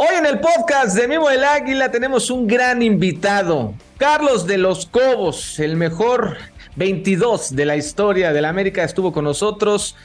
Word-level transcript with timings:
Hoy 0.00 0.14
en 0.16 0.26
el 0.26 0.38
podcast 0.38 0.96
de 0.96 1.08
Mimo 1.08 1.28
el 1.28 1.42
Águila 1.42 1.90
tenemos 1.90 2.30
un 2.30 2.46
gran 2.46 2.82
invitado, 2.82 3.74
Carlos 3.96 4.46
de 4.46 4.56
los 4.56 4.86
Cobos, 4.86 5.58
el 5.58 5.74
mejor 5.74 6.36
22 6.76 7.56
de 7.56 7.66
la 7.66 7.76
historia 7.76 8.32
de 8.32 8.40
la 8.40 8.48
América, 8.48 8.84
estuvo 8.84 9.12
con 9.12 9.24
nosotros. 9.24 9.96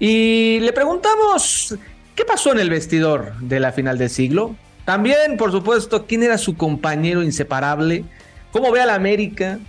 Y 0.00 0.58
le 0.58 0.72
preguntamos 0.72 1.76
qué 2.16 2.24
pasó 2.24 2.50
en 2.50 2.58
el 2.58 2.70
vestidor 2.70 3.36
de 3.38 3.60
la 3.60 3.70
final 3.70 3.98
del 3.98 4.10
siglo. 4.10 4.56
También, 4.84 5.36
por 5.36 5.52
supuesto, 5.52 6.06
quién 6.06 6.24
era 6.24 6.38
su 6.38 6.56
compañero 6.56 7.22
inseparable, 7.22 8.04
cómo 8.50 8.72
ve 8.72 8.80
a 8.80 8.86
la 8.86 8.96
América, 8.96 9.60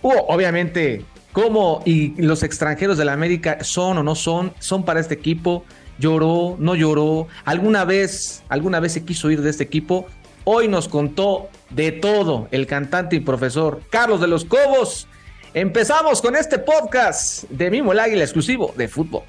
obviamente 0.00 1.04
cómo 1.32 1.82
y 1.84 2.14
los 2.22 2.44
extranjeros 2.44 2.96
de 2.98 3.04
la 3.04 3.14
América 3.14 3.58
son 3.62 3.98
o 3.98 4.04
no 4.04 4.14
son, 4.14 4.52
son 4.60 4.84
para 4.84 5.00
este 5.00 5.14
equipo 5.14 5.64
lloró, 5.98 6.56
no 6.58 6.74
lloró, 6.74 7.28
alguna 7.44 7.84
vez, 7.84 8.42
alguna 8.48 8.80
vez 8.80 8.92
se 8.92 9.04
quiso 9.04 9.30
ir 9.30 9.42
de 9.42 9.50
este 9.50 9.64
equipo. 9.64 10.06
Hoy 10.44 10.68
nos 10.68 10.88
contó 10.88 11.48
de 11.70 11.92
todo 11.92 12.48
el 12.50 12.66
cantante 12.66 13.16
y 13.16 13.20
profesor 13.20 13.82
Carlos 13.90 14.20
de 14.20 14.28
los 14.28 14.44
Cobos. 14.44 15.06
Empezamos 15.54 16.22
con 16.22 16.36
este 16.36 16.58
podcast 16.58 17.44
de 17.50 17.70
Mimo 17.70 17.92
el 17.92 17.98
Águila 17.98 18.24
exclusivo 18.24 18.72
de 18.76 18.88
fútbol. 18.88 19.24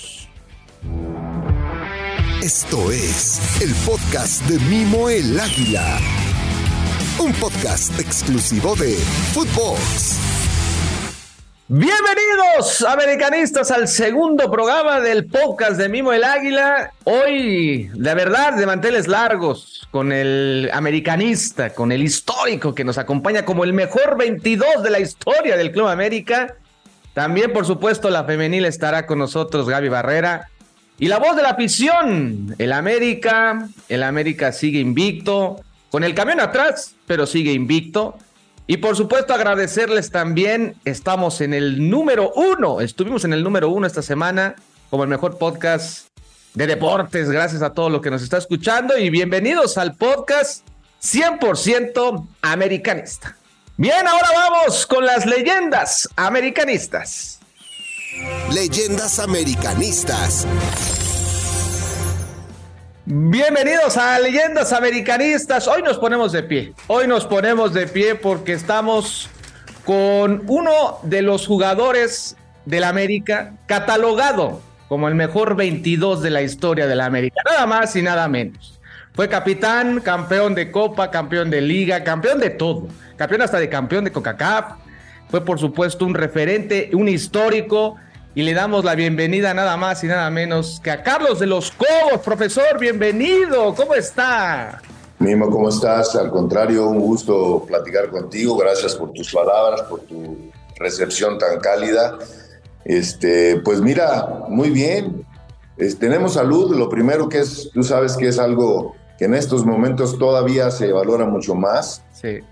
Esto 2.41 2.91
es 2.91 3.61
el 3.61 3.73
podcast 3.85 4.41
de 4.43 4.59
Mimo 4.69 5.09
el 5.09 5.37
Águila. 5.39 5.99
Un 7.19 7.33
podcast 7.33 7.99
exclusivo 7.99 8.75
de 8.75 8.95
fútbol. 9.33 9.77
Bienvenidos, 11.71 12.81
americanistas, 12.81 13.69
al 13.69 13.87
segundo 13.87 14.49
programa 14.49 14.99
del 15.01 15.27
podcast 15.27 15.77
de 15.77 15.87
Mimo 15.87 16.11
el 16.11 16.23
Águila. 16.23 16.93
Hoy, 17.03 17.91
de 17.93 18.15
verdad, 18.15 18.53
de 18.53 18.65
manteles 18.65 19.07
largos, 19.07 19.87
con 19.91 20.11
el 20.11 20.71
americanista, 20.73 21.75
con 21.75 21.91
el 21.91 22.01
histórico 22.01 22.73
que 22.73 22.83
nos 22.83 22.97
acompaña 22.97 23.45
como 23.45 23.63
el 23.63 23.73
mejor 23.73 24.17
22 24.17 24.81
de 24.81 24.89
la 24.89 24.99
historia 24.99 25.55
del 25.57 25.71
Club 25.71 25.89
América. 25.89 26.55
También, 27.13 27.53
por 27.53 27.67
supuesto, 27.67 28.09
la 28.09 28.23
femenil 28.23 28.65
estará 28.65 29.05
con 29.05 29.19
nosotros, 29.19 29.69
Gaby 29.69 29.89
Barrera. 29.89 30.49
Y 30.97 31.07
la 31.07 31.19
voz 31.19 31.35
de 31.35 31.43
la 31.43 31.49
afición, 31.49 32.55
el 32.57 32.73
América, 32.73 33.69
el 33.89 34.01
América 34.01 34.53
sigue 34.53 34.79
invicto, 34.79 35.63
con 35.91 36.03
el 36.03 36.15
camión 36.15 36.39
atrás, 36.39 36.95
pero 37.05 37.27
sigue 37.27 37.53
invicto. 37.53 38.17
Y 38.69 38.77
por 38.77 38.95
supuesto 38.95 39.33
agradecerles 39.33 40.11
también, 40.11 40.75
estamos 40.85 41.41
en 41.41 41.55
el 41.55 41.89
número 41.89 42.31
uno, 42.35 42.81
estuvimos 42.81 43.25
en 43.25 43.33
el 43.33 43.43
número 43.43 43.71
uno 43.71 43.87
esta 43.87 44.03
semana 44.03 44.57
como 44.91 45.01
el 45.01 45.09
mejor 45.09 45.39
podcast 45.39 46.09
de 46.53 46.67
deportes, 46.67 47.31
gracias 47.31 47.63
a 47.63 47.73
todo 47.73 47.89
lo 47.89 47.99
que 47.99 48.11
nos 48.11 48.21
está 48.21 48.37
escuchando 48.37 48.95
y 48.95 49.09
bienvenidos 49.09 49.79
al 49.79 49.95
podcast 49.95 50.67
100% 51.01 52.27
americanista. 52.43 53.35
Bien, 53.75 54.07
ahora 54.07 54.27
vamos 54.35 54.85
con 54.85 55.03
las 55.03 55.25
leyendas 55.25 56.07
americanistas. 56.15 57.39
Leyendas 58.53 59.17
americanistas. 59.17 60.45
Bienvenidos 63.11 63.97
a 63.97 64.19
Leyendas 64.19 64.71
Americanistas. 64.71 65.67
Hoy 65.67 65.81
nos 65.81 65.97
ponemos 65.97 66.31
de 66.31 66.43
pie. 66.43 66.75
Hoy 66.85 67.07
nos 67.07 67.25
ponemos 67.25 67.73
de 67.73 67.87
pie 67.87 68.13
porque 68.13 68.53
estamos 68.53 69.27
con 69.83 70.43
uno 70.45 70.99
de 71.01 71.23
los 71.23 71.47
jugadores 71.47 72.37
del 72.65 72.83
América 72.83 73.55
catalogado 73.65 74.61
como 74.87 75.07
el 75.07 75.15
mejor 75.15 75.55
22 75.55 76.21
de 76.21 76.29
la 76.29 76.43
historia 76.43 76.85
de 76.85 76.95
la 76.95 77.07
América. 77.07 77.41
Nada 77.49 77.65
más 77.65 77.95
y 77.95 78.03
nada 78.03 78.27
menos. 78.27 78.79
Fue 79.15 79.27
capitán, 79.27 80.01
campeón 80.01 80.53
de 80.53 80.69
Copa, 80.69 81.09
campeón 81.09 81.49
de 81.49 81.61
Liga, 81.61 82.03
campeón 82.03 82.39
de 82.39 82.51
todo. 82.51 82.89
Campeón 83.17 83.41
hasta 83.41 83.57
de 83.57 83.69
campeón 83.69 84.03
de 84.03 84.11
CONCACAF. 84.11 84.73
Fue 85.31 85.43
por 85.43 85.59
supuesto 85.59 86.05
un 86.05 86.13
referente, 86.13 86.91
un 86.93 87.09
histórico 87.09 87.95
y 88.35 88.43
le 88.43 88.53
damos 88.53 88.85
la 88.85 88.95
bienvenida 88.95 89.53
nada 89.53 89.75
más 89.77 90.03
y 90.03 90.07
nada 90.07 90.29
menos 90.29 90.79
que 90.83 90.91
a 90.91 91.03
Carlos 91.03 91.39
de 91.39 91.47
los 91.47 91.71
Cobos. 91.71 92.21
Profesor, 92.23 92.79
bienvenido, 92.79 93.73
¿cómo 93.73 93.95
está? 93.95 94.81
Mimo, 95.17 95.49
¿cómo 95.49 95.69
estás? 95.69 96.15
Al 96.15 96.29
contrario, 96.29 96.87
un 96.87 96.99
gusto 96.99 97.65
platicar 97.67 98.09
contigo. 98.09 98.55
Gracias 98.55 98.95
por 98.95 99.11
tus 99.11 99.33
palabras, 99.33 99.81
por 99.83 100.01
tu 100.01 100.51
recepción 100.77 101.37
tan 101.37 101.59
cálida. 101.59 102.17
Este, 102.85 103.59
pues 103.61 103.81
mira, 103.81 104.45
muy 104.47 104.69
bien. 104.69 105.25
tenemos 105.99 106.35
salud. 106.35 106.75
Lo 106.75 106.87
primero 106.87 107.27
que 107.27 107.39
es, 107.39 107.69
tú 107.73 107.83
sabes 107.83 108.15
que 108.15 108.27
es 108.27 108.39
algo 108.39 108.95
que 109.19 109.25
en 109.25 109.35
estos 109.35 109.65
momentos 109.65 110.17
todavía 110.17 110.71
se 110.71 110.93
valora 110.93 111.25
mucho 111.25 111.53
más 111.53 112.03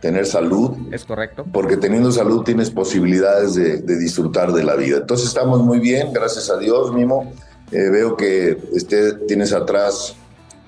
tener 0.01 0.25
salud. 0.25 0.72
Es 0.91 1.05
correcto. 1.05 1.45
Porque 1.53 1.78
teniendo 1.78 2.11
salud 2.11 2.44
tienes 2.44 2.69
posibilidades 2.69 3.55
de, 3.55 3.78
disfrutar 3.97 4.51
de 4.51 4.66
la 4.66 4.75
vida. 4.75 4.97
Entonces 4.97 5.29
estamos 5.29 5.63
muy 5.63 5.79
bien, 5.79 6.11
gracias 6.11 6.50
a 6.50 6.57
Dios, 6.57 6.94
Mimo. 6.94 7.31
Eh, 7.72 7.89
veo 7.89 8.17
que 8.17 8.57
este, 8.75 9.13
tienes 9.28 9.53
atrás 9.53 10.16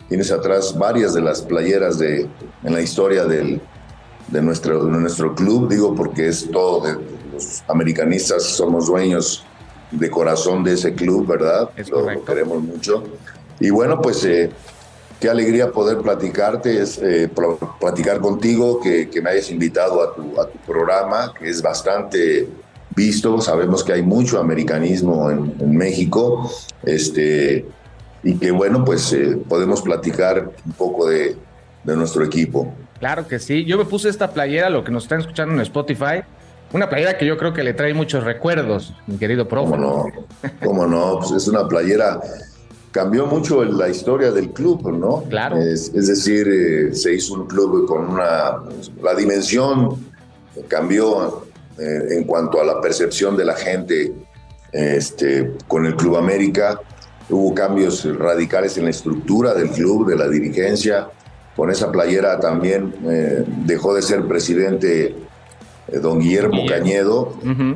tienes 0.07 0.31
atrás 0.31 0.75
varias 0.75 1.13
de 1.13 1.21
las 1.21 1.41
playeras 1.41 1.99
de, 1.99 2.27
en 2.63 2.73
la 2.73 2.81
historia 2.81 3.25
del, 3.25 3.61
de, 4.29 4.41
nuestro, 4.41 4.85
de 4.85 4.91
nuestro 4.91 5.35
club, 5.35 5.69
digo 5.69 5.93
porque 5.93 6.29
es 6.29 6.49
todo, 6.49 6.81
de, 6.81 6.93
los 7.31 7.63
americanistas 7.67 8.43
somos 8.43 8.87
dueños 8.87 9.45
de 9.91 10.09
corazón 10.09 10.63
de 10.63 10.73
ese 10.73 10.95
club, 10.95 11.27
¿verdad? 11.27 11.69
Es 11.75 11.89
lo, 11.89 12.09
lo, 12.09 12.25
queremos 12.25 12.61
mucho. 12.63 13.03
Y 13.59 13.69
bueno, 13.69 14.01
pues 14.01 14.25
eh, 14.25 14.49
Qué 15.19 15.29
alegría 15.29 15.71
poder 15.71 15.97
platicarte, 15.97 16.81
es, 16.81 16.97
eh, 16.97 17.29
platicar 17.79 18.21
contigo, 18.21 18.79
que, 18.79 19.09
me 19.21 19.31
hayas 19.31 19.51
invitado 19.51 20.01
a 20.01 20.15
tu, 20.15 20.39
a 20.39 20.47
tu 20.47 20.57
programa, 20.59 21.33
que 21.37 21.49
es 21.49 21.61
bastante 21.61 22.47
visto. 22.95 23.41
Sabemos 23.41 23.83
que 23.83 23.91
hay 23.93 24.01
mucho 24.01 24.39
americanismo 24.39 25.29
en, 25.29 25.75
México. 25.75 26.49
Este, 26.83 27.65
y 28.23 28.35
que 28.35 28.51
bueno, 28.51 28.85
pues 28.85 29.11
eh, 29.11 29.37
podemos 29.47 29.81
platicar 29.81 30.51
un 30.65 30.71
poco 30.73 31.07
de, 31.07 31.35
de, 31.83 31.95
nuestro 31.97 32.23
equipo. 32.23 32.73
Claro 32.99 33.27
que 33.27 33.39
sí. 33.39 33.65
Yo 33.65 33.77
me 33.77 33.85
puse 33.85 34.07
esta 34.07 34.31
playera, 34.31 34.69
lo 34.69 34.85
que 34.85 34.91
nos 34.91 35.03
están 35.03 35.19
escuchando 35.19 35.53
en 35.53 35.61
Spotify. 35.61 36.23
Una 36.71 36.87
playera 36.87 37.17
que 37.17 37.25
yo 37.25 37.37
creo 37.37 37.51
que 37.51 37.63
le 37.63 37.73
trae 37.73 37.93
muchos 37.93 38.23
recuerdos, 38.23 38.93
mi 39.07 39.17
querido 39.17 39.47
profe. 39.47 39.71
¿Cómo 39.71 39.77
no? 39.77 40.05
¿Cómo 40.63 40.87
no? 40.87 41.19
Pues 41.19 41.31
es 41.31 41.47
una 41.47 41.67
playera 41.67 42.21
cambió 42.91 43.25
mucho 43.25 43.63
la 43.63 43.89
historia 43.89 44.31
del 44.31 44.51
club, 44.51 44.91
¿no? 44.91 45.23
Claro. 45.29 45.57
Es, 45.57 45.91
decir, 45.93 46.47
eh, 46.47 46.95
se 46.95 47.13
hizo 47.13 47.35
un 47.35 47.47
club 47.47 47.85
con 47.85 48.09
una. 48.09 48.57
La 49.01 49.13
dimensión 49.15 50.05
cambió 50.67 51.45
eh, 51.77 52.17
en 52.17 52.23
cuanto 52.23 52.59
a 52.59 52.65
la 52.65 52.81
percepción 52.81 53.37
de 53.37 53.45
la 53.45 53.55
gente 53.55 54.13
este, 54.71 55.53
con 55.67 55.85
el 55.85 55.95
Club 55.95 56.17
América. 56.17 56.79
Hubo 57.29 57.53
cambios 57.53 58.05
radicales 58.17 58.77
en 58.77 58.85
la 58.85 58.89
estructura 58.89 59.53
del 59.53 59.69
club, 59.69 60.07
de 60.07 60.15
la 60.15 60.27
dirigencia. 60.27 61.07
Con 61.55 61.69
esa 61.69 61.91
playera 61.91 62.39
también 62.39 62.95
eh, 63.07 63.43
dejó 63.65 63.93
de 63.93 64.01
ser 64.01 64.25
presidente 64.27 65.15
don 66.01 66.19
Guillermo 66.19 66.65
Cañedo 66.67 67.33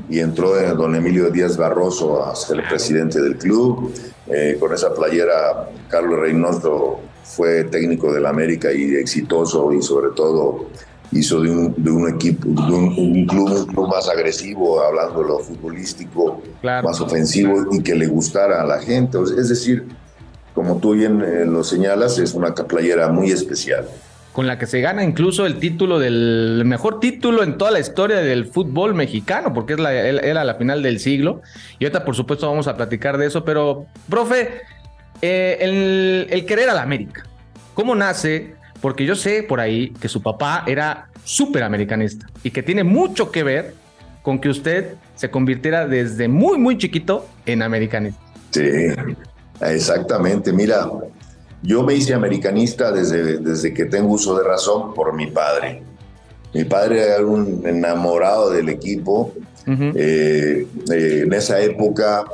y 0.10 0.20
entró 0.20 0.54
don 0.76 0.96
Emilio 0.96 1.30
Díaz 1.32 1.58
Barroso 1.58 2.24
a 2.24 2.36
ser 2.36 2.64
presidente 2.68 3.22
del 3.22 3.38
club. 3.38 3.94
Eh, 4.28 4.58
con 4.60 4.74
esa 4.74 4.94
playera, 4.94 5.70
Carlos 5.90 6.20
Reynoso 6.20 7.00
fue 7.24 7.66
técnico 7.66 8.14
del 8.14 8.26
América 8.26 8.72
y 8.72 8.96
exitoso 8.96 9.74
y 9.74 9.82
sobre 9.82 10.12
todo 10.16 10.68
hizo 11.12 11.42
de 11.42 11.52
un, 11.52 12.10
equipo, 12.10 12.48
de 12.48 12.74
un, 12.74 13.28
club, 13.28 13.88
más 13.88 14.10
agresivo, 14.10 14.82
hablando 14.82 15.22
de 15.22 15.28
lo 15.28 15.40
futbolístico, 15.40 16.42
más 16.64 17.00
ofensivo 17.02 17.68
y 17.72 17.84
que 17.84 17.94
le 17.94 18.08
gustara 18.08 18.62
a 18.62 18.66
la 18.66 18.80
gente. 18.80 19.20
Es 19.38 19.50
decir, 19.50 19.88
como 20.56 20.78
tú 20.78 20.94
bien 20.94 21.22
eh, 21.22 21.46
lo 21.46 21.64
señalas, 21.64 22.18
es 22.18 22.34
una 22.34 22.54
playera 22.54 23.10
muy 23.10 23.32
especial 23.32 23.88
con 24.34 24.48
la 24.48 24.58
que 24.58 24.66
se 24.66 24.82
gana 24.82 25.04
incluso 25.04 25.46
el 25.46 25.60
título 25.60 26.00
del 26.00 26.64
mejor 26.66 27.00
título 27.00 27.44
en 27.44 27.58
toda 27.58 27.70
la 27.70 27.80
historia 27.80 28.18
del 28.18 28.48
fútbol 28.48 28.96
mexicano, 28.96 29.54
porque 29.54 29.74
es 29.74 29.80
era 29.80 30.44
la 30.44 30.56
final 30.56 30.82
del 30.82 31.00
siglo. 31.00 31.44
Y 31.78 31.86
ahorita, 31.86 32.04
por 32.04 32.16
supuesto, 32.16 32.50
vamos 32.50 32.68
a 32.68 32.76
platicar 32.76 33.20
de 33.20 33.28
eso. 33.28 33.46
Pero, 33.46 33.86
profe, 34.10 34.62
eh, 35.22 35.58
el, 35.62 36.28
el, 36.32 36.46
querer 36.48 36.70
a 36.72 36.74
la 36.74 36.82
América, 36.82 37.24
¿cómo 37.76 37.94
nace? 37.94 38.56
Porque 38.82 39.06
yo 39.06 39.16
sé 39.16 39.44
por 39.44 39.60
ahí 39.60 39.92
que 40.02 40.10
su 40.10 40.22
papá 40.22 40.64
era 40.66 41.10
súper 41.24 41.62
americanista 41.64 42.26
y 42.44 42.50
que 42.50 42.64
tiene 42.64 42.84
mucho 42.84 43.32
que 43.32 43.44
ver 43.44 43.76
con 44.24 44.40
que 44.40 44.50
usted 44.50 44.96
se 45.16 45.30
convirtiera 45.30 45.88
desde 45.88 46.28
muy, 46.28 46.58
muy 46.58 46.78
chiquito 46.80 47.28
en 47.46 47.62
americanista. 47.62 48.20
Sí, 48.50 48.64
exactamente. 49.62 50.52
Mira, 50.52 50.90
yo 51.64 51.84
me 51.84 51.96
hice 51.96 52.14
americanista 52.14 52.92
desde, 52.92 53.38
desde 53.38 53.74
que 53.74 53.86
tengo 53.86 54.14
uso 54.14 54.38
de 54.38 54.44
razón 54.44 54.94
por 54.94 55.14
mi 55.14 55.28
padre. 55.28 55.82
Mi 56.54 56.66
padre 56.66 57.02
era 57.02 57.26
un 57.26 57.64
enamorado 57.66 58.52
del 58.52 58.70
equipo. 58.70 59.34
Eh, 59.66 60.68
eh, 60.92 61.22
en 61.24 61.32
esa 61.34 61.62
época 61.62 62.26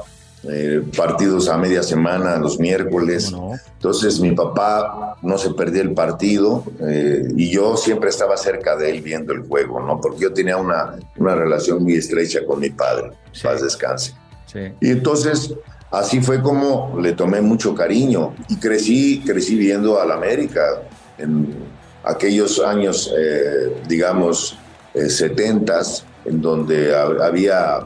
eh, 0.43 0.81
partidos 0.95 1.49
a 1.49 1.57
media 1.57 1.83
semana, 1.83 2.37
los 2.37 2.59
miércoles. 2.59 3.33
Entonces 3.73 4.21
mi 4.21 4.31
papá 4.31 5.17
no 5.21 5.37
se 5.37 5.53
perdía 5.53 5.81
el 5.81 5.93
partido 5.93 6.63
eh, 6.79 7.27
y 7.35 7.49
yo 7.49 7.75
siempre 7.75 8.09
estaba 8.09 8.37
cerca 8.37 8.77
de 8.77 8.89
él 8.89 9.01
viendo 9.01 9.33
el 9.33 9.41
juego, 9.41 9.81
¿no? 9.81 9.99
Porque 9.99 10.21
yo 10.21 10.33
tenía 10.33 10.55
una, 10.55 10.95
una 11.17 11.35
relación 11.35 11.83
muy 11.83 11.95
estrecha 11.95 12.45
con 12.45 12.61
mi 12.61 12.69
padre, 12.69 13.11
paz 13.43 13.61
descanse. 13.61 14.13
Y 14.79 14.91
entonces 14.91 15.53
así 15.91 16.21
fue 16.21 16.41
como 16.41 16.97
le 16.99 17.13
tomé 17.13 17.41
mucho 17.41 17.73
cariño 17.75 18.33
y 18.47 18.57
crecí, 18.57 19.21
crecí 19.25 19.55
viendo 19.55 19.99
al 19.99 20.11
América 20.11 20.83
en 21.17 21.55
aquellos 22.03 22.59
años, 22.59 23.11
eh, 23.17 23.81
digamos, 23.87 24.57
setentas, 25.07 26.03
en 26.25 26.41
donde 26.41 26.95
había, 26.95 27.79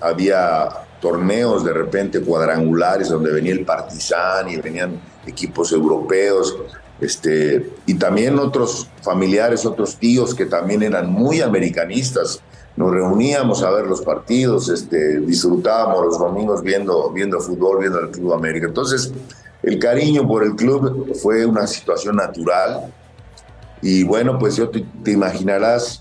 había 0.00 0.68
torneos 1.00 1.64
de 1.64 1.72
repente 1.72 2.20
cuadrangulares 2.20 3.08
donde 3.08 3.32
venía 3.32 3.52
el 3.52 3.64
Partizan 3.64 4.48
y 4.50 4.56
venían 4.56 5.00
equipos 5.26 5.72
europeos, 5.72 6.56
este, 7.00 7.70
y 7.86 7.94
también 7.94 8.38
otros 8.38 8.88
familiares, 9.02 9.64
otros 9.64 9.96
tíos 9.96 10.34
que 10.34 10.46
también 10.46 10.82
eran 10.82 11.10
muy 11.10 11.40
americanistas. 11.40 12.40
Nos 12.76 12.90
reuníamos 12.90 13.62
a 13.62 13.70
ver 13.70 13.86
los 13.86 14.00
partidos, 14.00 14.68
este, 14.68 15.20
disfrutábamos 15.20 16.04
los 16.04 16.18
domingos 16.18 16.62
viendo, 16.62 17.10
viendo 17.10 17.40
fútbol, 17.40 17.80
viendo 17.80 18.00
el 18.00 18.10
Club 18.10 18.32
América. 18.32 18.66
Entonces, 18.66 19.12
el 19.62 19.78
cariño 19.78 20.26
por 20.26 20.42
el 20.42 20.54
club 20.54 21.14
fue 21.20 21.44
una 21.44 21.66
situación 21.66 22.16
natural. 22.16 22.92
Y 23.82 24.04
bueno, 24.04 24.38
pues 24.38 24.56
yo 24.56 24.70
te, 24.70 24.84
imaginarás 25.10 26.00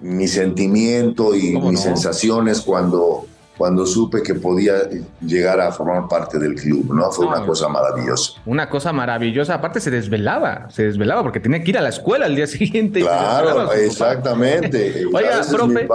mi 0.00 0.28
sentimiento 0.28 1.34
y 1.34 1.58
mis 1.58 1.80
sensaciones 1.80 2.60
cuando 2.60 3.26
cuando 3.58 3.84
supe 3.84 4.22
que 4.22 4.34
podía 4.34 4.88
llegar 5.20 5.60
a 5.60 5.72
formar 5.72 6.06
parte 6.08 6.38
del 6.38 6.54
club, 6.54 6.94
¿no? 6.94 7.10
Fue 7.10 7.26
una 7.26 7.44
cosa 7.44 7.68
maravillosa. 7.68 8.40
Una 8.46 8.70
cosa 8.70 8.92
maravillosa. 8.92 9.54
Aparte 9.54 9.80
se 9.80 9.90
desvelaba, 9.90 10.70
se 10.70 10.84
desvelaba 10.84 11.24
porque 11.24 11.40
tenía 11.40 11.62
que 11.62 11.70
ir 11.70 11.78
a 11.78 11.82
la 11.82 11.88
escuela 11.88 12.26
al 12.26 12.36
día 12.36 12.46
siguiente. 12.46 13.00
Claro, 13.00 13.72
exactamente. 13.72 15.04
Oiga, 15.12 15.40
profe, 15.50 15.88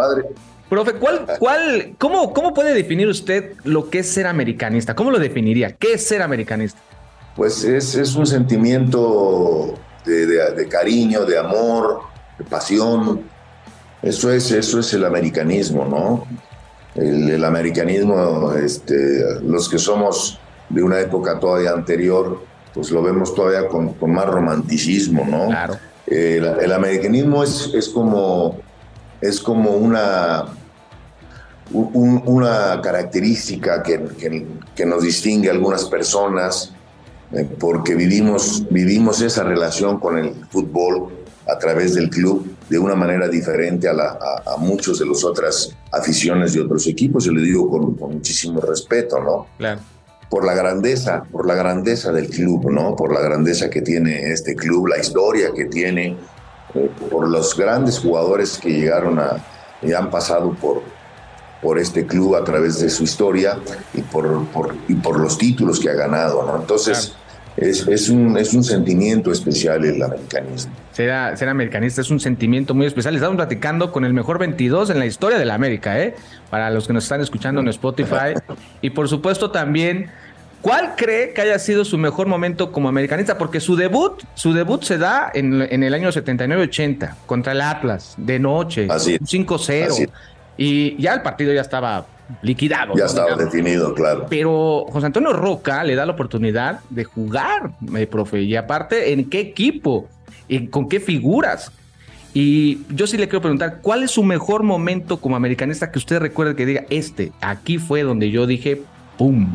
profe, 0.70 0.94
¿cuál, 0.96 1.26
cuál, 1.40 1.96
cómo, 1.98 2.34
¿cómo 2.34 2.54
puede 2.54 2.74
definir 2.74 3.08
usted 3.08 3.54
lo 3.64 3.90
que 3.90 4.00
es 4.00 4.10
ser 4.10 4.28
americanista? 4.28 4.94
¿Cómo 4.94 5.10
lo 5.10 5.18
definiría? 5.18 5.72
¿Qué 5.72 5.94
es 5.94 6.06
ser 6.06 6.22
americanista? 6.22 6.82
Pues 7.38 7.64
es, 7.64 7.96
es 7.96 8.14
un 8.16 8.28
sentimiento 8.28 9.74
de, 10.06 10.26
de 10.26 10.68
cariño, 10.68 11.24
de 11.24 11.40
amor, 11.40 12.02
de 12.38 12.44
pasión. 12.44 13.22
Eso 14.02 14.30
es, 14.34 14.52
eso 14.52 14.82
es 14.82 14.94
el 14.94 15.06
americanismo, 15.06 15.86
¿no? 15.86 16.28
El, 16.96 17.44
americanismo, 17.44 18.54
este, 18.54 19.42
los 19.42 19.68
que 19.68 19.78
somos 19.78 20.40
de 20.70 20.84
una 20.84 21.00
época 21.00 21.40
todavía 21.40 21.72
anterior, 21.72 22.44
pues 22.74 22.92
lo 22.92 23.02
vemos 23.02 23.34
todavía 23.34 23.68
con, 23.68 23.96
más 24.08 24.26
romanticismo, 24.26 25.26
¿no? 25.26 25.48
Claro. 25.48 25.78
el, 26.08 26.72
americanismo 26.72 27.44
es, 27.44 27.72
es, 27.74 27.90
como, 27.90 28.58
es 29.22 29.40
como 29.40 29.72
una, 29.72 30.46
una 31.72 32.82
característica 32.82 33.82
que, 33.82 34.46
que, 34.76 34.86
nos 34.86 35.04
distingue 35.04 35.50
a 35.50 35.54
algunas 35.54 35.86
personas 35.86 36.74
eh, 37.32 37.48
porque 37.60 37.96
vivimos, 37.96 38.66
vivimos 38.70 39.22
esa 39.22 39.44
relación 39.44 40.00
con 40.00 40.18
el 40.18 40.36
fútbol 40.52 41.23
a 41.48 41.58
través 41.58 41.96
del 41.96 42.10
club 42.10 42.56
de 42.70 42.80
una 42.80 42.96
manera 42.96 43.28
diferente 43.28 43.88
a, 43.88 43.94
la, 43.94 44.18
a, 44.46 44.58
muchos 44.58 45.00
de 45.00 45.06
las 45.06 45.24
otras 45.24 45.76
aficiones 45.92 46.54
de 46.54 46.62
otros 46.62 46.88
equipos, 46.88 47.28
y 47.28 47.34
le 47.34 47.42
digo 47.42 47.70
con, 47.70 47.96
muchísimo 48.14 48.62
respeto, 48.62 49.20
¿no? 49.22 49.48
Claro. 49.58 49.82
Por 50.30 50.46
la 50.46 50.54
grandeza, 50.54 51.24
por 51.32 51.46
la 51.46 51.54
grandeza 51.54 52.12
del 52.12 52.30
club, 52.30 52.72
¿no? 52.72 52.96
Por 52.96 53.14
la 53.14 53.22
grandeza 53.22 53.70
que 53.70 53.82
tiene 53.82 54.32
este 54.32 54.56
club, 54.56 54.88
la 54.88 54.98
historia 54.98 55.52
que 55.54 55.66
tiene, 55.66 56.18
eh, 56.74 56.90
por 57.10 57.28
los 57.28 57.56
grandes 57.56 58.00
jugadores 58.00 58.58
que 58.58 58.70
llegaron 58.70 59.20
a, 59.20 59.46
y 59.82 59.94
han 59.94 60.10
pasado 60.10 60.54
por, 60.54 60.82
por 61.62 61.78
este 61.78 62.06
club 62.06 62.36
a 62.36 62.44
través 62.44 62.80
de 62.80 62.90
su 62.90 63.04
historia 63.04 63.60
y 63.94 64.02
por, 64.02 64.48
por 64.48 64.76
y 64.88 64.96
por 64.96 65.20
los 65.20 65.38
títulos 65.38 65.80
que 65.80 65.90
ha 65.90 65.94
ganado, 65.94 66.44
¿no? 66.46 66.56
Entonces, 66.56 67.14
es, 67.58 67.88
es, 67.88 68.10
un, 68.10 68.38
es 68.38 68.54
un 68.54 68.64
sentimiento 68.64 69.32
especial 69.32 69.84
el 69.86 70.02
americanismo. 70.02 70.74
Ser, 70.92 71.38
ser 71.38 71.50
americanista 71.50 72.02
es 72.02 72.10
un 72.10 72.20
sentimiento 72.20 72.74
muy 72.74 72.86
especial. 72.86 73.16
Estamos 73.16 73.36
platicando 73.36 73.92
con 73.92 74.06
el 74.06 74.14
mejor 74.14 74.40
22 74.40 74.90
en 74.90 75.00
la 75.00 75.06
historia 75.06 75.38
de 75.38 75.46
la 75.46 75.54
América, 75.56 76.00
¿eh? 76.00 76.16
Para 76.50 76.70
los 76.70 76.88
que 76.88 76.94
nos 76.94 77.04
están 77.04 77.22
escuchando 77.22 77.62
en 77.62 77.68
Spotify. 77.68 78.34
y 78.82 78.90
por 78.90 79.08
supuesto 79.08 79.52
también, 79.52 80.10
¿cuál 80.62 80.96
cree 80.96 81.34
que 81.34 81.42
haya 81.42 81.60
sido 81.60 81.86
su 81.86 81.98
mejor 81.98 82.28
momento 82.28 82.72
como 82.72 82.90
americanista? 82.90 83.38
Porque 83.38 83.60
su 83.60 83.76
debut, 83.76 84.24
su 84.34 84.54
debut 84.54 84.84
se 84.84 84.98
da 84.98 85.32
en, 85.34 85.62
en 85.62 85.84
el 85.84 85.94
año 85.94 86.10
79-80 86.10 87.16
contra 87.26 87.52
el 87.52 87.62
Atlas, 87.62 88.16
de 88.18 88.40
noche, 88.40 88.88
5-0. 88.88 90.10
Y 90.56 91.02
ya 91.02 91.14
el 91.14 91.22
partido 91.24 91.52
ya 91.52 91.62
estaba 91.62 92.06
liquidado. 92.42 92.94
Ya 92.96 93.06
estaba 93.06 93.36
definido, 93.36 93.94
claro. 93.94 94.26
Pero 94.30 94.86
José 94.90 95.08
Antonio 95.08 95.34
Roca 95.34 95.84
le 95.84 95.96
da 95.96 96.06
la 96.06 96.14
oportunidad 96.14 96.82
de 96.90 97.04
jugar, 97.04 97.72
eh, 97.96 98.08
profe, 98.08 98.42
y 98.42 98.56
aparte, 98.56 99.14
¿en 99.14 99.30
qué 99.30 99.40
equipo? 99.40 100.08
¿Y 100.48 100.68
¿Con 100.68 100.90
qué 100.90 101.00
figuras? 101.00 101.72
Y 102.34 102.82
yo 102.90 103.06
sí 103.06 103.18
le 103.18 103.28
quiero 103.28 103.42
preguntar, 103.42 103.80
¿cuál 103.82 104.04
es 104.04 104.12
su 104.12 104.24
mejor 104.24 104.64
momento 104.64 105.18
como 105.18 105.36
americanista 105.36 105.92
que 105.92 106.00
usted 106.00 106.20
recuerde 106.20 106.56
que 106.56 106.66
diga, 106.66 106.86
este, 106.90 107.32
aquí 107.42 107.78
fue 107.78 108.02
donde 108.02 108.32
yo 108.32 108.48
dije, 108.48 108.82
¡pum! 109.18 109.48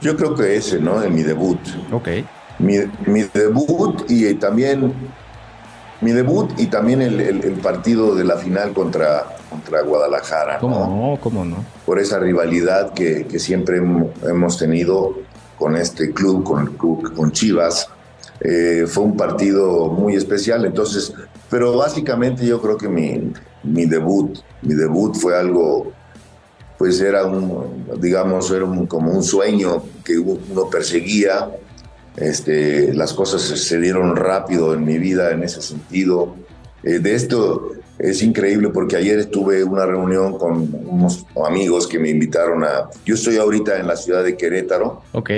Yo 0.00 0.16
creo 0.16 0.34
que 0.34 0.56
ese, 0.56 0.80
¿no? 0.80 1.02
En 1.02 1.14
mi 1.14 1.22
debut. 1.22 1.60
Ok. 1.92 2.08
Mi, 2.58 2.78
mi 3.06 3.22
debut 3.32 4.02
y 4.08 4.34
también 4.34 4.92
mi 6.00 6.12
debut 6.12 6.50
y 6.58 6.66
también 6.66 7.02
el, 7.02 7.52
partido 7.62 8.14
de 8.14 8.24
la 8.24 8.36
final 8.36 8.72
contra, 8.72 9.36
contra 9.50 9.82
Guadalajara. 9.82 10.58
¿Cómo 10.58 10.78
no? 10.86 11.20
¿Cómo 11.20 11.44
no? 11.44 11.64
Por 11.84 11.98
esa 11.98 12.18
rivalidad 12.20 12.94
que, 12.94 13.26
siempre 13.38 13.78
hemos 13.78 14.56
tenido 14.56 15.16
con 15.58 15.76
este 15.76 16.12
club, 16.12 16.44
con 16.44 16.62
el 16.62 16.70
club, 16.70 17.14
con 17.14 17.32
Chivas. 17.32 17.88
Eh, 18.40 18.86
fue 18.86 19.04
un 19.04 19.16
partido 19.16 19.88
muy 19.88 20.14
especial, 20.14 20.64
entonces, 20.64 21.12
pero 21.50 21.76
básicamente 21.76 22.46
yo 22.46 22.62
creo 22.62 22.78
que 22.78 22.88
mi, 22.88 23.32
mi 23.64 23.84
debut, 23.84 24.38
mi 24.62 24.74
debut 24.74 25.14
fue 25.16 25.38
algo, 25.38 25.92
pues 26.78 27.00
era 27.00 27.26
un, 27.26 27.84
digamos, 27.98 28.50
era 28.50 28.64
como 28.88 29.12
un 29.12 29.22
sueño 29.22 29.82
que 30.02 30.16
uno 30.18 30.70
perseguía, 30.70 31.50
este, 32.16 32.94
las 32.94 33.12
cosas 33.12 33.42
se 33.42 33.78
dieron 33.78 34.16
rápido 34.16 34.72
en 34.72 34.84
mi 34.84 34.98
vida 34.98 35.32
en 35.32 35.42
ese 35.42 35.60
sentido. 35.60 36.34
Eh, 36.82 36.98
de 36.98 37.14
esto 37.14 37.72
es 38.02 38.22
increíble 38.22 38.70
porque 38.70 38.96
ayer 38.96 39.26
tuve 39.26 39.62
una 39.62 39.84
reunión 39.86 40.38
con 40.38 40.68
unos 40.86 41.26
amigos 41.46 41.86
que 41.86 41.98
me 41.98 42.08
invitaron 42.08 42.64
a... 42.64 42.88
Yo 43.04 43.14
estoy 43.14 43.36
ahorita 43.36 43.78
en 43.78 43.86
la 43.86 43.96
ciudad 43.96 44.24
de 44.24 44.36
Querétaro. 44.36 45.02
Ok, 45.12 45.30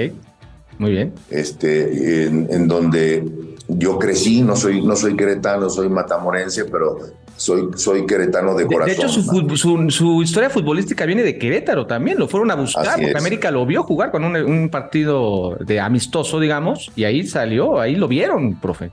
muy 0.78 0.92
bien. 0.92 1.12
Este, 1.30 2.24
en, 2.24 2.68
donde 2.68 3.24
yo 3.68 3.98
crecí, 3.98 4.42
no 4.42 4.56
soy, 4.56 4.84
no 4.84 4.96
soy 4.96 5.16
queretano, 5.16 5.68
soy 5.70 5.88
matamorense, 5.88 6.64
pero 6.64 6.98
soy, 7.36 7.68
soy 7.76 8.06
queretano 8.06 8.54
de 8.54 8.66
corazón. 8.66 8.86
De, 8.86 8.92
hecho, 8.92 9.90
su, 9.90 10.22
historia 10.22 10.50
futbolística 10.50 11.04
viene 11.04 11.22
de 11.22 11.38
Querétaro 11.38 11.86
también, 11.86 12.18
lo 12.18 12.28
fueron 12.28 12.50
a 12.50 12.54
buscar, 12.54 13.00
porque 13.00 13.16
América 13.16 13.50
lo 13.50 13.66
vio 13.66 13.82
jugar 13.82 14.10
con 14.10 14.24
un, 14.24 14.68
partido 14.70 15.56
de 15.60 15.80
amistoso, 15.80 16.40
digamos, 16.40 16.90
y 16.96 17.04
ahí 17.04 17.26
salió, 17.26 17.80
ahí 17.80 17.96
lo 17.96 18.08
vieron, 18.08 18.58
profe. 18.60 18.90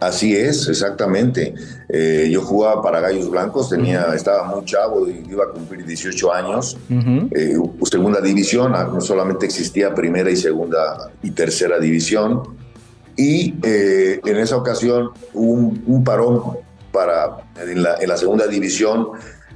Así 0.00 0.34
es, 0.34 0.68
exactamente. 0.68 1.54
Eh, 1.88 2.28
yo 2.30 2.42
jugaba 2.42 2.82
para 2.82 3.00
Gallos 3.00 3.30
Blancos, 3.30 3.68
tenía, 3.68 4.12
estaba 4.14 4.44
muy 4.44 4.64
chavo 4.64 5.08
y 5.08 5.24
iba 5.28 5.44
a 5.44 5.48
cumplir 5.48 5.86
18 5.86 6.32
años. 6.32 6.76
Eh, 7.30 7.56
segunda 7.84 8.20
división, 8.20 8.72
ah, 8.74 8.90
no 8.92 9.00
solamente 9.00 9.46
existía 9.46 9.94
primera 9.94 10.28
y 10.30 10.36
segunda 10.36 11.10
y 11.22 11.30
tercera 11.30 11.78
división. 11.78 12.42
Y 13.16 13.54
eh, 13.62 14.20
en 14.24 14.36
esa 14.38 14.56
ocasión 14.56 15.10
hubo 15.34 15.52
un, 15.52 15.84
un 15.86 16.02
parón 16.02 16.42
para, 16.90 17.36
en, 17.56 17.82
la, 17.82 18.16
segunda 18.16 18.46
división, 18.46 19.08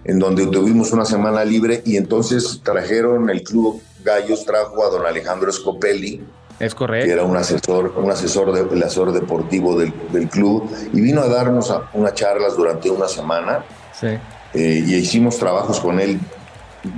en 0.04 0.18
donde 0.18 0.47
tuvimos 0.47 0.92
una 0.92 1.04
semana 1.04 1.44
libre 1.44 1.83
y 1.85 1.97
entonces 1.97 2.61
trajeron 2.62 3.30
el 3.30 3.42
club 3.42 3.83
Gallos, 4.04 4.44
trajo 4.44 4.85
a 4.85 4.90
don 4.90 5.06
Alejandro 5.06 5.50
Scopelli. 5.50 6.23
Es 6.61 6.75
correcto. 6.75 7.06
Que 7.06 7.12
era 7.12 7.25
un 7.25 7.37
asesor, 7.37 7.94
un 7.96 8.11
asesor, 8.11 8.52
de, 8.52 8.84
asesor 8.84 9.12
deportivo 9.12 9.78
del, 9.78 9.92
club 10.28 10.70
y 10.92 11.00
vino 11.00 11.20
a 11.20 11.28
darnos 11.28 11.73
unas 11.92 12.14
charlas 12.14 12.56
durante 12.56 12.90
una 12.90 13.08
semana. 13.08 13.64
Sí. 13.92 14.08
Eh, 14.54 14.84
y 14.87 14.94
hicimos 14.94 15.38
trabajos 15.38 15.80
con 15.80 16.00
él 16.00 16.20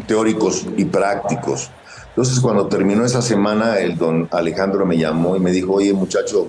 teóricos 0.06 0.66
y 0.76 0.84
prácticos. 0.84 1.70
Entonces, 2.08 2.40
cuando 2.40 2.66
terminó 2.66 3.04
esa 3.04 3.22
semana, 3.22 3.78
el 3.78 3.96
don 3.96 4.28
Alejandro 4.30 4.86
me 4.86 4.96
llamó 4.96 5.36
y 5.36 5.40
me 5.40 5.50
dijo, 5.50 5.74
oye, 5.74 5.92
muchacho, 5.92 6.48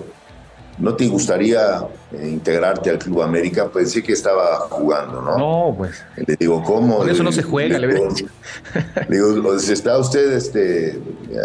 ¿no 0.78 0.94
te 0.94 1.06
gustaría 1.08 1.84
eh, 2.12 2.28
integrarte 2.28 2.90
al 2.90 2.98
Club 2.98 3.22
América? 3.22 3.68
Pensé 3.68 4.02
que 4.02 4.12
estaba 4.12 4.60
jugando, 4.70 5.20
¿no? 5.20 5.38
No, 5.38 5.74
pues. 5.76 6.02
Le 6.16 6.36
digo, 6.36 6.62
¿cómo? 6.62 7.04
eso 7.04 7.22
no 7.22 7.32
se 7.32 7.42
juega, 7.42 7.78
le, 7.78 7.88
digo, 7.88 8.08
le 9.08 9.16
digo, 9.16 9.54
¿está 9.54 9.98
usted 9.98 10.32
este, 10.32 11.00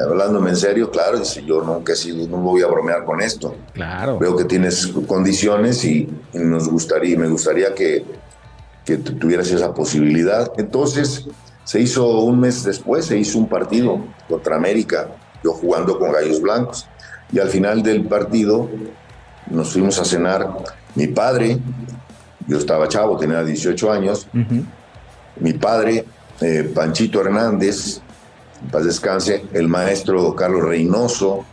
hablándome 0.08 0.52
en 0.52 0.58
serio? 0.58 0.92
Claro, 0.92 1.20
dice, 1.20 1.44
yo 1.44 1.62
nunca 1.62 1.94
he 1.94 1.96
sido, 1.96 2.28
no 2.28 2.38
voy 2.38 2.62
a 2.62 2.68
bromear 2.68 3.06
con 3.06 3.22
esto. 3.22 3.56
Claro. 3.74 4.20
Veo 4.20 4.36
que 4.36 4.46
tienes 4.46 4.88
condiciones 5.08 5.84
y, 5.86 6.10
nos 6.34 6.70
gustaría, 6.70 7.18
me 7.18 7.28
gustaría 7.28 7.74
que, 7.74 8.06
que 8.86 8.98
tuvieras 8.98 9.50
esa 9.52 9.74
posibilidad. 9.74 10.52
Entonces, 10.58 11.28
se 11.64 11.80
hizo 11.80 12.20
un 12.20 12.40
mes 12.40 12.64
después, 12.64 13.06
se 13.06 13.18
hizo 13.18 13.40
un 13.40 13.48
partido 13.48 14.00
contra 14.28 14.56
América, 14.56 15.08
yo 15.44 15.54
jugando 15.54 15.98
con 15.98 16.12
Gallos 16.12 16.42
Blancos. 16.42 16.88
Y 17.32 17.40
al 17.40 17.50
final 17.50 17.82
del 17.82 18.06
partido 18.06 18.70
nos 19.50 19.74
fuimos 19.74 20.00
a 20.00 20.06
cenar. 20.06 20.48
Mi 20.96 21.08
padre, 21.08 21.58
yo 22.48 22.58
estaba 22.58 22.88
chavo, 22.88 23.18
tenía 23.18 23.44
18 23.44 23.92
años. 23.92 24.28
Mi 25.40 25.54
padre, 25.54 26.06
eh, 26.42 26.72
Panchito 26.74 27.22
Hernández, 27.22 28.02
en 28.62 28.70
paz 28.70 28.86
descanse, 28.86 29.46
el 29.54 29.68
maestro 29.68 30.36
Carlos 30.36 30.64
Reynoso, 30.64 31.46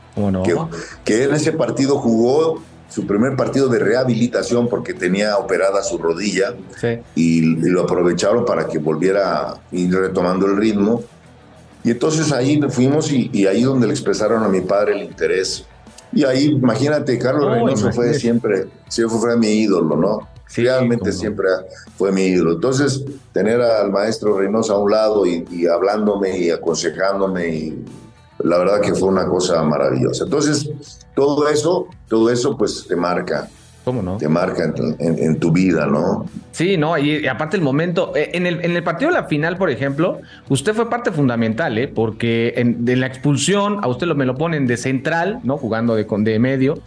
que, 0.44 0.56
que 1.04 1.24
en 1.24 1.34
ese 1.34 1.52
partido 1.52 1.98
jugó 1.98 2.62
su 2.90 3.06
primer 3.06 3.36
partido 3.36 3.68
de 3.68 3.78
rehabilitación 3.78 4.68
porque 4.68 4.94
tenía 4.94 5.36
operada 5.38 5.82
su 5.82 5.96
rodilla 5.96 6.54
y, 7.14 7.40
lo 7.40 7.82
aprovecharon 7.82 8.44
para 8.44 8.66
que 8.66 8.78
volviera 8.78 9.52
a 9.52 9.60
ir 9.70 9.94
retomando 9.94 10.46
el 10.46 10.56
ritmo. 10.56 11.02
Y 11.84 11.92
entonces 11.92 12.32
ahí 12.32 12.60
fuimos 12.68 13.10
y, 13.12 13.30
y 13.32 13.46
ahí 13.46 13.62
donde 13.62 13.86
le 13.86 13.92
expresaron 13.92 14.42
a 14.42 14.48
mi 14.48 14.60
padre 14.60 14.92
el 14.92 15.02
interés 15.04 15.64
y 16.12 16.24
ahí, 16.24 16.46
imagínate, 16.46 17.18
Carlos 17.18 17.52
Reynoso 17.52 17.92
fue 17.92 18.14
siempre, 18.14 18.66
siempre 18.88 19.18
fue 19.18 19.36
mi 19.36 19.48
ídolo, 19.48 19.96
¿no? 19.96 20.28
Realmente 20.56 21.12
siempre 21.12 21.48
fue 21.96 22.10
mi 22.10 22.22
ídolo. 22.22 22.54
Entonces, 22.54 23.04
tener 23.32 23.60
al 23.60 23.90
maestro 23.92 24.36
Reynoso 24.36 24.74
a 24.74 24.78
un 24.78 24.90
lado 24.90 25.26
y, 25.26 25.46
y 25.50 25.66
hablándome 25.66 26.36
y 26.38 26.50
aconsejándome, 26.50 27.48
y 27.48 27.84
la 28.38 28.58
verdad 28.58 28.80
que 28.80 28.94
fue 28.94 29.08
una 29.08 29.26
cosa 29.26 29.62
maravillosa. 29.62 30.24
Entonces, 30.24 30.70
todo 31.14 31.48
eso, 31.48 31.86
todo 32.08 32.30
eso 32.30 32.56
pues 32.56 32.86
te 32.88 32.96
marca. 32.96 33.48
¿Cómo 33.84 34.02
no? 34.02 34.18
Te 34.18 34.28
marca 34.28 34.72
en, 34.98 35.38
tu 35.38 35.52
vida, 35.52 35.86
¿no? 35.86 36.26
Sí, 36.52 36.76
no, 36.76 36.98
y, 36.98 37.26
aparte 37.26 37.56
el 37.56 37.62
momento, 37.62 38.14
eh, 38.14 38.30
en 38.34 38.46
el, 38.46 38.62
en 38.64 38.76
el 38.76 38.82
partido 38.82 39.10
de 39.10 39.16
la 39.16 39.24
final, 39.24 39.56
por 39.56 39.70
ejemplo, 39.70 40.20
usted 40.48 40.74
fue 40.74 40.90
parte 40.90 41.12
fundamental, 41.12 41.78
¿eh? 41.78 41.88
Porque 41.88 42.52
en, 42.56 42.84
de 42.84 42.96
la 42.96 43.06
expulsión, 43.06 43.78
a 43.82 43.88
usted 43.88 44.06
lo, 44.06 44.14
me 44.14 44.26
lo 44.26 44.36
ponen 44.36 44.66
de 44.66 44.76
central, 44.76 45.40
¿no? 45.44 45.56
Jugando 45.56 45.94
de, 45.94 46.04
de 46.04 46.38
medio, 46.38 46.82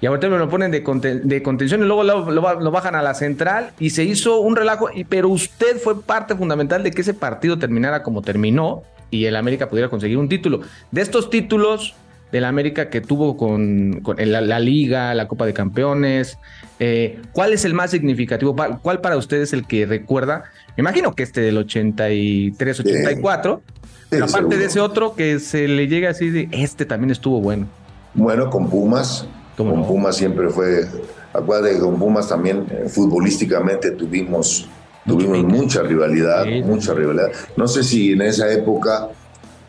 y 0.00 0.06
ahorita 0.06 0.28
me 0.28 0.38
lo 0.38 0.48
ponen 0.48 0.70
de, 0.70 0.80
de 1.24 1.42
contención 1.42 1.82
y 1.82 1.86
luego 1.86 2.04
lo, 2.04 2.30
lo, 2.30 2.70
bajan 2.70 2.94
a 2.94 3.02
la 3.02 3.14
central 3.14 3.70
y 3.78 3.90
se 3.90 4.04
hizo 4.04 4.40
un 4.40 4.56
relajo, 4.56 4.88
pero 5.08 5.28
usted 5.28 5.78
fue 5.78 6.02
parte 6.02 6.34
fundamental 6.34 6.82
de 6.82 6.90
que 6.90 7.00
ese 7.00 7.14
partido 7.14 7.58
terminara 7.58 8.02
como 8.02 8.22
terminó 8.22 8.82
y 9.10 9.24
el 9.24 9.36
América 9.36 9.68
pudiera 9.68 9.88
conseguir 9.88 10.18
un 10.18 10.28
título. 10.28 10.60
De 10.90 11.00
estos 11.00 11.30
títulos, 11.30 11.94
del 12.32 12.44
América 12.44 12.90
que 12.90 13.00
tuvo 13.00 13.36
con, 13.36 14.02
la, 14.16 14.60
Liga, 14.60 15.14
la 15.14 15.28
Copa 15.28 15.46
de 15.46 15.54
Campeones. 15.54 16.38
Eh, 16.78 17.20
¿Cuál 17.32 17.52
es 17.52 17.64
el 17.64 17.74
más 17.74 17.90
significativo? 17.90 18.54
¿Cuál 18.82 19.00
para 19.00 19.16
ustedes 19.16 19.48
es 19.48 19.52
el 19.52 19.66
que 19.66 19.86
recuerda? 19.86 20.44
Me 20.76 20.82
imagino 20.82 21.14
que 21.14 21.22
este 21.22 21.40
del 21.40 21.56
83, 21.58 22.80
84. 22.80 23.62
pero 24.10 24.24
aparte 24.24 24.56
de 24.56 24.64
ese 24.64 24.80
otro 24.80 25.14
que 25.14 25.38
se 25.40 25.68
le 25.68 25.88
llega 25.88 26.10
así 26.10 26.30
de 26.30 26.48
este 26.52 26.84
también 26.84 27.10
estuvo 27.10 27.40
bueno. 27.40 27.66
Bueno, 28.14 28.50
con 28.50 28.68
Pumas. 28.68 29.26
Con 29.56 29.86
Pumas 29.86 30.16
siempre 30.16 30.48
fue. 30.48 30.86
Acuérdate 31.32 31.74
que 31.74 31.80
con 31.80 31.98
Pumas 31.98 32.28
también 32.28 32.66
eh, 32.70 32.88
futbolísticamente 32.88 33.92
tuvimos, 33.92 34.68
tuvimos 35.06 35.44
mucha 35.44 35.82
rivalidad, 35.82 36.46
mucha 36.64 36.94
rivalidad. 36.94 37.30
No 37.56 37.68
sé 37.68 37.82
si 37.82 38.12
en 38.12 38.22
esa 38.22 38.52
época 38.52 39.08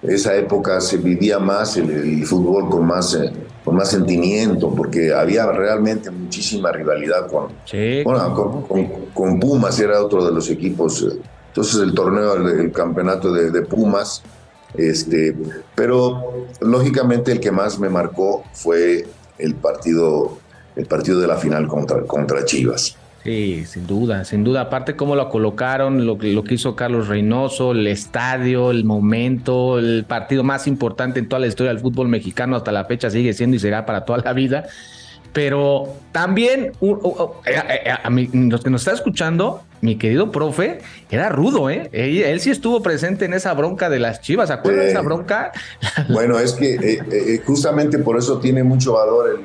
esa 0.02 0.36
época 0.36 0.80
se 0.80 0.98
vivía 0.98 1.40
más 1.40 1.78
el, 1.78 2.26
fútbol 2.26 2.70
con 2.70 2.86
más, 2.86 3.16
eh, 3.16 3.32
con 3.64 3.76
más 3.76 3.90
sentimiento, 3.90 4.74
porque 4.74 5.14
había 5.14 5.46
realmente 5.52 6.12
muchísima 6.12 6.72
rivalidad 6.72 7.28
con, 7.28 7.50
con, 9.14 9.40
Pumas, 9.40 9.80
era 9.80 10.04
otro 10.04 10.26
de 10.26 10.32
los 10.32 10.50
equipos. 10.50 11.02
Eh. 11.02 11.20
Entonces 11.48 11.82
el 11.82 11.94
torneo, 11.94 12.36
el, 12.36 12.72
campeonato 12.72 13.32
de, 13.32 13.62
Pumas, 13.64 14.22
este, 14.76 15.36
pero 15.74 16.46
lógicamente 16.62 17.32
el 17.32 17.40
que 17.40 17.52
más 17.52 17.80
me 17.80 17.90
marcó 17.90 18.44
fue 18.54 19.08
el 19.40 19.56
partido, 19.56 20.38
el 20.76 20.86
partido 20.86 21.20
de 21.20 21.28
la 21.28 21.38
final 21.38 21.68
contra, 21.68 22.04
contra 22.04 22.46
Chivas. 22.46 22.96
Sí, 23.24 23.66
sin 23.66 23.88
duda, 23.88 24.24
sin 24.24 24.44
duda. 24.44 24.62
Aparte 24.62 24.96
cómo 24.96 25.16
lo 25.16 25.30
colocaron, 25.30 26.06
lo, 26.06 26.18
lo 26.20 26.44
que 26.44 26.56
hizo 26.56 26.76
Carlos 26.76 27.08
Reynoso, 27.08 27.72
el 27.72 27.88
estadio, 27.88 28.72
el 28.72 28.86
momento, 28.86 29.80
el 29.80 30.06
partido 30.08 30.44
más 30.44 30.68
importante 30.68 31.20
en 31.20 31.28
toda 31.28 31.40
la 31.42 31.48
historia 31.48 31.74
del 31.74 31.82
fútbol 31.82 32.08
mexicano 32.08 32.56
hasta 32.56 32.72
la 32.72 32.86
fecha 32.86 33.10
sigue 33.10 33.34
siendo 33.34 33.58
y 33.58 33.60
será 33.60 33.86
para 33.86 34.06
toda 34.06 34.20
la 34.20 34.34
vida. 34.34 34.68
Pero 35.34 35.94
también, 36.12 36.72
eh, 36.82 36.96
eh, 37.46 37.92
a, 37.92 38.10
los 38.10 38.64
que 38.64 38.70
nos 38.70 38.82
está 38.82 38.94
escuchando, 38.94 39.62
mi 39.82 39.98
querido 39.98 40.32
profe, 40.32 40.80
era 41.12 41.30
rudo, 41.30 41.70
¿eh? 41.70 41.90
Él, 41.92 42.40
sí 42.40 42.50
estuvo 42.50 42.82
presente 42.82 43.26
en 43.26 43.34
esa 43.34 43.54
bronca 43.54 43.90
de 43.90 44.00
las 44.00 44.22
chivas, 44.22 44.48
¿se 44.48 44.54
acuerdan 44.54 44.86
de 44.86 44.92
esa 44.92 45.02
bronca? 45.02 45.52
Bueno, 46.10 46.40
es 46.40 46.54
que 46.54 46.76
eh, 46.76 47.42
justamente 47.46 48.00
por 48.00 48.18
eso 48.18 48.40
tiene 48.40 48.64
mucho 48.64 48.94
valor 48.94 49.40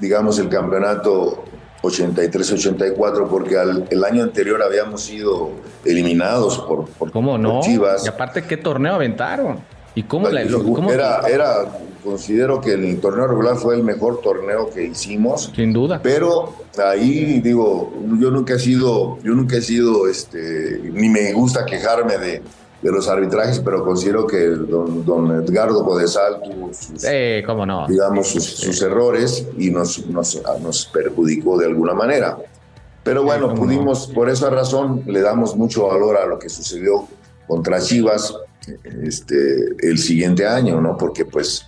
digamos, 0.00 0.38
el 0.38 0.48
campeonato 0.48 1.44
83-84, 1.82 3.28
porque 3.28 3.56
el 3.90 4.04
año 4.04 4.22
anterior 4.22 4.62
habíamos 4.62 5.02
sido 5.02 5.50
eliminados 5.84 6.58
por, 6.58 6.86
por, 6.88 7.12
¿Cómo 7.12 7.38
no? 7.38 7.60
Chivas. 7.60 8.04
Y 8.04 8.08
aparte, 8.08 8.42
¿qué 8.42 8.56
torneo 8.56 8.94
aventaron? 8.94 9.58
¿Y 9.94 10.04
cómo, 10.04 10.28
la, 10.28 10.42
era, 10.42 11.22
era, 11.28 11.64
considero 12.04 12.60
que 12.60 12.74
el 12.74 13.00
torneo 13.00 13.26
regular 13.26 13.56
fue 13.56 13.74
el 13.74 13.82
mejor 13.82 14.20
torneo 14.20 14.70
que 14.70 14.84
hicimos. 14.84 15.50
Sin 15.56 15.72
duda. 15.72 16.00
Pero 16.02 16.54
ahí 16.84 17.40
digo, 17.40 17.92
yo 18.20 18.30
nunca 18.30 18.54
he 18.54 18.58
sido, 18.60 19.18
yo 19.22 19.34
nunca 19.34 19.56
he 19.56 19.62
sido, 19.62 20.06
este, 20.08 20.80
ni 20.92 21.08
me 21.08 21.32
gusta 21.32 21.64
quejarme 21.66 22.16
de, 22.18 22.42
de 22.82 22.92
los 22.92 23.08
arbitrajes, 23.08 23.58
pero 23.60 23.84
considero 23.84 24.26
que 24.26 24.38
don, 24.46 25.04
don 25.04 25.42
Edgardo 25.42 25.84
Codesal 25.84 26.40
tuvo 26.42 26.72
sus, 26.72 27.04
¿cómo 27.44 27.66
no? 27.66 27.86
digamos, 27.88 28.28
sus, 28.28 28.82
errores 28.82 29.46
y 29.56 29.70
nos, 29.70 30.06
nos, 30.06 30.40
nos, 30.60 30.86
perjudicó 30.86 31.58
de 31.58 31.66
alguna 31.66 31.94
manera. 31.94 32.38
Pero 33.02 33.24
bueno, 33.24 33.54
pudimos, 33.54 34.06
por 34.08 34.28
esa 34.28 34.50
razón, 34.50 35.02
le 35.06 35.20
damos 35.20 35.56
mucho 35.56 35.88
valor 35.88 36.16
a 36.18 36.26
lo 36.26 36.38
que 36.38 36.48
sucedió 36.48 37.08
contra 37.46 37.80
Chivas 37.80 38.34
este, 39.02 39.34
el 39.80 39.98
siguiente 39.98 40.46
año, 40.46 40.80
¿no? 40.80 40.96
Porque 40.96 41.24
pues 41.24 41.66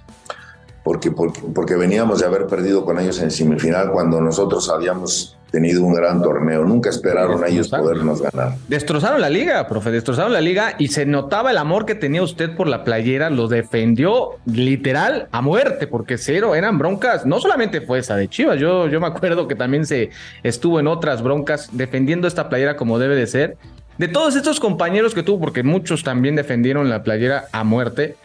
porque, 0.83 1.11
porque, 1.11 1.41
porque 1.55 1.77
veníamos 1.77 2.21
de 2.21 2.27
haber 2.27 2.47
perdido 2.47 2.85
con 2.85 2.99
ellos 2.99 3.21
en 3.21 3.31
semifinal 3.31 3.93
cuando 3.93 4.21
nosotros 4.21 4.69
habíamos 4.71 5.37
tenido 5.51 5.85
un 5.85 5.95
gran 5.95 6.23
torneo. 6.23 6.65
Nunca 6.65 6.91
esperaron 6.91 7.43
a 7.45 7.49
ellos 7.49 7.69
podernos 7.69 8.23
ganar. 8.23 8.57
Destrozaron 8.69 9.21
la 9.21 9.29
liga, 9.29 9.67
profe, 9.67 9.91
destrozaron 9.91 10.33
la 10.33 10.41
liga 10.41 10.75
y 10.79 10.89
se 10.89 11.07
notaba 11.07 11.51
el 11.51 11.59
amor 11.59 11.87
que 11.87 11.95
tenía 11.95 12.23
usted 12.23 12.55
por 12.55 12.67
la 12.67 12.85
playera, 12.85 13.31
lo 13.31 13.49
defendió 13.49 14.39
literal 14.47 15.29
a 15.33 15.43
muerte, 15.43 15.87
porque 15.87 16.19
cero 16.19 16.55
eran 16.55 16.79
broncas, 16.79 17.27
no 17.27 17.41
solamente 17.41 17.81
fue 17.81 17.99
esa 17.99 18.17
de 18.17 18.29
Chivas, 18.29 18.59
yo, 18.59 18.89
yo 18.89 19.01
me 19.01 19.07
acuerdo 19.07 19.49
que 19.49 19.55
también 19.55 19.87
se 19.87 20.11
estuvo 20.43 20.81
en 20.81 20.87
otras 20.87 21.23
broncas 21.23 21.69
defendiendo 21.73 22.27
esta 22.27 22.49
playera 22.49 22.77
como 22.77 22.99
debe 22.99 23.17
de 23.17 23.27
ser. 23.27 23.57
De 23.99 24.09
todos 24.09 24.35
estos 24.35 24.61
compañeros 24.61 25.15
que 25.15 25.23
tuvo, 25.23 25.41
porque 25.41 25.63
muchos 25.63 26.03
también 26.03 26.35
defendieron 26.35 26.89
la 26.89 27.03
playera 27.03 27.49
a 27.53 27.65
muerte, 27.65 28.17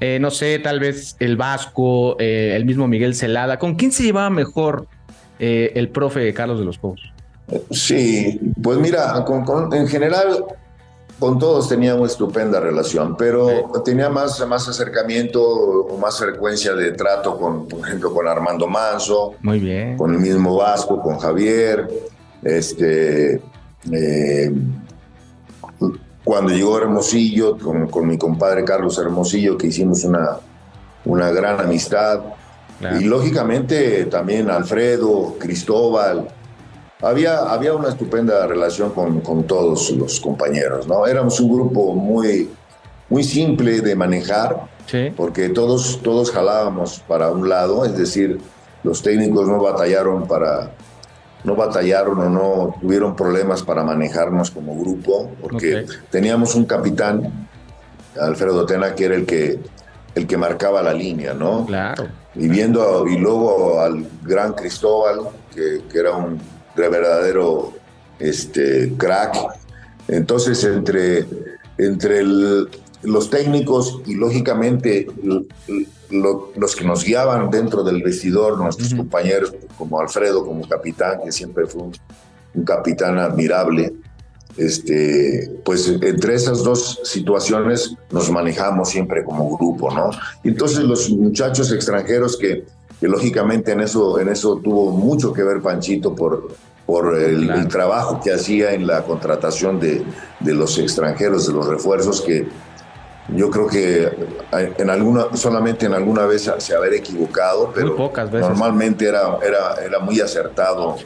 eh, 0.00 0.18
no 0.18 0.30
sé, 0.30 0.58
tal 0.58 0.80
vez 0.80 1.14
el 1.20 1.36
Vasco, 1.36 2.16
eh, 2.18 2.54
el 2.56 2.64
mismo 2.64 2.88
Miguel 2.88 3.14
Celada, 3.14 3.58
¿con 3.58 3.74
quién 3.74 3.92
se 3.92 4.02
llevaba 4.02 4.30
mejor 4.30 4.86
eh, 5.40 5.72
el 5.74 5.88
profe 5.88 6.32
Carlos 6.32 6.58
de 6.58 6.64
los 6.64 6.78
Cobos? 6.78 7.00
Sí, 7.70 8.38
pues 8.62 8.78
mira, 8.78 9.24
en 9.72 9.88
general 9.88 10.44
con 11.20 11.38
todos 11.38 11.68
tenía 11.68 11.94
una 11.94 12.06
estupenda 12.06 12.60
relación, 12.60 13.14
pero 13.16 13.70
tenía 13.84 14.08
más, 14.08 14.44
más 14.46 14.66
acercamiento 14.68 15.42
o 15.42 15.98
más 15.98 16.18
frecuencia 16.18 16.72
de 16.74 16.92
trato 16.92 17.36
con, 17.36 17.68
por 17.68 17.86
ejemplo, 17.86 18.12
con 18.12 18.26
Armando 18.26 18.66
Manso, 18.66 19.34
Muy 19.42 19.58
bien. 19.58 19.98
con 19.98 20.14
el 20.14 20.20
mismo 20.20 20.56
Vasco, 20.56 21.00
con 21.02 21.18
Javier, 21.18 21.88
este, 22.42 23.42
eh, 23.92 24.52
cuando 26.24 26.52
llegó 26.52 26.78
Hermosillo, 26.78 27.58
con, 27.58 28.06
mi 28.06 28.16
compadre 28.16 28.64
Carlos 28.64 28.98
Hermosillo, 28.98 29.58
que 29.58 29.66
hicimos 29.66 30.04
una, 30.04 30.38
una 31.04 31.30
gran 31.30 31.60
amistad, 31.60 32.20
y 32.98 33.04
lógicamente 33.04 34.06
también 34.06 34.50
Alfredo, 34.50 35.36
Cristóbal. 35.38 36.28
Había, 37.02 37.38
había 37.38 37.74
una 37.74 37.88
estupenda 37.88 38.46
relación 38.46 38.90
con, 38.90 39.20
con, 39.20 39.44
todos 39.44 39.90
los 39.92 40.20
compañeros, 40.20 40.86
¿no? 40.86 41.06
Éramos 41.06 41.40
un 41.40 41.50
grupo 41.50 41.94
muy, 41.94 42.50
muy 43.08 43.24
simple 43.24 43.80
de 43.80 43.96
manejar, 43.96 44.68
porque 45.16 45.48
todos, 45.48 46.00
todos 46.02 46.30
jalábamos 46.30 47.02
para 47.06 47.30
un 47.30 47.48
lado, 47.48 47.84
es 47.86 47.96
decir, 47.96 48.38
los 48.82 49.02
técnicos 49.02 49.48
no 49.48 49.62
batallaron 49.62 50.26
para, 50.26 50.72
no 51.44 51.54
batallaron 51.54 52.18
o 52.18 52.28
no 52.28 52.76
tuvieron 52.80 53.16
problemas 53.16 53.62
para 53.62 53.82
manejarnos 53.82 54.50
como 54.50 54.78
grupo, 54.78 55.30
porque 55.40 55.86
teníamos 56.10 56.54
un 56.54 56.64
capitán, 56.66 57.48
Alfredo 58.20 58.66
Tena, 58.66 58.94
que 58.94 59.04
era 59.04 59.14
el 59.14 59.24
que, 59.24 59.58
el 60.14 60.26
que 60.26 60.36
marcaba 60.36 60.82
la 60.82 60.92
línea, 60.92 61.32
¿no? 61.32 61.64
Claro. 61.66 62.19
Y 62.34 62.48
viendo, 62.48 63.06
y 63.08 63.18
luego 63.18 63.80
al 63.80 64.06
gran 64.22 64.52
Cristóbal, 64.52 65.28
que, 65.54 65.82
que 65.90 65.98
era 65.98 66.14
un 66.16 66.40
verdadero 66.88 67.72
este, 68.18 68.92
crack. 68.96 69.36
Entonces, 70.08 70.62
entre, 70.64 71.26
entre 71.78 72.22
los 72.22 73.30
técnicos 73.30 74.00
y 74.06 74.14
lógicamente 74.14 75.06
los 76.10 76.76
que 76.76 76.84
nos 76.84 77.04
guiaban 77.04 77.50
dentro 77.50 77.82
del 77.82 78.02
vestidor, 78.02 78.58
nuestros 78.58 78.94
compañeros 78.94 79.54
como 79.76 80.00
Alfredo, 80.00 80.44
como 80.44 80.68
capitán, 80.68 81.20
que 81.24 81.32
siempre 81.32 81.66
fue 81.66 81.82
un, 81.82 82.64
capitán 82.64 83.16
admirable, 83.18 83.94
este, 84.56 85.50
pues 85.64 85.88
entre 85.88 86.34
esas 86.34 86.62
dos 86.62 87.00
situaciones 87.04 87.94
nos 88.10 88.30
manejamos 88.30 88.88
siempre 88.88 89.24
como 89.24 89.56
grupo, 89.56 89.90
¿no? 89.92 90.10
Entonces 90.44 90.80
los 90.80 91.10
muchachos 91.10 91.72
extranjeros 91.72 92.36
que, 92.36 92.64
que 93.00 93.08
lógicamente 93.08 93.72
en 93.72 93.80
eso, 93.80 94.18
en 94.20 94.28
eso 94.28 94.56
tuvo 94.56 94.90
mucho 94.90 95.32
que 95.32 95.42
ver 95.42 95.62
Panchito 95.62 96.14
por, 96.14 96.48
por 96.86 97.16
el, 97.16 97.68
trabajo 97.68 98.20
que 98.20 98.32
hacía 98.32 98.72
en 98.72 98.86
la 98.86 99.04
contratación 99.04 99.78
de, 99.78 100.02
de, 100.40 100.54
los 100.54 100.78
extranjeros, 100.78 101.46
de 101.46 101.52
los 101.52 101.66
refuerzos, 101.66 102.20
que 102.20 102.46
yo 103.34 103.50
creo 103.50 103.66
que 103.66 104.10
en 104.52 104.90
alguna, 104.90 105.26
solamente 105.34 105.86
en 105.86 105.94
alguna 105.94 106.26
vez 106.26 106.50
se 106.58 106.74
haber 106.74 106.94
equivocado, 106.94 107.72
pero 107.74 107.96
normalmente 108.40 109.06
era, 109.06 109.38
era, 109.46 109.74
era 109.84 109.98
muy 110.00 110.20
acertado 110.20 110.96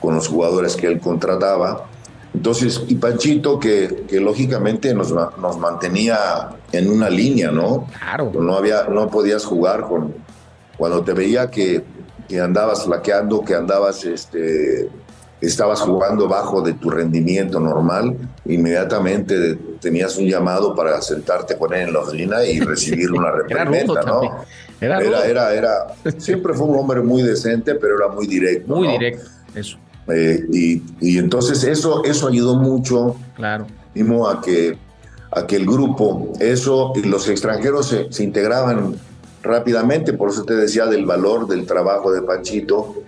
con 0.00 0.14
los 0.14 0.28
jugadores 0.28 0.76
que 0.76 0.86
él 0.86 1.00
contrataba. 1.00 1.86
Entonces, 2.38 2.84
y 2.86 2.94
Panchito, 2.94 3.58
que, 3.58 4.04
que 4.08 4.20
lógicamente 4.20 4.94
nos, 4.94 5.12
nos 5.12 5.58
mantenía 5.58 6.50
en 6.70 6.88
una 6.88 7.10
línea, 7.10 7.50
¿no? 7.50 7.88
Claro. 7.98 8.30
No, 8.32 8.56
había, 8.56 8.84
no 8.84 9.10
podías 9.10 9.44
jugar 9.44 9.82
con. 9.82 10.14
Cuando 10.76 11.02
te 11.02 11.14
veía 11.14 11.50
que, 11.50 11.82
que 12.28 12.40
andabas 12.40 12.84
flaqueando, 12.84 13.44
que 13.44 13.56
andabas 13.56 14.04
este, 14.04 14.88
estabas 15.40 15.80
jugando 15.80 16.28
bajo 16.28 16.62
de 16.62 16.74
tu 16.74 16.90
rendimiento 16.90 17.58
normal, 17.58 18.16
inmediatamente 18.44 19.56
tenías 19.80 20.16
un 20.16 20.26
llamado 20.28 20.76
para 20.76 21.02
sentarte 21.02 21.58
con 21.58 21.74
él 21.74 21.88
en 21.88 21.92
la 21.92 22.02
oficina 22.02 22.44
y 22.44 22.60
recibir 22.74 23.10
una 23.10 23.32
reprimenda, 23.32 24.00
¿no? 24.02 24.44
Era, 24.80 25.00
era, 25.24 25.52
era, 25.52 25.86
siempre 26.18 26.54
fue 26.54 26.68
un 26.68 26.78
hombre 26.78 27.00
muy 27.00 27.22
decente, 27.22 27.74
pero 27.74 27.96
era 27.96 28.06
muy 28.06 28.28
directo. 28.28 28.76
Muy 28.76 28.86
directo, 28.86 29.28
eso. 29.56 29.76
Eh, 30.10 30.46
y, 30.52 30.82
y, 31.00 31.18
entonces 31.18 31.64
eso, 31.64 32.04
eso 32.04 32.28
ayudó 32.28 32.56
mucho, 32.56 33.16
claro. 33.34 33.66
a 34.28 34.40
que, 34.40 34.78
a 35.30 35.46
que 35.46 35.56
el 35.56 35.66
grupo, 35.66 36.32
eso, 36.40 36.92
y 36.96 37.02
los 37.02 37.28
extranjeros 37.28 37.88
se, 37.88 38.10
se 38.10 38.24
integraban 38.24 38.94
rápidamente, 39.42 40.12
por 40.12 40.30
eso 40.30 40.44
te 40.44 40.54
decía 40.54 40.86
del 40.86 41.06
valor 41.06 41.46
del 41.46 41.66
trabajo 41.66 42.12
de 42.12 42.22
Panchito, 42.22 43.02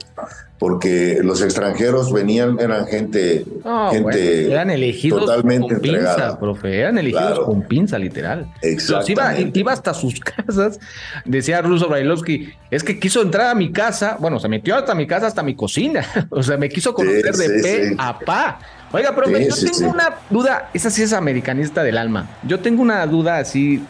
porque 0.60 1.20
los 1.22 1.40
extranjeros 1.40 2.12
venían, 2.12 2.60
eran 2.60 2.86
gente, 2.86 3.46
gente 3.90 4.52
eran 4.52 4.68
elegidos 4.68 5.24
totalmente 5.24 5.72
con 5.72 5.80
pinza, 5.80 6.38
profe, 6.38 6.80
eran 6.80 6.98
elegidos 6.98 7.40
con 7.40 7.62
pinza, 7.62 7.98
literal. 7.98 8.46
Exactamente. 8.60 9.58
Iba, 9.58 9.72
hasta 9.72 9.94
sus 9.94 10.20
casas, 10.46 10.78
decía 11.24 11.62
Ruso 11.62 11.88
Brailovsky, 11.88 12.52
es 12.70 12.84
que 12.84 13.00
quiso 13.00 13.22
entrar 13.22 13.46
a 13.46 13.54
mi 13.54 13.72
casa, 13.72 14.18
bueno, 14.20 14.38
se 14.38 14.48
metió 14.48 14.76
hasta 14.76 14.94
mi 14.94 15.06
casa, 15.06 15.28
hasta 15.28 15.42
mi 15.42 15.56
cocina, 15.56 16.04
o 16.30 16.42
sea, 16.42 16.58
me 16.58 16.68
quiso 16.68 16.92
conocer 16.92 17.34
de 17.34 17.62
pe 17.62 17.94
a 17.96 18.18
pa. 18.18 18.58
Oiga, 18.92 19.14
profe, 19.14 19.48
yo 19.48 19.54
tengo 19.54 19.90
una 19.90 20.16
duda, 20.28 20.68
esa 20.74 20.90
sí 20.90 21.02
es 21.02 21.14
americanista 21.14 21.82
del 21.82 21.96
alma, 21.96 22.28
yo 22.46 22.60
tengo 22.60 22.82
una 22.82 23.06
duda 23.06 23.38
así, 23.38 23.82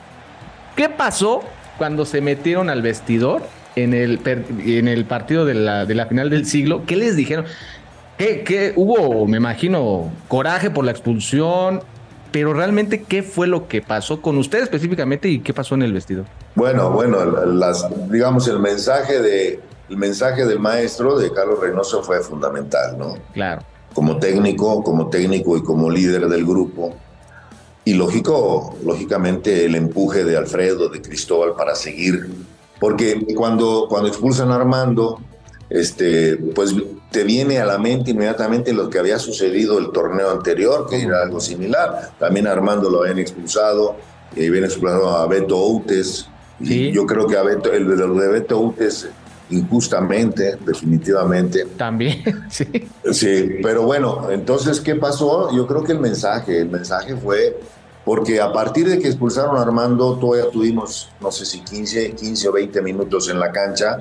¿qué 0.76 0.88
pasó 0.88 1.42
cuando 1.80 2.04
se 2.04 2.20
metieron 2.20 2.68
al 2.68 2.82
vestidor? 2.82 3.40
en 3.76 3.94
el, 3.94 4.20
en 4.26 4.88
el 4.88 5.04
partido 5.04 5.44
de 5.44 5.54
la, 5.54 5.86
de 5.86 5.94
la 5.94 6.06
final 6.06 6.28
del 6.28 6.44
siglo, 6.44 6.82
¿qué 6.86 6.96
les 6.96 7.16
dijeron? 7.16 7.46
¿Qué, 8.18 8.74
hubo, 8.76 9.26
me 9.26 9.38
imagino, 9.38 10.12
coraje 10.28 10.70
por 10.70 10.84
la 10.84 10.90
expulsión? 10.90 11.80
Pero 12.32 12.52
realmente, 12.52 13.04
¿qué 13.04 13.22
fue 13.22 13.46
lo 13.46 13.66
que 13.66 13.80
pasó 13.80 14.20
con 14.20 14.36
usted 14.36 14.62
específicamente 14.62 15.28
y 15.28 15.40
qué 15.40 15.54
pasó 15.54 15.74
en 15.74 15.82
el 15.82 15.92
vestido? 15.94 16.24
Bueno, 16.54 16.90
bueno, 16.90 17.24
las, 17.46 17.86
digamos, 18.10 18.46
el 18.48 18.60
mensaje, 18.60 19.22
de, 19.22 19.60
el 19.88 19.96
mensaje 19.96 20.44
del 20.44 20.58
maestro 20.58 21.18
de 21.18 21.32
Carlos 21.32 21.60
Reynoso 21.60 22.02
fue 22.02 22.20
fundamental, 22.20 22.98
¿no? 22.98 23.14
Claro. 23.32 23.62
Como 23.94 24.18
técnico, 24.18 24.82
como 24.82 25.08
técnico 25.08 25.56
y 25.56 25.62
como 25.62 25.88
líder 25.88 26.28
del 26.28 26.44
grupo. 26.44 26.94
Y 27.84 27.94
lógico, 27.94 28.76
lógicamente, 28.84 29.64
el 29.64 29.74
empuje 29.74 30.24
de 30.24 30.36
Alfredo, 30.36 30.88
de 30.88 31.00
Cristóbal 31.00 31.54
para 31.56 31.74
seguir 31.74 32.28
porque 32.80 33.26
cuando, 33.36 33.86
cuando 33.88 34.08
expulsan 34.08 34.50
a 34.50 34.56
Armando, 34.56 35.20
este, 35.68 36.36
pues 36.36 36.74
te 37.10 37.22
viene 37.24 37.58
a 37.58 37.66
la 37.66 37.78
mente 37.78 38.12
inmediatamente 38.12 38.72
lo 38.72 38.88
que 38.88 38.98
había 38.98 39.18
sucedido 39.18 39.78
el 39.78 39.90
torneo 39.92 40.30
anterior, 40.30 40.88
que 40.88 41.02
era 41.02 41.22
algo 41.22 41.40
similar. 41.40 42.12
También 42.18 42.46
a 42.46 42.52
Armando 42.52 42.88
lo 42.90 43.02
habían 43.02 43.18
expulsado, 43.18 43.96
y 44.34 44.48
habían 44.48 44.64
expulsado 44.64 45.10
a 45.10 45.26
Beto 45.26 45.58
Outes. 45.58 46.26
Y 46.58 46.90
yo 46.90 47.06
creo 47.06 47.26
que 47.26 47.36
a 47.36 47.42
Beto, 47.42 47.72
el 47.72 47.86
de 47.86 48.28
Beto 48.28 48.58
Outes 48.58 49.08
injustamente, 49.50 50.56
definitivamente. 50.64 51.66
También, 51.76 52.22
sí. 52.50 52.64
Sí, 53.12 53.58
pero 53.62 53.82
bueno, 53.82 54.30
entonces, 54.30 54.80
¿qué 54.80 54.94
pasó? 54.94 55.54
Yo 55.54 55.66
creo 55.66 55.84
que 55.84 55.92
el 55.92 56.00
mensaje, 56.00 56.60
el 56.60 56.70
mensaje 56.70 57.16
fue 57.16 57.58
porque 58.04 58.40
a 58.40 58.52
partir 58.52 58.88
de 58.88 58.98
que 58.98 59.08
expulsaron 59.08 59.56
a 59.56 59.62
Armando, 59.62 60.14
todavía 60.18 60.50
tuvimos, 60.50 61.10
no 61.20 61.30
sé 61.30 61.44
si 61.44 61.60
15, 61.60 62.12
15 62.12 62.48
o 62.48 62.52
20 62.52 62.82
minutos 62.82 63.28
en 63.28 63.38
la 63.38 63.52
cancha 63.52 63.98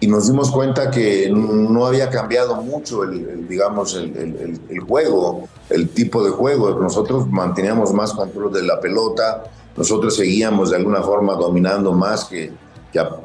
y 0.00 0.06
nos 0.06 0.28
dimos 0.28 0.50
cuenta 0.50 0.90
que 0.90 1.28
no 1.30 1.84
había 1.84 2.08
cambiado 2.10 2.62
mucho 2.62 3.02
el, 3.02 3.48
digamos, 3.48 3.96
el, 3.96 4.58
el, 4.68 4.80
juego, 4.80 5.48
el 5.68 5.88
tipo 5.88 6.24
de 6.24 6.30
juego. 6.30 6.78
Nosotros 6.80 7.28
manteníamos 7.28 7.92
más 7.92 8.12
control 8.12 8.52
de 8.52 8.62
la 8.62 8.80
pelota, 8.80 9.42
nosotros 9.76 10.14
seguíamos 10.14 10.70
de 10.70 10.76
alguna 10.76 11.02
forma 11.02 11.34
dominando 11.34 11.92
más 11.92 12.24
que, 12.24 12.52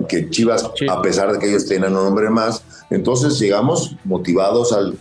que, 0.07 0.29
Chivas, 0.29 0.69
a 0.89 1.01
pesar 1.01 1.31
de 1.31 1.39
que 1.39 1.49
ellos 1.49 1.65
tenían 1.65 1.95
un 1.95 2.07
hombre 2.07 2.29
más. 2.29 2.63
Entonces 2.89 3.39
llegamos 3.39 3.95
motivados 4.03 4.73
al, 4.73 4.97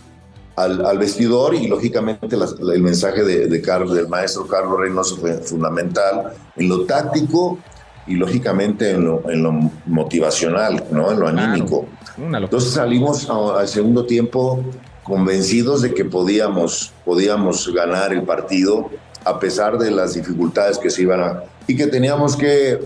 al, 0.55 0.97
vestidor 0.97 1.55
y 1.55 1.67
lógicamente 1.67 2.27
el 2.35 2.81
mensaje 2.81 3.23
de, 3.23 3.61
Carlos, 3.61 3.95
del 3.95 4.07
maestro 4.07 4.47
Carlos 4.47 4.79
Reynoso 4.79 5.17
fue 5.17 5.33
fundamental 5.35 6.33
en 6.55 6.69
lo 6.69 6.85
táctico 6.85 7.57
y 8.05 8.15
lógicamente 8.15 8.91
en 8.91 9.05
lo, 9.05 9.29
en 9.29 9.43
lo 9.43 9.51
motivacional, 9.85 10.83
¿no? 10.91 11.11
en 11.11 11.19
lo 11.19 11.27
anímico. 11.27 11.85
Entonces 12.17 12.71
salimos 12.71 13.29
al 13.29 13.67
segundo 13.67 14.05
tiempo 14.05 14.63
convencidos 15.03 15.81
de 15.81 15.93
que 15.93 16.05
podíamos, 16.05 16.91
podíamos 17.05 17.71
ganar 17.73 18.13
el 18.13 18.23
partido 18.23 18.89
a 19.25 19.39
pesar 19.39 19.77
de 19.77 19.91
las 19.91 20.13
dificultades 20.13 20.77
que 20.77 20.89
se 20.89 21.03
iban 21.03 21.21
a... 21.21 21.43
y 21.67 21.75
que 21.75 21.87
teníamos 21.87 22.35
que, 22.35 22.79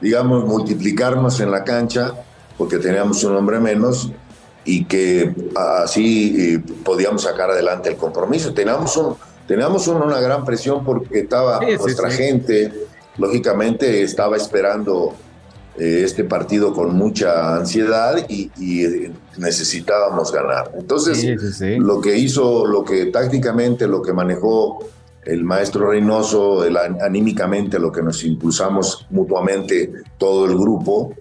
digamos, 0.00 0.44
multiplicarnos 0.44 1.40
en 1.40 1.50
la 1.50 1.64
cancha 1.64 2.14
porque 2.56 2.78
teníamos 2.78 3.22
un 3.24 3.36
hombre 3.36 3.60
menos 3.60 4.10
y 4.64 4.84
que 4.84 5.34
así 5.82 6.34
eh, 6.38 6.72
podíamos 6.84 7.22
sacar 7.22 7.50
adelante 7.50 7.88
el 7.88 7.96
compromiso. 7.96 8.52
Teníamos, 8.52 8.96
un, 8.96 9.14
teníamos 9.46 9.86
una 9.88 10.20
gran 10.20 10.44
presión 10.44 10.84
porque 10.84 11.20
estaba 11.20 11.60
nuestra 11.60 12.10
gente, 12.10 12.72
lógicamente 13.16 14.02
estaba 14.02 14.36
esperando 14.36 15.14
eh, 15.78 16.02
este 16.04 16.24
partido 16.24 16.74
con 16.74 16.94
mucha 16.96 17.56
ansiedad 17.56 18.26
y, 18.28 18.50
eh, 18.84 19.12
necesitábamos 19.38 20.32
ganar. 20.32 20.72
Entonces, 20.76 21.24
lo 21.78 22.00
que 22.00 22.18
hizo, 22.18 22.66
lo 22.66 22.84
que 22.84 23.06
tácticamente, 23.06 23.86
lo 23.86 24.02
que 24.02 24.12
manejó 24.12 24.80
el 25.28 25.44
maestro 25.44 25.90
Reynoso, 25.90 26.64
el, 26.64 26.76
anímicamente, 26.76 27.78
lo 27.78 27.92
que 27.92 28.02
nos 28.02 28.24
impulsamos 28.24 29.06
mutuamente 29.10 29.92
todo 30.16 30.46
el 30.46 30.56
grupo, 30.56 31.14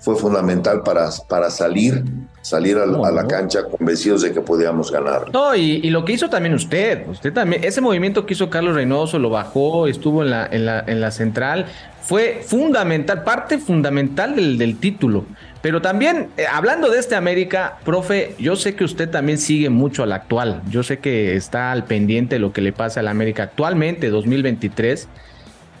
fue 0.00 0.16
fundamental 0.16 0.82
para, 0.82 1.08
para 1.28 1.50
salir 1.50 2.04
salir 2.44 2.76
a, 2.76 2.84
la 2.84 3.26
cancha 3.26 3.64
convencidos 3.64 4.20
de 4.20 4.30
que 4.30 4.42
podíamos 4.42 4.92
ganar. 4.92 5.32
No, 5.32 5.56
y, 5.56 5.88
lo 5.88 6.04
que 6.04 6.12
hizo 6.12 6.28
también 6.28 6.54
usted, 6.54 7.08
usted 7.08 7.32
también, 7.32 7.64
ese 7.64 7.80
movimiento 7.80 8.26
que 8.26 8.34
hizo 8.34 8.50
Carlos 8.50 8.74
Reynoso, 8.74 9.18
lo 9.18 9.30
bajó, 9.30 9.86
estuvo 9.86 10.22
en 10.22 10.30
la, 10.30 10.46
en 10.46 10.66
la, 10.66 10.84
en 10.86 11.00
la 11.00 11.10
central, 11.10 11.64
fue 12.02 12.42
fundamental, 12.44 13.24
parte 13.24 13.58
fundamental 13.58 14.36
del, 14.36 14.58
del 14.58 14.78
título. 14.78 15.24
Pero 15.64 15.80
también, 15.80 16.28
eh, 16.36 16.44
hablando 16.46 16.90
de 16.90 16.98
este 16.98 17.14
América, 17.14 17.78
profe, 17.86 18.34
yo 18.38 18.54
sé 18.54 18.74
que 18.74 18.84
usted 18.84 19.08
también 19.08 19.38
sigue 19.38 19.70
mucho 19.70 20.02
al 20.02 20.12
actual, 20.12 20.60
yo 20.68 20.82
sé 20.82 20.98
que 20.98 21.36
está 21.36 21.72
al 21.72 21.86
pendiente 21.86 22.34
de 22.34 22.38
lo 22.38 22.52
que 22.52 22.60
le 22.60 22.74
pasa 22.74 23.00
al 23.00 23.08
América 23.08 23.44
actualmente, 23.44 24.10
2023. 24.10 25.08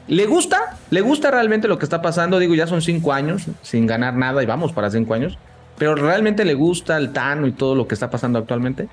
¿Le 0.08 0.24
gusta? 0.24 0.78
¿Le 0.88 1.02
gusta 1.02 1.30
realmente 1.30 1.68
lo 1.68 1.78
que 1.78 1.84
está 1.84 2.00
pasando? 2.00 2.38
Digo, 2.38 2.54
ya 2.54 2.66
son 2.66 2.80
cinco 2.80 3.12
años 3.12 3.42
sin 3.60 3.86
ganar 3.86 4.14
nada 4.14 4.42
y 4.42 4.46
vamos 4.46 4.72
para 4.72 4.90
cinco 4.90 5.12
años. 5.12 5.36
pero 5.76 5.94
realmente 5.94 6.46
le 6.46 6.54
gusta 6.54 6.96
el 6.96 7.12
Tano 7.12 7.46
y 7.46 7.52
todo 7.52 7.74
lo 7.74 7.86
que 7.86 7.92
está 7.92 8.08
pasando 8.08 8.38
actualmente. 8.38 8.88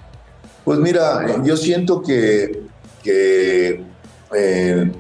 Pues 0.66 0.78
mira, 0.78 1.42
yo 1.46 1.56
siento 1.56 2.02
que, 2.02 2.64
que 3.02 3.82
eh, 4.36 4.92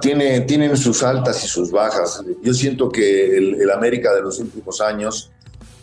tiene, 0.00 0.40
tienen 0.42 0.76
sus 0.76 1.02
altas 1.02 1.44
y 1.44 1.48
sus 1.48 1.70
bajas. 1.70 2.22
Yo 2.42 2.54
siento 2.54 2.88
que 2.88 3.36
el, 3.36 3.70
América 3.70 4.14
de 4.14 4.22
los 4.22 4.38
últimos 4.38 4.80
años 4.80 5.30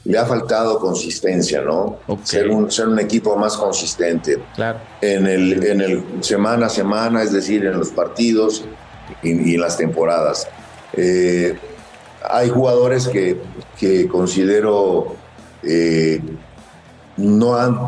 le 0.03 0.17
ha 0.17 0.25
faltado 0.25 0.79
consistencia, 0.79 1.61
¿no? 1.61 1.99
Ser, 2.23 2.49
un, 2.49 2.71
ser 2.71 2.87
un 2.87 2.99
equipo 2.99 3.35
más 3.35 3.57
consistente. 3.57 4.37
Claro. 4.55 4.79
En 5.01 5.25
el, 5.25 5.65
en 5.65 5.81
el 5.81 6.03
semana 6.21 6.67
a 6.67 6.69
semana, 6.69 7.23
es 7.23 7.31
decir, 7.31 7.65
en 7.65 7.79
los 7.79 7.89
partidos 7.89 8.65
y, 9.23 9.55
en 9.55 9.61
las 9.61 9.77
temporadas. 9.77 10.47
Eh, 10.93 11.57
hay 12.29 12.49
jugadores 12.49 13.07
que, 13.07 13.41
que 13.79 14.07
considero 14.07 15.15
eh, 15.63 16.21
no, 17.17 17.55
han, 17.55 17.79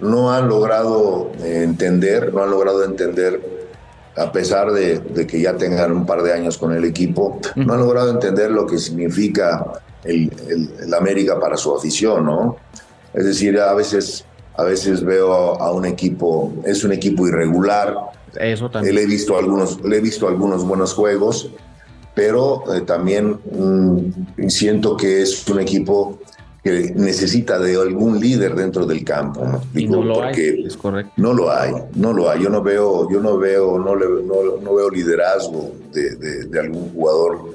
no 0.00 0.32
han 0.32 0.48
logrado 0.48 1.30
entender, 1.42 2.32
no 2.34 2.42
han 2.42 2.50
logrado 2.50 2.84
entender 2.84 3.40
a 4.16 4.32
pesar 4.32 4.72
de, 4.72 5.26
que 5.26 5.40
ya 5.40 5.56
tengan 5.56 5.92
un 5.92 6.06
par 6.06 6.22
de 6.22 6.32
años 6.32 6.58
con 6.58 6.72
el 6.72 6.84
equipo, 6.84 7.40
no 7.56 7.74
han 7.74 7.80
logrado 7.80 8.10
entender 8.10 8.50
lo 8.50 8.66
que 8.66 8.78
significa 8.78 9.82
el, 10.04 10.30
América 10.98 11.38
para 11.38 11.56
su 11.56 11.74
afición, 11.74 12.24
¿no? 12.24 12.56
Es 13.14 13.24
decir, 13.24 13.58
a 13.58 13.74
veces, 13.74 14.24
a 14.56 14.64
veces 14.64 15.04
veo 15.04 15.32
a, 15.32 15.72
un 15.72 15.84
equipo, 15.84 16.52
es 16.64 16.84
un 16.84 16.92
equipo 16.92 17.26
irregular. 17.26 17.94
Eso 18.38 18.70
también. 18.70 18.94
Le 18.94 19.02
he 19.02 19.06
visto 19.06 19.36
algunos, 19.36 19.80
le 19.82 19.96
he 19.96 20.00
visto 20.00 20.28
algunos 20.28 20.64
buenos 20.64 20.94
juegos, 20.94 21.50
pero 22.14 22.62
eh, 22.72 22.82
también 22.82 23.40
mm, 23.52 24.48
siento 24.48 24.96
que 24.96 25.22
es 25.22 25.48
un 25.48 25.60
equipo 25.60 26.19
que 26.62 26.92
necesita 26.94 27.58
de 27.58 27.74
algún 27.80 28.20
líder 28.20 28.54
dentro 28.54 28.84
del 28.84 29.02
campo. 29.04 29.62
Y 29.74 29.86
no 29.86 30.02
lo 30.02 30.22
hay, 30.22 30.64
es 30.66 30.76
correcto. 30.76 31.12
No 31.16 31.32
lo 31.32 31.50
hay, 31.50 31.72
no 31.94 32.12
lo 32.12 32.30
hay. 32.30 32.42
Yo 32.42 32.50
no 32.50 32.62
veo, 32.62 33.10
yo 33.10 33.20
no 33.20 33.38
veo, 33.38 33.78
no, 33.78 33.96
le, 33.96 34.06
no, 34.24 34.74
veo 34.74 34.90
liderazgo 34.90 35.72
de, 35.92 36.60
algún 36.60 36.90
jugador 36.92 37.54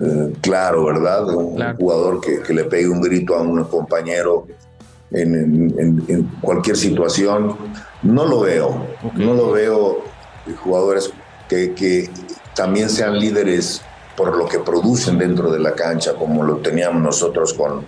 eh, 0.00 0.32
claro, 0.40 0.84
¿verdad? 0.86 1.28
Un 1.34 1.76
jugador 1.76 2.20
que, 2.20 2.52
le 2.52 2.64
pegue 2.64 2.88
un 2.88 3.00
grito 3.00 3.34
a 3.34 3.42
un 3.42 3.62
compañero 3.64 4.46
en, 5.10 6.30
cualquier 6.40 6.76
situación. 6.76 7.56
No 8.02 8.26
lo 8.26 8.40
veo, 8.40 8.86
no 9.14 9.34
lo 9.34 9.52
veo 9.52 10.04
jugadores 10.62 11.10
que, 11.48 11.74
que 11.74 12.08
también 12.54 12.88
sean 12.88 13.18
líderes 13.18 13.82
por 14.16 14.34
lo 14.34 14.48
que 14.48 14.58
producen 14.58 15.18
dentro 15.18 15.50
de 15.50 15.58
la 15.58 15.72
cancha, 15.72 16.14
como 16.14 16.42
lo 16.42 16.56
teníamos 16.56 17.02
nosotros 17.02 17.52
con 17.52 17.84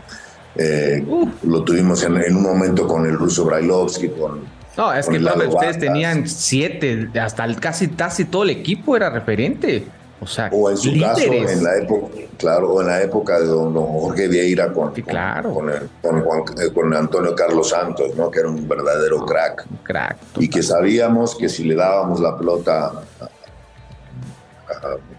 eh, 0.58 1.04
lo 1.44 1.62
tuvimos 1.62 2.02
en, 2.02 2.36
un 2.36 2.42
momento 2.42 2.86
con 2.86 3.06
el 3.06 3.14
ruso 3.14 3.44
Brailovsky, 3.44 4.08
con. 4.08 4.42
No, 4.76 4.92
es 4.92 5.08
que 5.08 5.18
ustedes 5.18 5.78
tenían 5.78 6.28
siete, 6.28 7.08
hasta 7.20 7.44
el, 7.44 7.58
casi, 7.58 7.88
casi 7.88 8.24
todo 8.24 8.42
el 8.44 8.50
equipo 8.50 8.96
era 8.96 9.10
referente. 9.10 9.86
O 10.20 10.26
sea, 10.26 10.50
o 10.52 10.68
en 10.68 10.76
su 10.76 10.98
caso, 10.98 11.32
en 11.32 11.62
la 11.62 11.76
época, 11.76 12.08
claro, 12.36 12.72
o 12.72 12.80
en 12.80 12.88
la 12.88 13.02
época 13.02 13.38
de 13.38 13.46
don, 13.46 13.72
Jorge 13.72 14.26
Vieira 14.26 14.72
con, 14.72 14.92
claro. 14.92 15.54
con, 15.54 15.70
eh, 15.70 16.72
con, 16.74 16.92
Antonio 16.92 17.36
Carlos 17.36 17.68
Santos, 17.68 18.16
¿no? 18.16 18.28
que 18.28 18.40
era 18.40 18.48
un 18.48 18.66
verdadero 18.66 19.24
crack. 19.24 19.64
crack 19.84 20.16
y 20.38 20.50
que 20.50 20.64
sabíamos 20.64 21.36
que 21.36 21.48
si 21.48 21.62
le 21.62 21.76
dábamos 21.76 22.18
la 22.18 22.36
pelota 22.36 22.94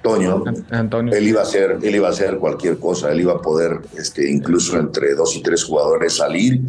Toño, 0.02 0.44
Antonio. 0.70 1.14
él 1.14 1.28
iba 1.28 1.42
a 1.42 1.44
hacer, 1.44 1.78
él 1.82 1.96
iba 1.96 2.08
a 2.08 2.12
hacer 2.12 2.38
cualquier 2.38 2.78
cosa, 2.78 3.12
él 3.12 3.22
iba 3.22 3.34
a 3.34 3.42
poder, 3.42 3.80
este, 3.98 4.30
incluso 4.30 4.78
entre 4.78 5.16
dos 5.16 5.36
y 5.36 5.42
tres 5.42 5.64
jugadores 5.64 6.18
salir 6.18 6.62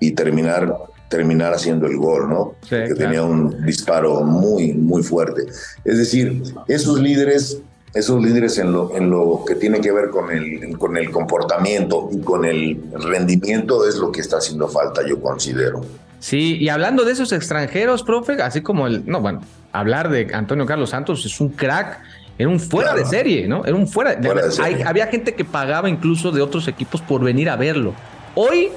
y 0.00 0.12
terminar, 0.12 0.74
terminar 1.08 1.54
haciendo 1.54 1.86
el 1.86 1.96
gol, 1.96 2.28
¿no? 2.28 2.54
que 2.68 2.94
tenía 2.94 3.22
un 3.22 3.64
disparo 3.64 4.22
muy, 4.22 4.74
muy 4.74 5.02
fuerte. 5.02 5.46
Es 5.84 5.98
decir, 5.98 6.42
esos 6.68 7.00
líderes, 7.00 7.60
esos 7.94 8.22
líderes 8.22 8.58
en 8.58 8.72
lo, 8.72 8.94
en 8.94 9.10
lo 9.10 9.44
que 9.46 9.54
tiene 9.54 9.80
que 9.80 9.90
ver 9.90 10.10
con 10.10 10.30
el, 10.30 10.78
con 10.78 10.96
el 10.96 11.10
comportamiento 11.10 12.08
y 12.12 12.20
con 12.20 12.44
el 12.44 12.80
rendimiento 12.92 13.88
es 13.88 13.96
lo 13.96 14.12
que 14.12 14.20
está 14.20 14.38
haciendo 14.38 14.68
falta, 14.68 15.02
yo 15.06 15.20
considero. 15.20 15.80
Sí, 16.20 16.56
y 16.56 16.68
hablando 16.68 17.04
de 17.04 17.12
esos 17.12 17.32
extranjeros, 17.32 18.02
profe, 18.02 18.42
así 18.42 18.60
como 18.60 18.86
el, 18.86 19.06
no, 19.06 19.20
bueno, 19.20 19.40
hablar 19.72 20.10
de 20.10 20.28
Antonio 20.34 20.66
Carlos 20.66 20.90
Santos 20.90 21.24
es 21.24 21.40
un 21.40 21.50
crack 21.50 22.00
era 22.38 22.48
un 22.48 22.60
fuera 22.60 22.94
de 22.94 23.04
serie, 23.04 23.48
¿no? 23.48 23.64
Era 23.64 23.74
un 23.74 23.88
fuera, 23.88 24.14
de, 24.14 24.52
serie. 24.52 24.84
había 24.84 25.08
gente 25.08 25.34
que 25.34 25.44
pagaba 25.44 25.88
incluso 25.88 26.30
de 26.30 26.40
otros 26.40 26.68
equipos 26.68 27.00
por 27.02 27.22
venir 27.22 27.50
a 27.50 27.56
verlo. 27.56 27.94
Hoy, 28.36 28.70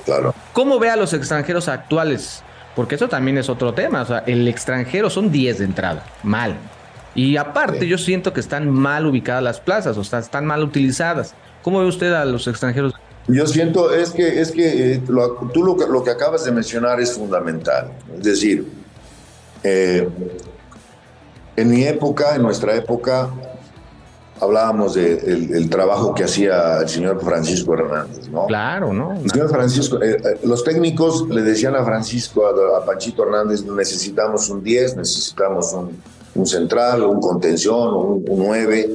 ¿cómo 0.51 0.79
ve 0.79 0.89
a 0.89 0.95
los 0.95 1.13
extranjeros 1.13 1.67
actuales? 1.67 2.43
Porque 2.75 2.95
eso 2.95 3.07
también 3.07 3.37
es 3.37 3.49
otro 3.49 3.73
tema. 3.75 4.01
O 4.01 4.05
sea, 4.05 4.23
el 4.25 4.47
extranjero 4.47 5.11
son 5.11 5.31
10 5.31 5.59
de 5.59 5.65
entrada. 5.65 6.03
Mal. 6.23 6.55
Y 7.13 7.37
aparte, 7.37 7.87
yo 7.87 7.99
siento 7.99 8.33
que 8.33 8.39
están 8.39 8.67
mal 8.69 9.05
ubicadas 9.05 9.43
las 9.43 9.59
plazas, 9.59 9.97
o 9.97 10.03
sea, 10.03 10.19
están 10.19 10.45
mal 10.45 10.63
utilizadas. 10.63 11.35
¿Cómo 11.61 11.81
ve 11.81 11.85
usted 11.85 12.11
a 12.13 12.25
los 12.25 12.47
extranjeros? 12.47 12.93
Yo 13.27 13.45
siento, 13.45 13.93
es 13.93 14.09
que, 14.09 14.41
es 14.41 14.51
que 14.51 14.93
eh, 14.93 15.01
tú 15.05 15.13
lo, 15.13 15.75
lo, 15.87 16.03
que 16.03 16.09
acabas 16.09 16.45
de 16.45 16.51
mencionar 16.51 16.99
es 16.99 17.13
fundamental. 17.13 17.91
Es 18.17 18.23
decir, 18.23 18.65
eh, 19.63 20.07
en 21.55 21.69
mi 21.69 21.83
época, 21.83 22.35
en 22.35 22.41
nuestra 22.41 22.75
época, 22.75 23.29
hablábamos 24.41 24.95
del 24.95 25.53
el 25.53 25.69
trabajo 25.69 26.15
que 26.15 26.23
hacía 26.23 26.79
el 26.79 26.89
señor 26.89 27.23
Francisco 27.23 27.75
Hernández, 27.75 28.27
¿no? 28.29 28.47
Claro, 28.47 28.91
¿no? 28.91 29.13
El 29.13 29.29
señor 29.29 29.49
Francisco, 29.49 30.01
eh, 30.01 30.17
eh, 30.17 30.39
los 30.43 30.63
técnicos 30.63 31.29
le 31.29 31.43
decían 31.43 31.75
a 31.75 31.85
Francisco, 31.85 32.47
a, 32.47 32.83
Panchito 32.83 33.23
Hernández, 33.23 33.63
necesitamos 33.63 34.49
un 34.49 34.63
10, 34.63 34.97
necesitamos 34.97 35.73
un, 36.33 36.47
central, 36.47 37.03
un 37.03 37.21
contención, 37.21 37.93
un, 37.93 38.25
un 38.27 38.39
9, 38.47 38.89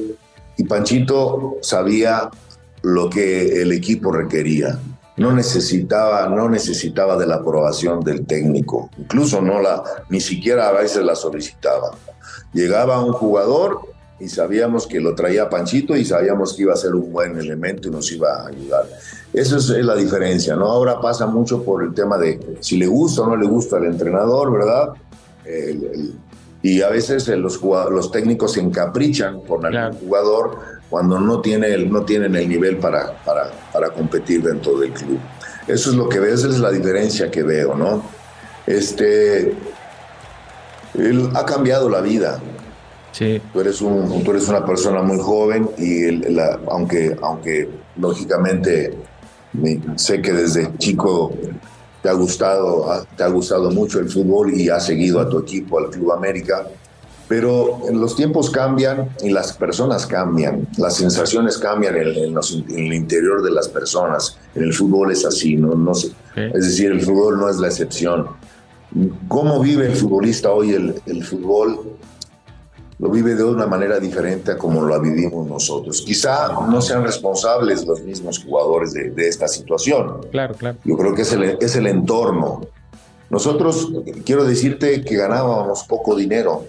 y 0.57 0.63
Panchito 0.65 1.57
sabía 1.61 2.29
lo 2.81 3.09
que 3.09 3.61
el 3.61 3.71
equipo 3.71 4.11
requería. 4.11 4.77
No 5.15 5.31
necesitaba, 5.31 6.27
no 6.27 6.49
necesitaba 6.49 7.17
de 7.17 7.25
la 7.25 7.35
aprobación 7.35 8.01
del 8.01 8.25
técnico, 8.25 8.89
incluso 8.97 9.41
no 9.41 9.61
la, 9.61 9.81
ni 10.09 10.19
siquiera 10.19 10.67
a 10.67 10.73
veces 10.73 11.03
la 11.03 11.15
solicitaba. 11.15 11.91
Llegaba 12.53 13.03
un 13.03 13.13
jugador 13.13 13.96
y 14.19 14.27
sabíamos 14.27 14.87
que 14.87 14.99
lo 14.99 15.13
traía 15.13 15.49
Panchito 15.49 15.95
y 15.95 16.03
sabíamos 16.03 16.53
que 16.53 16.63
iba 16.63 16.73
a 16.73 16.77
ser 16.77 16.95
un 16.95 17.11
buen 17.11 17.37
elemento 17.37 17.87
y 17.87 17.91
nos 17.91 18.11
iba 18.11 18.43
a 18.43 18.47
ayudar. 18.47 18.85
Eso 19.33 19.57
es, 19.57 19.69
la 19.69 19.95
diferencia, 19.95 20.55
¿no? 20.55 20.65
Ahora 20.65 20.99
pasa 20.99 21.27
mucho 21.27 21.63
por 21.63 21.83
el 21.83 21.93
tema 21.93 22.17
de 22.17 22.57
si 22.59 22.77
le 22.77 22.87
gusta 22.87 23.21
o 23.21 23.27
no 23.27 23.35
le 23.35 23.47
gusta 23.47 23.77
al 23.77 23.85
entrenador, 23.85 24.51
¿verdad? 24.51 24.89
y 26.61 26.81
a 26.81 26.89
veces 26.89 27.25
los, 27.29 27.61
los 27.63 28.11
técnicos 28.11 28.53
se 28.53 28.59
encaprichan 28.59 29.39
por 29.41 29.65
el 29.65 29.93
jugador 29.93 30.57
cuando 30.89 31.19
no, 31.21 31.39
tiene 31.39 31.77
no 31.85 32.03
tienen 32.03 32.35
el 32.35 32.49
nivel 32.49 32.77
para, 32.77 33.23
para, 33.23 33.51
para 33.71 33.89
competir 33.91 34.43
dentro 34.43 34.77
del 34.77 34.91
club. 34.91 35.19
Eso 35.67 35.91
es 35.91 35.95
lo 35.95 36.09
que 36.09 36.19
veo, 36.19 36.33
esa 36.33 36.47
es 36.47 36.59
la 36.59 36.71
diferencia 36.71 37.31
que 37.31 37.43
veo, 37.43 37.75
¿no? 37.75 38.03
Este, 38.65 39.53
él 40.95 41.29
ha 41.35 41.45
cambiado 41.45 41.89
la 41.89 42.01
vida, 42.01 42.39
Tú, 43.17 43.59
eres 43.59 43.81
un, 43.81 44.23
tú 44.23 44.31
eres 44.31 44.47
una 44.47 44.65
persona 44.65 45.01
muy 45.01 45.17
joven 45.19 45.69
y 45.77 46.23
aunque, 46.67 47.15
aunque 47.21 47.69
lógicamente 47.97 48.93
sé 49.95 50.21
que 50.21 50.33
desde 50.33 50.77
chico 50.77 51.33
te 52.03 52.09
ha 52.09 52.13
gustado, 52.13 53.05
te 53.15 53.23
ha 53.23 53.27
gustado 53.27 53.71
mucho 53.71 53.99
el 53.99 54.09
fútbol 54.09 54.53
y 54.53 54.69
has 54.69 54.85
seguido 54.85 55.19
a 55.19 55.27
tu 55.27 55.39
equipo, 55.39 55.79
al 55.79 55.89
Club 55.89 56.11
América, 56.11 56.67
pero 57.27 57.81
los 57.91 58.15
tiempos 58.15 58.49
cambian 58.49 59.09
y 59.21 59.29
las 59.29 59.53
personas 59.53 60.05
cambian, 60.05 60.67
las 60.77 60.95
sensaciones 60.95 61.57
cambian 61.57 61.95
en, 61.97 62.07
el 62.07 62.93
interior 62.93 63.43
de 63.43 63.51
las 63.51 63.67
personas. 63.67 64.37
En 64.55 64.63
el 64.63 64.73
fútbol 64.73 65.11
es 65.11 65.25
así, 65.25 65.57
no, 65.57 65.75
no 65.75 65.93
sé. 65.93 66.11
Es 66.35 66.65
decir, 66.65 66.91
el 66.91 67.01
fútbol 67.01 67.39
no 67.39 67.49
es 67.49 67.57
la 67.57 67.67
excepción. 67.67 68.27
¿Cómo 69.27 69.59
vive 69.59 69.87
el 69.87 69.95
futbolista 69.95 70.51
hoy 70.51 70.73
el, 70.73 71.01
el 71.05 71.23
fútbol? 71.23 71.97
Lo 72.99 73.09
vive 73.09 73.35
de 73.35 73.43
una 73.43 73.67
manera 73.67 73.99
diferente 73.99 74.51
a 74.51 74.57
como 74.57 74.81
lo 74.81 74.99
vivimos 74.99 75.47
nosotros. 75.47 76.01
Quizá 76.01 76.47
no 76.67 76.81
sean 76.81 77.03
responsables 77.03 77.85
los 77.85 78.01
mismos 78.01 78.43
jugadores 78.43 78.93
de, 78.93 79.27
esta 79.27 79.47
situación. 79.47 80.27
Claro, 80.31 80.55
claro. 80.55 80.77
Yo 80.83 80.97
creo 80.97 81.13
que 81.13 81.21
es 81.21 81.31
el, 81.31 81.57
es 81.61 81.75
el 81.75 81.85
entorno. 81.87 82.61
Nosotros, 83.29 83.91
quiero 84.25 84.45
decirte 84.45 85.01
que 85.03 85.15
ganábamos 85.15 85.83
poco 85.83 86.15
dinero, 86.15 86.65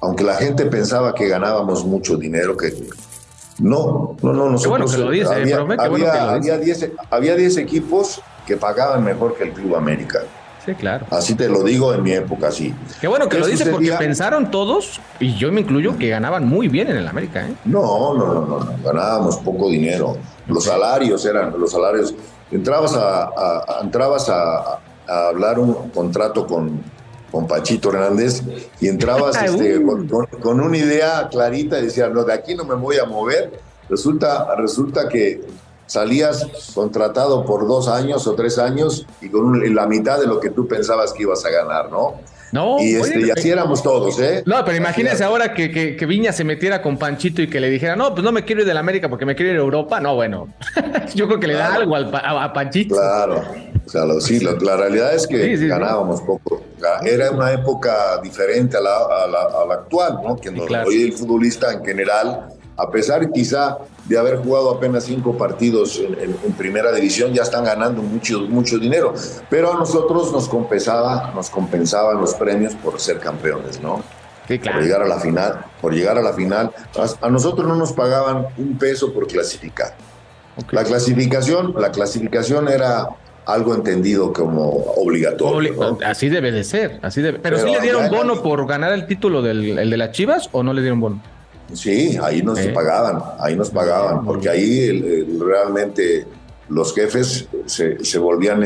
aunque 0.00 0.22
la 0.24 0.34
gente 0.34 0.66
pensaba 0.66 1.14
que 1.14 1.26
ganábamos 1.26 1.84
mucho 1.84 2.16
dinero, 2.16 2.56
que 2.56 2.72
no, 3.58 4.16
no, 4.22 4.32
no, 4.32 4.50
nosotros... 4.50 4.94
había, 4.94 6.58
10 6.58 6.90
había 7.10 7.36
10 7.36 7.56
equipos 7.56 8.20
que 8.46 8.56
pagaban 8.56 9.04
mejor 9.04 9.36
que 9.36 9.44
el 9.44 9.52
Club 9.52 9.76
América. 9.76 10.22
Sí, 10.64 10.74
claro. 10.74 11.06
Así 11.10 11.34
te 11.34 11.48
lo 11.48 11.64
digo 11.64 11.92
en 11.92 12.02
mi 12.02 12.12
época, 12.12 12.52
sí. 12.52 12.72
Qué 13.00 13.08
bueno 13.08 13.28
que 13.28 13.38
lo 13.38 13.46
dice 13.46 13.66
porque 13.66 13.92
pensaron 13.92 14.50
todos, 14.50 15.00
y 15.18 15.34
yo 15.34 15.50
me 15.50 15.62
incluyo, 15.62 15.98
que 15.98 16.08
ganaban 16.08 16.46
muy 16.46 16.68
bien 16.68 16.88
en 16.88 16.98
el 16.98 17.08
América. 17.08 17.48
¿eh? 17.48 17.54
No, 17.64 18.14
no, 18.14 18.34
no, 18.34 18.46
no, 18.46 18.74
ganábamos 18.84 19.38
poco 19.38 19.68
dinero. 19.68 20.16
Los 20.46 20.64
salarios 20.64 21.24
eran, 21.26 21.58
los 21.58 21.72
salarios, 21.72 22.14
entrabas 22.52 22.94
a, 22.94 23.80
entrabas 23.82 24.28
a, 24.28 24.78
hablar 25.08 25.58
un 25.58 25.90
contrato 25.90 26.46
con, 26.46 26.80
con 27.32 27.46
Pachito 27.48 27.92
Hernández 27.92 28.42
y 28.80 28.86
entrabas 28.86 29.42
este, 29.42 29.82
con, 29.82 30.60
una 30.60 30.76
idea 30.78 31.28
clarita 31.28 31.80
y 31.80 31.86
decías, 31.86 32.10
no, 32.12 32.22
de 32.22 32.34
aquí 32.34 32.54
no 32.54 32.64
me 32.64 32.76
voy 32.76 32.98
a 32.98 33.04
mover. 33.04 33.60
Resulta, 33.88 34.54
resulta 34.54 35.08
que 35.08 35.40
salías 35.92 36.46
contratado 36.74 37.44
por 37.44 37.68
dos 37.68 37.86
años 37.86 38.26
o 38.26 38.34
tres 38.34 38.58
años 38.58 39.06
y 39.20 39.28
con 39.28 39.74
la 39.74 39.86
mitad 39.86 40.18
de 40.18 40.26
lo 40.26 40.40
que 40.40 40.48
tú 40.48 40.66
pensabas 40.66 41.12
que 41.12 41.24
ibas 41.24 41.44
a 41.44 41.50
ganar, 41.50 41.90
¿no? 41.90 42.14
No, 42.50 42.78
y, 42.80 42.96
este, 42.96 43.32
así 43.32 43.50
éramos 43.50 43.82
todos, 43.82 44.18
¿eh? 44.20 44.42
No, 44.44 44.62
pero 44.64 44.76
imagínense 44.76 45.24
ahora 45.24 45.54
que, 45.54 45.70
que, 45.70 46.06
Viña 46.06 46.32
se 46.32 46.44
metiera 46.44 46.82
con 46.82 46.98
Panchito 46.98 47.40
y 47.40 47.48
que 47.48 47.60
le 47.60 47.70
dijera, 47.70 47.96
no, 47.96 48.12
pues 48.12 48.22
no 48.22 48.30
me 48.30 48.44
quiero 48.44 48.60
ir 48.60 48.66
de 48.66 48.74
la 48.74 48.80
América 48.80 49.08
porque 49.08 49.24
me 49.24 49.34
quiero 49.34 49.52
ir 49.52 49.58
a 49.58 49.62
Europa. 49.62 50.00
No, 50.00 50.14
bueno, 50.14 50.48
yo 51.14 51.26
creo 51.28 51.40
que 51.40 51.46
le 51.46 51.54
da 51.54 51.74
algo 51.74 51.96
al, 51.96 52.10
a, 52.14 52.52
Panchito. 52.52 52.94
Claro, 52.94 53.42
o 53.86 53.88
sea, 53.88 54.02
sí, 54.20 54.40
la, 54.40 54.76
realidad 54.76 55.14
es 55.14 55.26
que 55.26 55.56
ganábamos 55.66 56.20
poco. 56.22 56.62
Era 57.02 57.30
una 57.30 57.52
época 57.52 58.18
diferente 58.22 58.76
a 58.76 58.80
la, 58.80 58.96
a 58.96 59.66
la, 59.66 59.74
actual, 59.74 60.20
¿no? 60.22 60.36
Que 60.36 60.50
hoy 60.50 61.02
el 61.04 61.12
futbolista 61.14 61.72
en 61.72 61.82
general, 61.82 62.48
a 62.76 62.90
pesar 62.90 63.30
quizá 63.30 63.78
de 64.06 64.18
haber 64.18 64.38
jugado 64.38 64.70
apenas 64.70 65.04
cinco 65.04 65.36
partidos 65.36 66.00
en, 66.00 66.52
primera 66.52 66.92
división, 66.92 67.32
ya 67.32 67.42
están 67.42 67.64
ganando 67.64 68.02
mucho, 68.02 68.40
mucho 68.40 68.78
dinero. 68.78 69.14
Pero 69.50 69.72
a 69.72 69.76
nosotros 69.76 70.32
nos 70.32 70.48
compensaba, 70.48 71.32
nos 71.34 71.50
compensaban 71.50 72.20
los 72.20 72.34
premios 72.34 72.74
por 72.74 72.98
ser 73.00 73.18
campeones, 73.18 73.80
¿no? 73.80 74.02
Sí, 74.48 74.58
claro. 74.58 74.78
Por 74.78 74.86
llegar 74.86 75.02
a 75.02 75.06
la 75.06 75.20
final, 75.20 75.64
por 75.80 75.94
llegar 75.94 76.18
a 76.18 76.22
la 76.22 76.32
final. 76.32 76.72
A, 77.20 77.30
nosotros 77.30 77.66
no 77.66 77.76
nos 77.76 77.92
pagaban 77.92 78.46
un 78.58 78.76
peso 78.76 79.12
por 79.12 79.26
clasificar. 79.26 79.94
La 80.70 80.84
clasificación, 80.84 81.74
la 81.78 81.90
clasificación 81.90 82.68
era 82.68 83.08
algo 83.46 83.74
entendido 83.74 84.32
como 84.32 84.68
obligatorio. 84.96 85.98
Así 86.04 86.28
debe 86.28 86.52
de 86.52 86.64
ser, 86.64 86.98
así 87.02 87.22
debe. 87.22 87.38
Pero, 87.38 87.58
si 87.58 87.66
¿sí 87.66 87.72
le 87.72 87.80
dieron 87.80 88.10
bono 88.10 88.42
por 88.42 88.66
ganar 88.66 88.92
el 88.92 89.06
título 89.06 89.42
del 89.42 89.78
el 89.78 89.90
de 89.90 89.96
las 89.96 90.12
Chivas 90.12 90.48
o 90.52 90.62
no 90.62 90.72
le 90.72 90.82
dieron 90.82 91.00
bono? 91.00 91.22
Sí, 91.74 92.18
ahí 92.22 92.42
nos 92.42 92.58
pagaban, 92.68 93.22
ahí 93.38 93.56
nos 93.56 93.70
pagaban, 93.70 94.24
porque 94.24 94.48
ahí 94.48 95.26
realmente 95.38 96.26
los 96.68 96.94
jefes 96.94 97.48
se, 97.66 98.18
volvían 98.18 98.64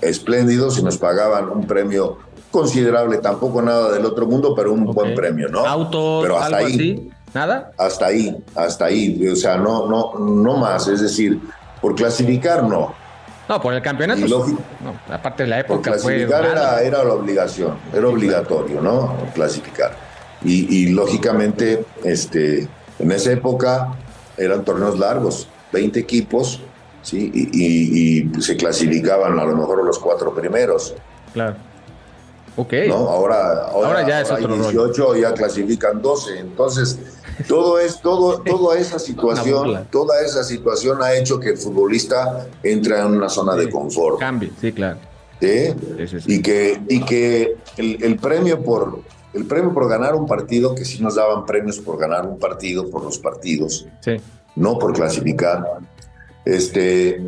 espléndidos 0.00 0.78
y 0.78 0.82
nos 0.82 0.98
pagaban 0.98 1.48
un 1.48 1.66
premio 1.66 2.18
considerable, 2.50 3.18
tampoco 3.18 3.62
nada 3.62 3.92
del 3.92 4.04
otro 4.04 4.26
mundo, 4.26 4.54
pero 4.54 4.72
un 4.72 4.84
buen 4.86 5.14
premio, 5.14 5.48
¿no? 5.48 5.64
Auto, 5.66 6.20
pero 6.22 6.38
hasta 6.38 6.56
ahí, 6.56 7.10
¿Nada? 7.32 7.70
Hasta 7.78 8.06
ahí, 8.06 8.36
hasta 8.56 8.86
ahí, 8.86 9.28
o 9.28 9.36
sea, 9.36 9.56
no, 9.56 9.86
no, 9.86 10.18
no 10.18 10.56
más, 10.56 10.88
es 10.88 11.00
decir, 11.00 11.40
por 11.80 11.94
clasificar 11.94 12.64
no. 12.64 12.92
No, 13.48 13.60
por 13.60 13.74
el 13.74 13.82
campeonato. 13.82 14.20
no, 14.26 14.44
aparte 15.12 15.44
de 15.44 15.48
la 15.48 15.60
época. 15.60 15.74
Por 15.74 15.82
clasificar 15.82 16.44
era, 16.44 16.82
era 16.82 17.04
la 17.04 17.14
obligación, 17.14 17.76
era 17.92 18.08
obligatorio, 18.08 18.80
¿no? 18.80 19.16
Clasificar. 19.34 20.09
Y, 20.42 20.88
lógicamente, 20.88 21.84
este, 22.04 22.66
en 22.98 23.12
esa 23.12 23.32
época 23.32 23.94
eran 24.36 24.64
torneos 24.64 24.98
largos, 24.98 25.48
20 25.72 26.00
equipos, 26.00 26.60
¿sí? 27.02 27.30
Y, 27.34 28.40
se 28.40 28.56
clasificaban 28.56 29.38
a 29.38 29.44
lo 29.44 29.56
mejor 29.56 29.84
los 29.84 29.98
cuatro 29.98 30.34
primeros. 30.34 30.94
Claro. 31.32 31.56
Ok. 32.56 32.72
¿no? 32.88 32.94
Ahora, 32.94 33.66
ahora, 33.66 34.06
ya 34.06 34.22
es 34.22 34.30
otro 34.30 34.56
18 34.56 35.16
ya 35.16 35.32
clasifican 35.34 36.02
12. 36.02 36.38
Entonces, 36.40 36.98
todo 37.46 37.78
es, 37.78 38.00
todo, 38.00 38.40
toda 38.40 38.78
esa 38.78 38.98
situación, 38.98 39.86
toda 39.90 40.20
esa 40.22 40.42
situación 40.42 41.02
ha 41.02 41.14
hecho 41.14 41.38
que 41.38 41.50
el 41.50 41.58
futbolista 41.58 42.46
entre 42.62 42.98
en 42.98 43.06
una 43.06 43.28
zona 43.28 43.54
de 43.54 43.70
confort. 43.70 44.18
Cambie, 44.18 44.50
sí, 44.60 44.72
claro. 44.72 44.98
¿Sí? 45.40 45.74
Y 46.26 46.42
que, 46.42 46.80
y 46.88 47.00
que 47.02 47.56
el 47.78 48.16
premio 48.16 48.62
por, 48.62 49.00
el 49.32 49.46
premio 49.46 49.72
por 49.72 49.88
ganar 49.88 50.14
un 50.14 50.26
partido, 50.26 50.74
que 50.74 50.84
sí 50.84 51.02
nos 51.02 51.14
daban 51.14 51.46
premios 51.46 51.78
por 51.78 51.98
ganar 51.98 52.26
un 52.26 52.38
partido, 52.38 52.90
por 52.90 53.04
los 53.04 53.18
partidos, 53.18 53.86
no 54.56 54.78
por 54.78 54.92
clasificar. 54.92 55.64
Este, 56.44 57.22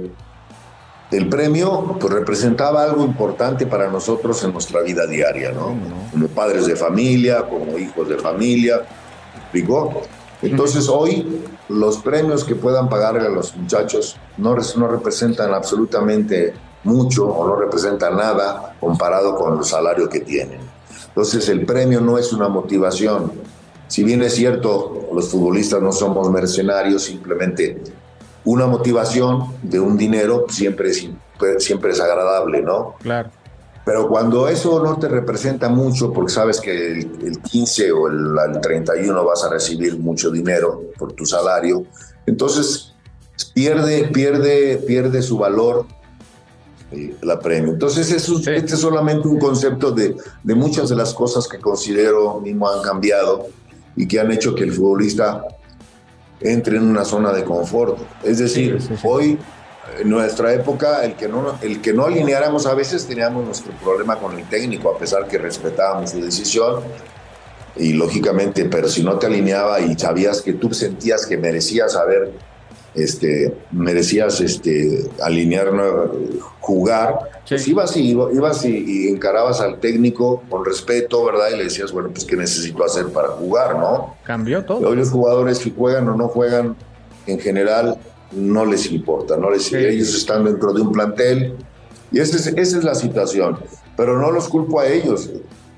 el 1.13 1.29
premio 1.29 1.97
pues, 2.01 2.13
representaba 2.13 2.83
algo 2.83 3.05
importante 3.05 3.67
para 3.67 3.89
nosotros 3.89 4.43
en 4.45 4.53
nuestra 4.53 4.81
vida 4.81 5.07
diaria, 5.07 5.53
¿no? 5.53 5.77
Como 6.11 6.27
padres 6.29 6.67
de 6.67 6.75
familia, 6.75 7.43
como 7.49 7.79
hijos 7.79 8.09
de 8.09 8.17
familia, 8.17 8.81
¿explicó? 9.37 10.03
Entonces 10.41 10.89
hoy 10.89 11.45
los 11.69 11.99
premios 11.99 12.45
que 12.45 12.57
puedan 12.57 12.89
pagarle 12.89 13.27
a 13.27 13.31
los 13.31 13.55
muchachos 13.57 14.17
no, 14.39 14.57
no 14.77 14.89
representan 14.89 15.55
absolutamente 15.55 16.53
mucho 16.85 17.27
o 17.27 17.47
no 17.47 17.57
representan 17.57 18.17
nada 18.17 18.75
comparado 18.81 19.37
con 19.37 19.59
el 19.59 19.65
salario 19.65 20.09
que 20.09 20.21
tienen. 20.21 20.72
Entonces 21.13 21.49
el 21.51 21.67
premio 21.67 22.01
no 22.01 22.17
es 22.17 22.33
una 22.33 22.49
motivación. 22.49 23.33
Si 23.89 24.03
bien 24.03 24.23
es 24.23 24.35
cierto, 24.35 25.09
los 25.13 25.29
futbolistas 25.29 25.83
no 25.83 25.93
somos 25.93 26.31
mercenarios, 26.31 27.03
simplemente 27.03 27.83
una 28.45 28.67
motivación 28.67 29.55
de 29.63 29.79
un 29.79 29.99
dinero 29.99 30.47
siempre 30.49 30.89
es, 30.89 31.07
siempre 31.59 31.93
es 31.93 32.01
agradable, 32.01 32.63
¿no? 32.63 32.95
Claro. 33.03 33.31
Pero 33.85 34.09
cuando 34.09 34.49
eso 34.49 34.83
no 34.83 34.99
te 34.99 35.09
representa 35.09 35.69
mucho, 35.69 36.13
porque 36.13 36.33
sabes 36.33 36.61
que 36.61 36.93
el, 36.93 37.41
15 37.43 37.93
o 37.93 38.09
el, 38.09 38.37
el, 38.55 38.61
31 38.61 39.25
vas 39.25 39.45
a 39.45 39.51
recibir 39.51 39.99
mucho 39.99 40.31
dinero 40.31 40.83
por 40.97 41.13
tu 41.13 41.27
salario, 41.27 41.85
entonces 42.25 42.95
pierde, 43.55 44.05
pierde, 44.09 44.79
pierde 44.87 45.21
su 45.21 45.37
valor 45.37 45.87
la 47.23 47.39
premio. 47.39 47.73
Entonces, 47.73 48.11
eso, 48.11 48.39
este 48.39 48.75
es 48.75 48.81
solamente 48.81 49.29
un 49.29 49.39
concepto 49.39 49.91
de, 49.93 50.17
de, 50.43 50.55
muchas 50.55 50.89
de 50.89 50.97
las 50.97 51.15
cosas 51.15 51.49
que 51.49 51.59
considero 51.59 52.41
mismo 52.41 52.69
han 52.69 52.83
cambiado 52.83 53.47
y 53.97 54.07
que 54.07 54.21
han 54.21 54.31
hecho 54.33 54.55
que 54.55 54.65
el 54.65 54.73
futbolista 54.73 55.45
entre 56.41 56.77
en 56.77 56.85
una 56.85 57.05
zona 57.05 57.33
de 57.33 57.45
confort. 57.45 57.99
Es 58.23 58.39
decir, 58.39 58.79
hoy, 59.05 59.39
en 60.01 60.11
nuestra 60.11 60.53
época, 60.53 61.05
el 61.05 61.15
que, 61.15 61.29
no, 61.29 61.59
el 61.63 61.81
que 61.81 61.93
no 61.93 62.07
alineáramos 62.07 62.67
a 62.67 62.75
veces 62.75 63.07
teníamos 63.07 63.45
nuestro 63.45 63.73
problema 63.83 64.17
con 64.19 64.39
el 64.39 64.49
técnico, 64.49 64.91
a 64.91 64.99
pesar 64.99 65.27
que 65.29 65.39
respetábamos 65.39 66.11
su 66.11 66.21
decisión. 66.21 66.83
Y 67.77 67.95
lógicamente, 67.95 68.67
pero 68.67 68.89
si 68.89 69.03
no 69.03 69.19
te 69.19 69.27
alineaba 69.27 69.81
y 69.81 69.97
sabías 69.99 70.43
que 70.43 70.53
tú 70.55 70.75
sentías 70.75 71.25
que 71.25 71.39
merecías 71.39 71.97
haber 71.97 72.33
este, 72.95 73.55
merecías 73.71 74.41
este, 74.41 75.11
alinear, 75.23 75.71
jugar, 76.61 77.31
pues 77.49 77.67
ibas, 77.67 77.97
y, 77.97 78.11
ibas 78.11 78.65
y, 78.65 79.09
encarabas 79.09 79.61
al 79.61 79.81
técnico 79.81 80.43
con 80.49 80.65
respeto, 80.65 81.25
¿verdad? 81.25 81.49
Y 81.53 81.57
le 81.57 81.65
decías, 81.65 81.93
bueno, 81.93 82.11
pues 82.11 82.25
qué 82.25 82.37
necesito 82.37 82.85
hacer 82.85 83.07
para 83.09 83.29
jugar, 83.29 83.77
¿no? 83.77 84.17
Cambió 84.25 84.65
todo. 84.65 84.89
Hoy 84.89 84.97
los 84.97 85.11
jugadores 85.11 85.59
si 85.59 85.73
juegan 85.77 86.09
o 86.09 86.17
no 86.17 86.29
juegan, 86.29 86.77
en 87.27 87.39
general 87.39 87.99
no 88.33 88.65
les 88.65 88.91
importa, 88.91 89.37
no 89.37 89.51
les, 89.51 89.73
ellos 89.73 90.15
están 90.15 90.45
dentro 90.45 90.73
de 90.73 90.83
un 90.83 90.93
plantel. 90.93 91.57
Y 92.11 92.21
esa 92.21 92.37
es, 92.37 92.47
esa 92.47 92.79
es 92.79 92.85
la 92.85 92.95
situación, 92.95 93.59
pero 93.97 94.19
no 94.19 94.31
los 94.31 94.49
culpo 94.49 94.81
a 94.81 94.87
ellos 94.87 95.31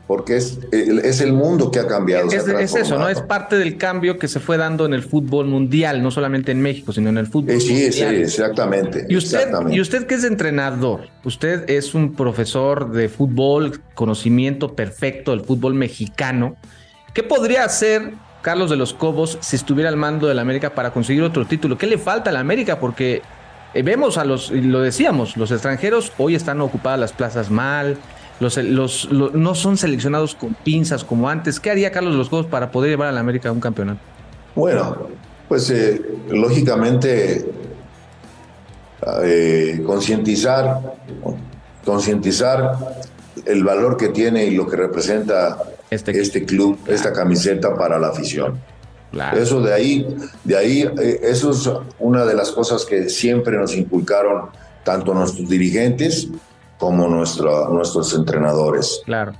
porque 0.06 0.36
es, 0.36 0.58
es 0.70 1.20
el 1.20 1.32
mundo 1.32 1.70
que 1.70 1.80
ha 1.80 1.86
cambiado. 1.86 2.28
Es, 2.28 2.46
es, 2.46 2.74
eso, 2.74 2.98
¿no? 2.98 3.08
Es 3.08 3.22
parte 3.22 3.56
del 3.56 3.78
cambio 3.78 4.18
que 4.18 4.28
se 4.28 4.38
fue 4.38 4.58
dando 4.58 4.84
en 4.84 4.92
el 4.92 5.02
fútbol 5.02 5.46
mundial, 5.46 6.02
no 6.02 6.10
solamente 6.10 6.52
en 6.52 6.60
México, 6.60 6.92
sino 6.92 7.08
en 7.08 7.18
el 7.18 7.26
fútbol 7.26 7.52
eh, 7.52 7.60
sí, 7.60 7.90
Sí, 7.90 8.02
exactamente. 8.02 9.06
¿Y 9.08 9.16
usted, 9.16 9.38
exactamente. 9.38 9.76
y 9.76 9.80
usted 9.80 10.06
que 10.06 10.14
es 10.14 10.24
entrenador, 10.24 11.08
usted 11.24 11.68
es 11.70 11.94
un 11.94 12.12
profesor 12.14 12.92
de 12.92 13.08
fútbol, 13.08 13.80
conocimiento 13.94 14.74
perfecto 14.74 15.30
del 15.30 15.40
fútbol 15.40 15.74
mexicano. 15.74 16.56
¿Qué 17.14 17.22
podría 17.22 17.64
hacer 17.64 18.12
Carlos 18.42 18.68
de 18.68 18.76
los 18.76 18.92
Cobos 18.92 19.38
si 19.40 19.56
estuviera 19.56 19.88
al 19.88 19.96
mando 19.96 20.26
del 20.26 20.38
América 20.38 20.74
para 20.74 20.92
conseguir 20.92 21.22
otro 21.22 21.46
título? 21.46 21.78
¿Qué 21.78 21.86
le 21.86 21.96
falta 21.96 22.28
a 22.28 22.32
la 22.32 22.40
América? 22.40 22.78
Porque 22.78 23.22
eh, 23.72 23.82
vemos 23.82 24.18
a 24.18 24.24
los, 24.24 24.50
y 24.50 24.60
lo 24.60 24.80
decíamos, 24.80 25.38
los 25.38 25.50
extranjeros 25.50 26.12
hoy 26.18 26.34
están 26.34 26.60
ocupadas 26.60 27.00
las 27.00 27.12
plazas 27.12 27.50
mal, 27.50 27.96
los, 28.44 29.04
los, 29.10 29.34
no 29.34 29.54
son 29.54 29.76
seleccionados 29.76 30.34
con 30.34 30.54
pinzas 30.54 31.04
como 31.04 31.28
antes. 31.28 31.60
¿Qué 31.60 31.70
haría 31.70 31.90
Carlos 31.90 32.14
Los 32.14 32.28
Juegos 32.28 32.46
para 32.46 32.70
poder 32.70 32.90
llevar 32.90 33.08
a 33.08 33.12
la 33.12 33.20
América 33.20 33.48
a 33.48 33.52
un 33.52 33.60
campeonato? 33.60 34.00
Bueno, 34.54 35.08
pues 35.48 35.70
eh, 35.70 36.00
lógicamente 36.28 37.44
eh, 39.22 39.82
concientizar, 39.84 40.80
concientizar 41.84 42.78
el 43.44 43.64
valor 43.64 43.96
que 43.96 44.08
tiene 44.08 44.46
y 44.46 44.54
lo 44.54 44.66
que 44.66 44.76
representa 44.76 45.58
este, 45.90 46.18
este 46.20 46.44
club, 46.44 46.78
esta 46.86 47.12
camiseta 47.12 47.74
para 47.76 47.98
la 47.98 48.08
afición. 48.08 48.58
Eso 49.36 49.60
de 49.60 49.72
ahí, 49.72 50.06
de 50.42 50.56
ahí, 50.56 50.82
eh, 50.82 51.20
eso 51.22 51.50
es 51.50 51.70
una 51.98 52.24
de 52.24 52.34
las 52.34 52.50
cosas 52.50 52.84
que 52.84 53.08
siempre 53.08 53.56
nos 53.56 53.74
inculcaron 53.76 54.48
tanto 54.82 55.14
nuestros 55.14 55.48
dirigentes 55.48 56.28
como 56.78 57.08
nuestro, 57.08 57.68
nuestros 57.68 58.14
entrenadores. 58.14 59.02
Claro. 59.04 59.32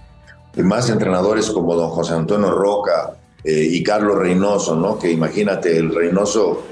Y 0.56 0.62
más 0.62 0.88
entrenadores 0.88 1.50
como 1.50 1.74
don 1.74 1.90
José 1.90 2.14
Antonio 2.14 2.50
Roca 2.50 3.14
eh, 3.42 3.68
y 3.70 3.82
Carlos 3.82 4.16
Reynoso, 4.16 4.76
¿no? 4.76 4.98
Que 4.98 5.10
imagínate, 5.10 5.76
el 5.76 5.94
Reynoso 5.94 6.62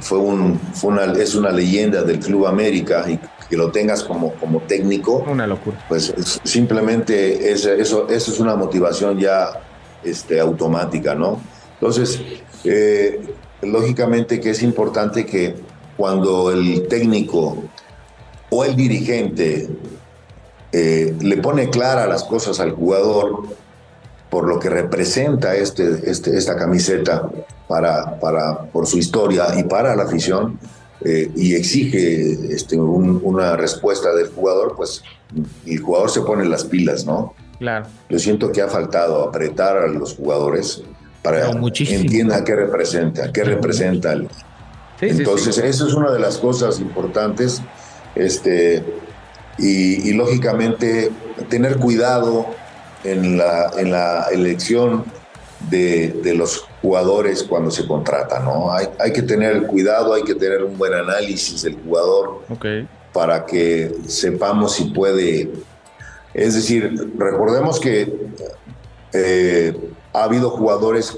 fue 0.00 0.18
un, 0.18 0.58
fue 0.72 0.92
una, 0.92 1.04
es 1.12 1.34
una 1.34 1.50
leyenda 1.50 2.02
del 2.02 2.20
Club 2.20 2.46
América 2.46 3.04
y 3.08 3.18
que 3.48 3.56
lo 3.56 3.70
tengas 3.70 4.02
como, 4.04 4.32
como 4.34 4.60
técnico. 4.60 5.24
Una 5.28 5.46
locura. 5.46 5.84
Pues 5.88 6.14
simplemente 6.44 7.52
es, 7.52 7.64
eso, 7.66 8.08
eso 8.08 8.32
es 8.32 8.40
una 8.40 8.56
motivación 8.56 9.18
ya 9.18 9.60
este, 10.02 10.40
automática, 10.40 11.14
¿no? 11.14 11.40
Entonces, 11.74 12.20
eh, 12.64 13.20
lógicamente 13.62 14.40
que 14.40 14.50
es 14.50 14.62
importante 14.62 15.26
que 15.26 15.56
cuando 15.96 16.50
el 16.50 16.86
técnico 16.88 17.64
o 18.50 18.64
el 18.64 18.76
dirigente 18.76 19.68
eh, 20.76 21.14
le 21.20 21.36
pone 21.36 21.70
claras 21.70 22.08
las 22.08 22.24
cosas 22.24 22.58
al 22.58 22.72
jugador 22.72 23.44
por 24.28 24.48
lo 24.48 24.58
que 24.58 24.68
representa 24.68 25.54
este, 25.54 26.10
este, 26.10 26.36
esta 26.36 26.56
camiseta 26.56 27.30
para, 27.68 28.18
para, 28.18 28.62
por 28.64 28.88
su 28.88 28.98
historia 28.98 29.56
y 29.56 29.62
para 29.62 29.94
la 29.94 30.02
afición, 30.02 30.58
eh, 31.04 31.30
y 31.36 31.54
exige 31.54 32.52
este, 32.52 32.76
una 32.76 33.54
respuesta 33.56 34.12
del 34.16 34.30
jugador, 34.30 34.74
pues 34.76 35.04
el 35.64 35.78
jugador 35.78 36.10
se 36.10 36.22
pone 36.22 36.44
las 36.44 36.64
pilas, 36.64 37.06
¿no? 37.06 37.34
Claro. 37.60 37.86
Yo 38.10 38.18
siento 38.18 38.50
que 38.50 38.60
ha 38.60 38.66
faltado 38.66 39.22
apretar 39.22 39.76
a 39.76 39.86
los 39.86 40.16
jugadores 40.16 40.82
para 41.22 41.52
que 41.72 41.94
entiendan 41.94 42.42
qué 42.42 42.56
representa, 42.56 43.32
qué 43.32 43.44
representa. 43.44 44.12
El... 44.12 44.28
Entonces, 45.00 45.58
eso 45.58 45.86
es 45.86 45.94
una 45.94 46.10
de 46.10 46.18
las 46.18 46.38
cosas 46.38 46.80
importantes. 46.80 47.62
Este, 48.16 48.84
y, 49.58 50.12
lógicamente 50.12 51.10
tener 51.48 51.76
cuidado 51.76 52.46
en 53.04 53.38
la, 53.38 53.70
en 53.78 53.90
la 53.90 54.26
elección 54.32 55.04
de, 55.70 56.08
de, 56.22 56.34
los 56.34 56.66
jugadores 56.82 57.42
cuando 57.42 57.70
se 57.70 57.86
contrata, 57.86 58.40
¿no? 58.40 58.72
Hay, 58.72 58.88
hay 58.98 59.12
que 59.12 59.22
tener 59.22 59.66
cuidado, 59.66 60.12
hay 60.14 60.22
que 60.22 60.34
tener 60.34 60.62
un 60.62 60.76
buen 60.76 60.92
análisis 60.92 61.62
del 61.62 61.76
jugador 61.76 62.42
para 63.12 63.46
que 63.46 63.94
sepamos 64.06 64.74
si 64.74 64.84
puede. 64.86 65.50
Es 66.34 66.54
decir, 66.54 67.12
recordemos 67.16 67.78
que 67.78 68.12
eh, 69.12 69.72
ha 70.12 70.24
habido 70.24 70.50
jugadores 70.50 71.16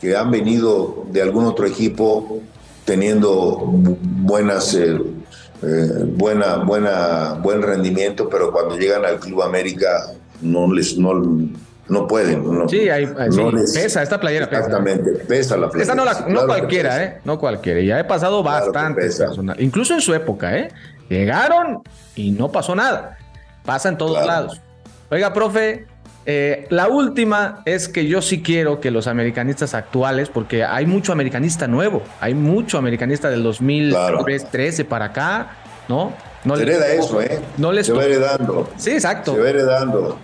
que 0.00 0.16
han 0.16 0.30
venido 0.30 1.06
de 1.10 1.22
algún 1.22 1.46
otro 1.46 1.66
equipo 1.66 2.40
teniendo 2.84 3.62
buenas, 3.64 4.74
eh, 4.74 5.00
eh, 5.66 6.04
buena, 6.04 6.56
buena, 6.56 7.34
buen 7.34 7.62
rendimiento, 7.62 8.28
pero 8.28 8.52
cuando 8.52 8.76
llegan 8.76 9.04
al 9.04 9.18
Club 9.18 9.42
América 9.42 10.12
no 10.40 10.72
les 10.72 10.98
no, 10.98 11.14
no 11.88 12.06
pueden. 12.06 12.68
sí, 12.68 12.88
hay, 12.88 13.06
pesa, 13.06 14.02
esta 14.02 14.20
playera. 14.20 14.46
Exactamente, 14.46 15.12
pesa 15.26 15.56
la 15.56 15.68
playera. 15.68 15.92
Esta 15.92 16.28
no, 16.28 16.46
cualquiera, 16.46 17.04
¿eh? 17.04 17.20
No 17.24 17.38
cualquiera. 17.38 17.80
Ya 17.80 18.00
he 18.00 18.04
pasado 18.04 18.42
bastante 18.42 19.08
Incluso 19.58 19.94
en 19.94 20.00
su 20.00 20.14
época, 20.14 20.56
¿eh? 20.56 20.68
Llegaron 21.08 21.82
y 22.14 22.30
no 22.30 22.50
pasó 22.50 22.74
nada. 22.74 23.18
Pasa 23.64 23.88
en 23.88 23.98
todos 23.98 24.26
lados. 24.26 24.60
Oiga, 25.10 25.32
profe, 25.32 25.86
eh, 26.26 26.66
la 26.70 26.88
última 26.88 27.62
es 27.66 27.88
que 27.88 28.06
yo 28.06 28.22
sí 28.22 28.42
quiero 28.42 28.80
que 28.80 28.90
los 28.90 29.06
americanistas 29.06 29.74
actuales, 29.74 30.30
porque 30.30 30.64
hay 30.64 30.86
mucho 30.86 31.12
americanista 31.12 31.66
nuevo, 31.66 32.02
hay 32.20 32.34
mucho 32.34 32.78
americanista 32.78 33.28
del 33.28 33.42
2013 33.42 34.84
para 34.86 35.06
acá, 35.06 35.56
¿no? 35.88 36.14
No 36.44 36.56
se 36.56 36.62
hereda 36.62 36.88
eso, 36.88 37.20
¿eh? 37.20 37.40
No 37.56 37.72
les 37.72 37.86
se 37.86 37.92
va 37.92 38.04
heredando. 38.04 38.68
Sí, 38.76 38.90
exacto. 38.90 39.34
Se 39.34 39.40
va 39.40 39.48
heredando. 39.48 40.18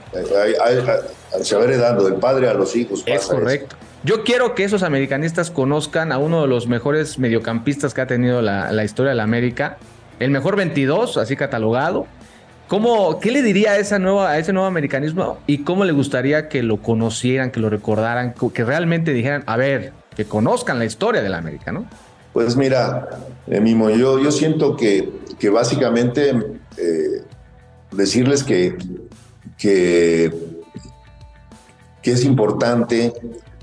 se 1.43 1.57
va 1.57 1.65
heredando 1.65 2.05
del 2.05 2.15
padre 2.15 2.49
a 2.49 2.55
los 2.55 2.77
hijos. 2.77 3.03
es 3.07 3.27
correcto. 3.27 3.77
Yo 4.03 4.25
quiero 4.25 4.55
que 4.55 4.65
esos 4.65 4.83
americanistas 4.83 5.51
conozcan 5.51 6.13
a 6.13 6.19
uno 6.19 6.41
de 6.43 6.49
los 6.49 6.67
mejores 6.67 7.19
mediocampistas 7.19 7.93
que 7.93 8.01
ha 8.01 8.07
tenido 8.07 8.41
la, 8.41 8.73
la 8.73 8.85
historia 8.85 9.11
de 9.11 9.17
la 9.17 9.25
América. 9.25 9.77
El 10.19 10.31
mejor 10.31 10.57
22, 10.57 11.19
así 11.19 11.37
catalogado 11.37 12.07
¿Cómo, 12.71 13.19
¿Qué 13.19 13.33
le 13.33 13.43
diría 13.43 13.73
a, 13.73 13.79
esa 13.79 13.99
nueva, 13.99 14.31
a 14.31 14.39
ese 14.39 14.53
nuevo 14.53 14.69
americanismo 14.69 15.39
y 15.49 15.65
cómo 15.65 15.85
le 15.85 15.91
gustaría 15.91 16.49
que 16.49 16.63
lo 16.63 16.81
conocieran, 16.81 17.51
que 17.51 17.59
lo 17.59 17.69
recordaran, 17.69 18.33
que 18.55 18.65
realmente 18.65 19.13
dijeran, 19.13 19.43
a 19.47 19.57
ver, 19.57 19.93
que 20.15 20.25
conozcan 20.25 20.79
la 20.79 20.85
historia 20.85 21.21
de 21.21 21.29
la 21.29 21.39
América, 21.39 21.73
¿no? 21.73 21.87
Pues 22.33 22.55
mira, 22.55 23.09
eh, 23.49 23.61
Mimo, 23.61 23.91
yo, 23.91 24.21
yo 24.21 24.31
siento 24.31 24.77
que, 24.77 25.11
que 25.37 25.51
básicamente 25.51 26.31
eh, 26.77 27.25
decirles 27.91 28.45
que, 28.45 28.79
que, 29.59 30.33
que 32.01 32.13
es 32.13 32.25
importante, 32.25 33.13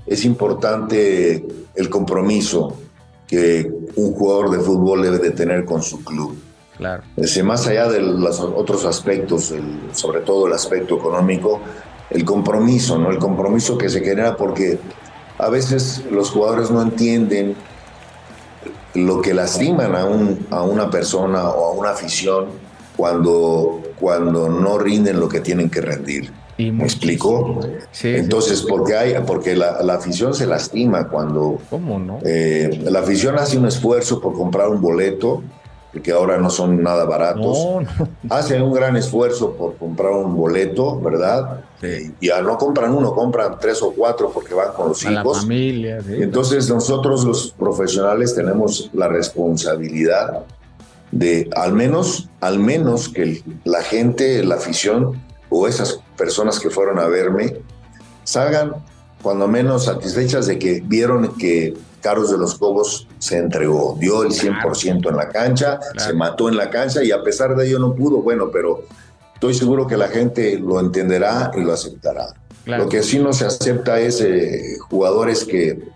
es 0.04 0.22
importante 0.26 1.46
el 1.74 1.88
compromiso 1.88 2.78
que 3.26 3.72
un 3.96 4.12
jugador 4.12 4.50
de 4.50 4.58
fútbol 4.58 5.00
debe 5.00 5.18
de 5.18 5.30
tener 5.30 5.64
con 5.64 5.82
su 5.82 6.04
club 6.04 6.36
Claro. 6.78 7.02
más 7.44 7.66
allá 7.66 7.88
de 7.88 8.00
los 8.00 8.40
otros 8.40 8.84
aspectos, 8.84 9.52
sobre 9.92 10.20
todo 10.20 10.46
el 10.46 10.52
aspecto 10.52 10.96
económico, 10.96 11.60
el 12.08 12.24
compromiso, 12.24 12.98
¿no? 12.98 13.10
El 13.10 13.18
compromiso 13.18 13.76
que 13.76 13.88
se 13.88 14.00
genera 14.00 14.36
porque 14.36 14.78
a 15.38 15.48
veces 15.50 16.04
los 16.10 16.30
jugadores 16.30 16.70
no 16.70 16.80
entienden 16.80 17.56
lo 18.94 19.20
que 19.20 19.34
lastiman 19.34 19.94
a, 19.94 20.04
un, 20.04 20.46
a 20.50 20.62
una 20.62 20.88
persona 20.88 21.48
o 21.48 21.72
a 21.72 21.72
una 21.72 21.90
afición 21.90 22.46
cuando, 22.96 23.82
cuando 23.98 24.48
no 24.48 24.78
rinden 24.78 25.20
lo 25.20 25.28
que 25.28 25.40
tienen 25.40 25.68
que 25.70 25.80
rendir. 25.80 26.32
¿Me 26.58 26.82
explico? 26.82 27.60
Sí, 27.92 28.08
Entonces, 28.08 28.66
porque 28.68 28.96
hay, 28.96 29.14
porque 29.24 29.54
la, 29.54 29.94
afición 29.94 30.34
se 30.34 30.44
lastima 30.44 31.08
cuando 31.08 31.60
¿Cómo 31.70 32.00
no? 32.00 32.18
Eh, 32.24 32.80
la 32.82 32.98
afición 32.98 33.38
hace 33.38 33.56
un 33.56 33.66
esfuerzo 33.66 34.20
por 34.20 34.32
comprar 34.32 34.68
un 34.68 34.80
boleto 34.80 35.44
que 36.02 36.12
ahora 36.12 36.38
no 36.38 36.50
son 36.50 36.82
nada 36.82 37.04
baratos, 37.04 37.58
hacen 38.28 38.62
un 38.62 38.72
gran 38.72 38.96
esfuerzo 38.96 39.52
por 39.54 39.76
comprar 39.76 40.12
un 40.12 40.36
boleto, 40.36 41.00
¿verdad? 41.00 41.64
Y 42.20 42.26
ya 42.26 42.42
no 42.42 42.58
compran 42.58 42.92
uno, 42.92 43.14
compran 43.14 43.58
tres 43.60 43.82
o 43.82 43.92
cuatro 43.92 44.30
porque 44.32 44.54
van 44.54 44.72
con 44.72 44.88
los 44.88 45.02
hijos. 45.02 45.14
La 45.14 45.42
familia, 45.42 45.98
Entonces 46.08 46.68
nosotros 46.68 47.24
los 47.24 47.52
profesionales 47.52 48.34
tenemos 48.34 48.90
la 48.92 49.08
responsabilidad 49.08 50.44
de 51.10 51.48
al 51.56 51.72
menos, 51.72 52.28
al 52.40 52.58
menos 52.58 53.08
que 53.08 53.42
la 53.64 53.82
gente, 53.82 54.44
la 54.44 54.56
afición 54.56 55.22
o 55.50 55.66
esas 55.66 56.00
personas 56.16 56.60
que 56.60 56.70
fueron 56.70 56.98
a 56.98 57.06
verme 57.06 57.56
salgan 58.24 58.72
cuando 59.22 59.48
menos 59.48 59.86
satisfechas 59.86 60.46
de 60.46 60.58
que 60.58 60.82
vieron 60.84 61.34
que 61.36 61.74
Carlos 62.00 62.30
de 62.30 62.38
los 62.38 62.54
Cobos 62.56 63.06
se 63.18 63.38
entregó, 63.38 63.96
dio 63.98 64.22
el 64.22 64.30
100% 64.30 65.08
en 65.08 65.16
la 65.16 65.28
cancha, 65.28 65.80
se 65.96 66.12
mató 66.12 66.48
en 66.48 66.56
la 66.56 66.70
cancha 66.70 67.02
y 67.02 67.10
a 67.10 67.22
pesar 67.22 67.56
de 67.56 67.66
ello 67.66 67.78
no 67.78 67.94
pudo, 67.94 68.22
bueno, 68.22 68.50
pero 68.52 68.84
estoy 69.34 69.54
seguro 69.54 69.86
que 69.86 69.96
la 69.96 70.08
gente 70.08 70.58
lo 70.58 70.80
entenderá 70.80 71.50
y 71.56 71.60
lo 71.60 71.72
aceptará. 71.72 72.34
Lo 72.64 72.88
que 72.88 73.02
sí 73.02 73.18
no 73.18 73.32
se 73.32 73.46
acepta 73.46 73.98
es 73.98 74.20
eh, 74.20 74.76
jugadores 74.90 75.44
que, 75.44 75.88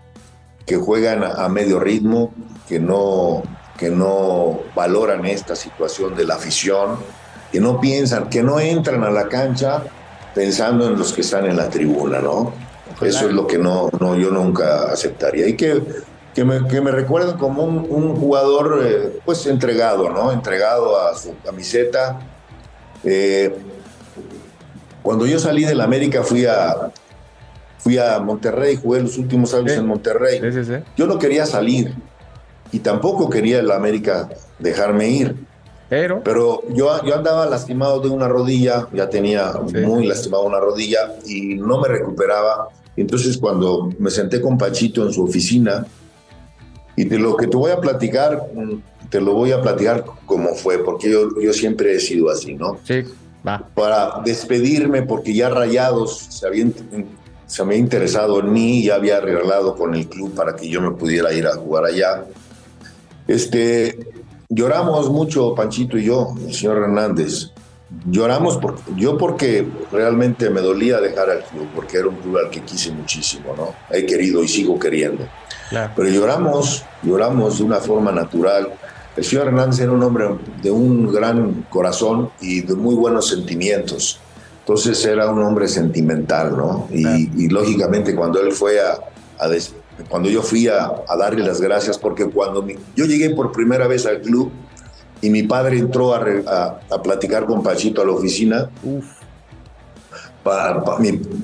que 0.65 0.77
juegan 0.77 1.23
a, 1.23 1.47
medio 1.49 1.79
ritmo, 1.79 2.33
que 2.67 2.79
no, 2.79 3.43
que 3.77 3.89
no 3.89 4.61
valoran 4.75 5.25
esta 5.25 5.55
situación 5.55 6.15
de 6.15 6.25
la 6.25 6.35
afición, 6.35 6.97
que 7.51 7.59
no 7.59 7.79
piensan, 7.79 8.29
que 8.29 8.41
no 8.41 8.59
entran 8.59 9.03
a 9.03 9.11
la 9.11 9.29
cancha 9.29 9.83
pensando 10.33 10.87
en 10.87 10.97
los 10.97 11.13
que 11.13 11.21
están 11.21 11.45
en 11.45 11.57
la 11.57 11.69
tribuna, 11.69 12.19
¿no? 12.19 12.53
Eso 13.01 13.27
es 13.27 13.33
lo 13.33 13.47
que 13.47 13.57
no, 13.57 13.89
no 13.99 14.15
yo 14.15 14.29
nunca 14.29 14.91
aceptaría. 14.91 15.47
Y 15.47 15.55
que, 15.55 15.81
que, 16.33 16.43
me, 16.43 16.67
que 16.67 16.81
me 16.81 16.91
recuerden 16.91 17.37
como 17.37 17.63
un, 17.63 18.15
jugador 18.15 18.81
eh, 18.83 19.19
pues 19.25 19.45
entregado, 19.47 20.09
¿no? 20.09 20.31
Entregado 20.31 20.99
a 20.99 21.15
su 21.15 21.35
camiseta. 21.43 22.19
Eh, 23.03 23.55
cuando 25.01 25.25
yo 25.25 25.39
salí 25.39 25.65
de 25.65 25.75
la 25.75 25.83
América 25.83 26.23
fui 26.23 26.45
a, 26.45 26.91
fui 27.77 27.97
a 27.97 28.19
Monterrey, 28.19 28.79
jugué 28.81 29.01
los 29.01 29.17
últimos 29.17 29.53
años 29.53 29.73
en 29.73 29.85
Monterrey. 29.85 30.41
yo 30.95 31.07
no 31.07 31.19
quería 31.19 31.45
salir 31.45 31.93
y 32.71 32.79
tampoco 32.79 33.29
quería 33.29 33.59
el 33.59 33.71
América 33.71 34.29
dejarme 34.59 35.09
ir. 35.09 35.35
Pero, 35.93 36.23
Pero 36.23 36.63
yo, 36.69 37.03
yo 37.05 37.15
andaba 37.15 37.45
lastimado 37.45 37.99
de 37.99 38.09
una 38.09 38.27
rodilla, 38.27 38.87
ya 38.91 39.07
tenía 39.07 39.53
muy 39.85 40.07
lastimado 40.07 40.43
una 40.43 40.59
rodilla 40.59 41.13
y 41.23 41.53
no 41.53 41.79
me 41.81 41.87
recuperaba. 41.87 42.69
Entonces 42.97 43.37
cuando 43.37 43.91
me 43.99 44.09
senté 44.09 44.41
con 44.41 44.57
Pachito 44.57 45.05
en 45.05 45.13
su 45.13 45.23
oficina, 45.23 45.85
y 46.95 47.03
de 47.03 47.19
lo 47.19 47.37
que 47.37 47.45
te 47.45 47.55
voy 47.55 47.69
a 47.69 47.79
platicar, 47.79 48.43
te 49.11 49.21
lo 49.21 49.33
voy 49.33 49.51
a 49.51 49.61
platicar 49.61 50.03
como 50.25 50.55
fue, 50.55 50.79
porque 50.79 51.11
yo, 51.11 51.29
yo 51.39 51.53
siempre 51.53 51.93
he 51.93 51.99
sido 51.99 52.31
así, 52.31 52.55
¿no? 52.55 52.79
Sí, 52.83 53.03
va. 53.47 53.69
Para 53.75 54.19
despedirme, 54.25 55.03
porque 55.03 55.35
ya 55.35 55.49
Rayados 55.49 56.17
se 56.29 56.47
había, 56.47 56.65
se 57.45 57.61
había 57.61 57.77
interesado 57.77 58.39
en 58.39 58.51
mí, 58.51 58.83
ya 58.83 58.95
había 58.95 59.17
arreglado 59.17 59.75
con 59.75 59.93
el 59.93 60.07
club 60.07 60.33
para 60.33 60.55
que 60.55 60.67
yo 60.67 60.81
me 60.81 60.89
pudiera 60.89 61.31
ir 61.33 61.45
a 61.45 61.53
jugar 61.53 61.85
allá. 61.85 62.25
Este, 63.27 64.22
lloramos 64.53 65.09
mucho, 65.09 65.53
Panchito 65.55 65.97
y 65.97 66.05
yo, 66.05 66.35
el 66.45 66.53
señor 66.53 66.77
Hernández, 66.77 67.51
lloramos 68.09 68.57
por, 68.57 68.77
yo 68.95 69.17
porque 69.17 69.67
realmente 69.91 70.49
me 70.49 70.61
dolía 70.61 70.99
dejar 70.99 71.29
al 71.29 71.43
club, 71.43 71.67
porque 71.75 71.97
era 71.97 72.07
un 72.07 72.15
club 72.15 72.37
al 72.37 72.49
que 72.49 72.61
quise 72.61 72.91
muchísimo, 72.91 73.53
¿no? 73.55 73.73
He 73.89 74.05
querido 74.05 74.43
y 74.43 74.47
sigo 74.47 74.79
queriendo. 74.79 75.25
Pero 75.95 76.09
lloramos, 76.09 76.83
lloramos 77.01 77.57
de 77.57 77.63
una 77.63 77.77
forma 77.77 78.11
natural. 78.11 78.73
El 79.15 79.23
señor 79.23 79.47
Hernández 79.47 79.79
era 79.79 79.91
un 79.91 80.03
hombre 80.03 80.27
de 80.61 80.69
un 80.69 81.11
gran 81.11 81.65
corazón 81.69 82.29
y 82.41 82.61
de 82.61 82.75
muy 82.75 82.95
buenos 82.95 83.27
sentimientos. 83.27 84.19
Entonces 84.59 85.03
era 85.05 85.29
un 85.31 85.41
hombre 85.41 85.67
sentimental, 85.67 86.55
¿no? 86.55 86.87
Y, 86.91 87.49
lógicamente 87.49 88.15
cuando 88.15 88.39
él 88.39 88.51
fue 88.51 88.79
a, 88.79 89.47
cuando 90.09 90.29
yo 90.29 90.41
fui 90.41 90.67
a, 90.67 90.91
darle 91.17 91.45
las 91.45 91.61
gracias, 91.61 91.97
porque 91.97 92.25
cuando 92.29 92.65
yo 92.95 93.05
llegué 93.05 93.29
por 93.31 93.51
primera 93.51 93.87
vez 93.87 94.05
al 94.05 94.21
club 94.21 94.51
y 95.21 95.29
mi 95.29 95.43
padre 95.43 95.77
entró 95.77 96.13
a, 96.13 96.79
platicar 97.03 97.45
con 97.45 97.63
Pachito 97.63 98.01
a 98.01 98.05
la 98.05 98.11
oficina, 98.11 98.69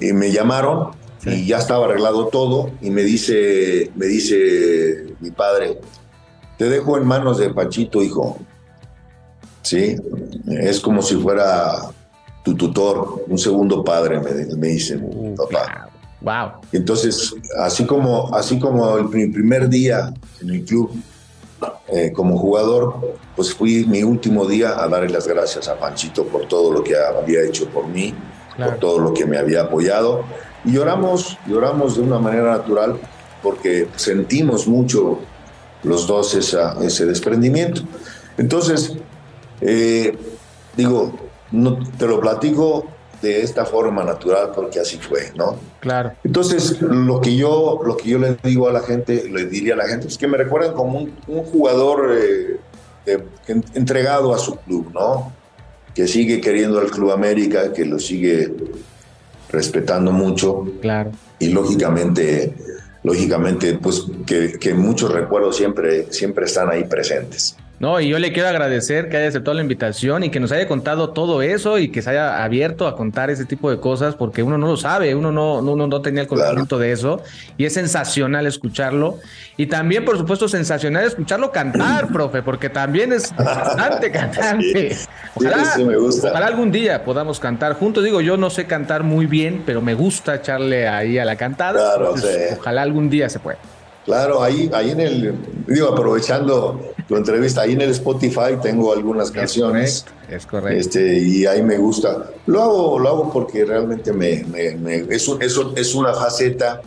y 0.02 0.14
me 0.14 0.32
llamaron 0.32 0.91
y 1.26 1.45
ya 1.45 1.58
estaba 1.58 1.86
arreglado 1.86 2.28
todo 2.28 2.72
y 2.82 2.89
me 2.89 3.04
dice, 3.04 3.91
me 3.95 4.06
dice 4.08 5.06
mi 5.20 5.32
padre, 5.32 5.80
te 6.58 6.70
dejo 6.70 6.97
en 6.97 7.06
manos 7.06 7.38
de 7.38 7.50
Pachito, 7.54 8.02
hijo. 8.02 8.39
Sí, 9.62 9.97
es 10.47 10.80
como 10.80 11.02
si 11.02 11.16
fuera 11.16 11.91
tu 12.43 12.56
tutor, 12.56 13.26
un 13.28 13.38
segundo 13.38 13.84
padre, 13.84 14.20
me, 14.20 14.68
dice 14.68 14.97
mi 14.97 15.36
papá. 15.36 15.89
Wow. 16.22 16.52
Entonces, 16.72 17.34
así 17.58 17.86
como, 17.86 18.34
así 18.36 18.60
como 18.60 18.98
el, 18.98 19.10
primer 19.10 19.70
día 19.70 20.14
en 20.42 20.50
el 20.50 20.66
club 20.66 20.92
eh, 21.88 22.12
como 22.14 22.38
jugador, 22.38 23.16
pues 23.36 23.54
fui 23.54 23.86
mi 23.86 24.04
último 24.04 24.46
día 24.46 24.82
a 24.82 24.88
darle 24.88 25.10
las 25.10 25.28
gracias 25.28 25.68
a 25.68 25.80
Panchito 25.80 26.26
por 26.26 26.48
todo 26.48 26.72
lo 26.72 26.84
que 26.84 26.96
había 26.98 27.44
hecho 27.44 27.68
por 27.70 27.88
mí, 27.88 28.14
por 28.58 28.78
todo 28.80 29.00
lo 29.00 29.14
que 29.14 29.26
me 29.26 29.38
había 29.38 29.62
apoyado. 29.62 30.24
Y 30.66 30.74
lloramos, 30.74 31.38
lloramos 31.48 31.96
de 31.96 32.02
una 32.02 32.20
manera 32.20 32.52
natural 32.52 33.00
porque 33.42 33.88
sentimos 33.96 34.68
mucho 34.68 35.20
los 35.84 36.06
dos 36.06 36.34
esa, 36.36 36.76
ese 36.84 37.06
desprendimiento. 37.06 37.82
Entonces, 38.38 38.94
eh, 39.62 40.18
digo, 40.76 41.14
no, 41.52 41.80
te 41.98 42.08
lo 42.08 42.20
platico 42.20 42.86
de 43.22 43.42
esta 43.42 43.66
forma 43.66 44.04
natural 44.04 44.52
porque 44.56 44.80
así 44.80 44.98
fue, 44.98 45.32
¿no? 45.36 45.58
Claro. 45.80 46.14
Entonces, 46.24 46.82
lo 46.82 47.20
que 47.22 47.36
yo, 47.36 47.80
lo 47.84 47.98
que 47.98 48.10
yo 48.10 48.20
le 48.20 48.38
digo 48.44 48.68
a 48.68 48.72
la 48.72 48.82
gente, 48.82 49.30
le 49.30 49.46
diría 49.46 49.74
a 49.74 49.78
la 49.78 49.88
gente, 49.88 50.08
es 50.08 50.18
que 50.18 50.28
me 50.28 50.38
recuerden 50.38 50.74
como 50.74 51.00
un, 51.00 51.44
jugador 51.44 52.18
eh, 52.18 52.60
entregado 53.74 54.34
a 54.34 54.38
su 54.38 54.56
club, 54.58 54.92
¿no? 54.94 55.34
Que 55.94 56.08
sigue 56.08 56.40
queriendo 56.40 56.80
al 56.80 56.92
Club 56.92 57.12
América, 57.12 57.74
que 57.74 57.86
lo 57.86 58.00
sigue 58.00 58.54
respetando 59.50 60.12
mucho. 60.12 60.66
Claro. 60.82 61.12
Y 61.40 61.50
lógicamente, 61.50 62.54
lógicamente, 63.04 63.76
pues 63.76 64.06
que, 64.26 64.54
que 64.60 64.74
muchos 64.74 65.12
recuerdos 65.12 65.58
siempre, 65.58 66.12
siempre 66.12 66.46
están 66.46 66.70
ahí 66.70 66.84
presentes. 66.86 67.58
No, 67.80 68.00
y 68.02 68.10
yo 68.10 68.20
le 68.20 68.34
quiero 68.34 68.50
agradecer 68.50 69.08
que 69.08 69.16
haya 69.16 69.30
aceptado 69.30 69.56
la 69.56 69.62
invitación 69.62 70.26
y 70.26 70.30
que 70.30 70.42
nos 70.42 70.52
haya 70.52 70.68
contado 70.68 71.12
todo 71.12 71.42
eso 71.42 71.78
y 71.78 71.90
que 71.90 72.02
se 72.02 72.10
haya 72.10 72.44
abierto 72.44 72.88
a 72.88 72.96
contar 72.98 73.30
ese 73.30 73.46
tipo 73.46 73.72
de 73.72 73.80
cosas 73.80 74.16
porque 74.16 74.44
uno 74.44 74.58
no 74.58 74.68
lo 74.68 74.76
sabe, 74.76 75.16
uno 75.16 75.32
no, 75.32 75.60
uno 75.60 75.88
no 75.88 76.02
tenía 76.02 76.24
el 76.24 76.28
conocimiento 76.28 76.78
de 76.78 76.92
eso 76.92 77.22
y 77.58 77.64
es 77.64 77.74
sensacional 77.74 78.48
escucharlo. 78.48 79.20
Y 79.56 79.68
también, 79.68 80.04
por 80.04 80.18
supuesto, 80.18 80.50
sensacional 80.50 81.06
escucharlo 81.06 81.52
cantar, 81.52 82.08
profe, 82.14 82.42
porque 82.42 82.70
también 82.70 83.14
es 83.14 83.34
bastante 83.36 84.12
cantante. 84.12 84.98
Ojalá, 85.36 85.66
sí, 85.66 85.84
me 85.86 85.96
gusta. 85.96 86.32
ojalá 86.32 86.48
algún 86.48 86.72
día 86.72 87.06
podamos 87.06 87.40
cantar 87.40 87.74
juntos. 87.74 88.04
Digo, 88.04 88.20
yo 88.20 88.36
no 88.36 88.50
sé 88.50 88.66
cantar 88.66 89.04
muy 89.04 89.26
bien, 89.26 89.64
pero 89.66 89.82
me 89.82 89.94
gusta 89.94 90.36
echarle 90.36 90.90
ahí 90.90 91.18
a 91.18 91.24
la 91.24 91.38
cantada. 91.38 91.96
Claro, 91.96 92.18
sí. 92.18 92.28
Ojalá 92.58 92.82
algún 92.82 93.10
día 93.10 93.30
se 93.30 93.40
pueda. 93.40 93.58
Claro, 94.06 94.41
ahí, 94.41 94.70
ahí 94.74 94.91
en 94.91 95.00
el, 95.02 95.36
digo, 95.68 95.89
aprovechando 95.89 96.93
tu 97.08 97.16
entrevista, 97.16 97.62
ahí 97.62 97.74
en 97.74 97.82
el 97.82 97.89
Spotify 97.91 98.58
tengo 98.62 98.93
algunas 98.93 99.32
canciones. 99.32 100.06
es 100.30 100.45
correcto. 100.45 100.80
Este, 100.80 101.20
y 101.20 101.45
ahí 101.45 101.62
me 101.62 101.78
gusta. 101.78 102.30
Lo 102.45 102.62
hago, 102.62 103.00
lo 103.00 103.10
hago 103.10 103.32
porque 103.32 103.66
realmente 103.66 104.14
me, 104.14 104.43
me, 104.45 104.95
es, 105.10 105.30
es, 105.76 105.95
una 105.95 106.14
faceta 106.14 106.82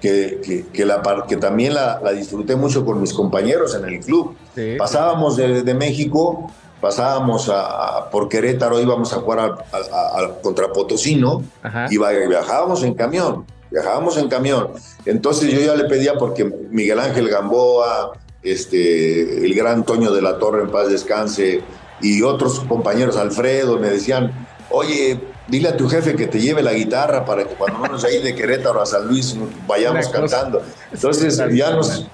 que, 0.00 0.66
que, 0.72 0.84
la, 0.84 1.02
que 1.26 1.36
también 1.36 1.74
la, 1.74 2.00
la, 2.04 2.12
disfruté 2.12 2.56
mucho 2.56 2.84
con 2.84 3.00
mis 3.00 3.12
compañeros 3.12 3.74
en 3.74 3.84
el 3.86 4.00
club. 4.00 4.36
Pasábamos 4.76 5.36
de, 5.36 5.74
México, 5.74 6.50
pasábamos 6.80 7.48
a, 7.52 8.10
por 8.10 8.28
Querétaro, 8.28 8.80
íbamos 8.80 9.12
a 9.12 9.16
jugar 9.16 9.64
a, 9.72 10.30
contra 10.42 10.72
Potosino 10.72 11.42
y 11.90 11.98
viajábamos 11.98 12.84
en 12.84 12.94
camión 12.94 13.44
viajábamos 13.74 14.16
en 14.18 14.28
camión. 14.28 14.68
Entonces 15.04 15.52
yo 15.52 15.60
ya 15.60 15.74
le 15.74 15.84
pedía 15.84 16.14
porque 16.14 16.44
Miguel 16.44 17.00
Ángel 17.00 17.28
Gamboa, 17.28 18.12
este, 18.42 19.44
el 19.44 19.52
gran 19.54 19.84
Toño 19.84 20.12
de 20.12 20.22
la 20.22 20.38
Torre 20.38 20.62
en 20.62 20.70
paz 20.70 20.88
descanse 20.88 21.60
y 22.00 22.22
otros 22.22 22.60
compañeros, 22.60 23.16
Alfredo, 23.16 23.78
me 23.78 23.90
decían, 23.90 24.32
oye, 24.70 25.20
dile 25.48 25.70
a 25.70 25.76
tu 25.76 25.88
jefe 25.88 26.14
que 26.14 26.28
te 26.28 26.40
lleve 26.40 26.62
la 26.62 26.72
guitarra 26.72 27.24
para 27.24 27.44
que 27.44 27.54
cuando 27.54 27.80
vamos 27.80 28.04
ahí 28.04 28.22
de 28.22 28.34
Querétaro 28.34 28.80
a 28.80 28.86
San 28.86 29.08
Luis 29.08 29.36
vayamos 29.66 30.08
cantando. 30.08 30.62
Entonces 30.92 31.36
ya 31.52 31.70
nos, 31.70 32.06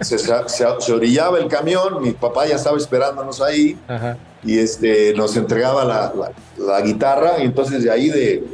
se, 0.00 0.92
orillaba 0.92 1.38
el 1.38 1.48
camión, 1.48 2.02
mi 2.02 2.12
papá 2.12 2.46
ya 2.46 2.56
estaba 2.56 2.78
esperándonos 2.78 3.42
ahí 3.42 3.78
y 4.42 4.58
este, 4.58 5.12
nos 5.14 5.36
entregaba 5.36 5.84
la, 5.84 6.12
la, 6.56 6.80
guitarra 6.80 7.34
y 7.40 7.42
entonces 7.42 7.84
de 7.84 7.90
ahí 7.90 8.08
de, 8.08 8.44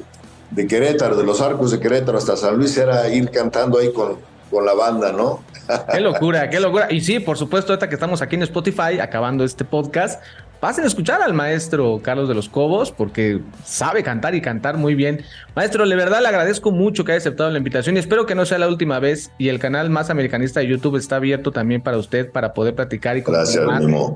de 0.51 0.67
Querétaro, 0.67 1.17
de 1.17 1.25
los 1.25 1.41
arcos 1.41 1.71
de 1.71 1.81
Querétaro 1.81 2.19
hasta 2.19 2.37
San 2.37 2.57
Luis, 2.57 2.77
era 2.77 3.09
ir 3.09 3.31
cantando 3.31 3.79
ahí 3.79 3.93
con, 3.93 4.17
con 4.51 4.65
la 4.65 4.75
banda, 4.75 5.13
¿no? 5.13 5.43
Qué 5.93 6.01
locura, 6.01 6.49
qué 6.49 6.61
locura. 6.61 6.89
Y 6.91 7.03
sí, 7.03 7.21
por 7.21 7.37
supuesto, 7.37 7.73
ahorita 7.73 7.89
que 7.89 7.95
estamos 7.95 8.23
aquí 8.23 8.37
en 8.37 8.43
Spotify, 8.43 9.01
acabando 9.01 9.45
este 9.45 9.67
podcast, 9.67 10.23
pasen 10.61 10.85
a 10.85 10.87
escuchar 10.87 11.21
al 11.23 11.35
maestro 11.35 12.01
Carlos 12.03 12.29
de 12.29 12.35
los 12.35 12.49
Cobos, 12.49 12.91
porque 12.91 13.41
sabe 13.65 14.03
cantar 14.03 14.35
y 14.35 14.41
cantar 14.41 14.77
muy 14.77 14.95
bien. 14.95 15.23
Maestro, 15.55 15.87
de 15.87 15.95
verdad 15.95 16.21
le 16.21 16.29
agradezco 16.29 16.71
mucho 16.71 17.05
que 17.05 17.13
haya 17.13 17.19
aceptado 17.19 17.51
la 17.51 17.59
invitación 17.59 17.97
y 17.97 17.99
espero 17.99 18.27
que 18.27 18.35
no 18.35 18.47
sea 18.47 18.59
la 18.59 18.69
última 18.69 18.99
vez. 18.99 19.31
Y 19.39 19.49
el 19.49 19.59
canal 19.59 19.91
más 19.91 20.11
americanista 20.11 20.61
de 20.61 20.69
YouTube 20.69 20.97
está 20.97 21.17
abierto 21.17 21.53
también 21.53 21.83
para 21.83 21.99
usted, 21.99 22.31
para 22.31 22.55
poder 22.55 22.75
platicar 22.75 23.17
y 23.17 23.21
Gracias, 23.21 23.63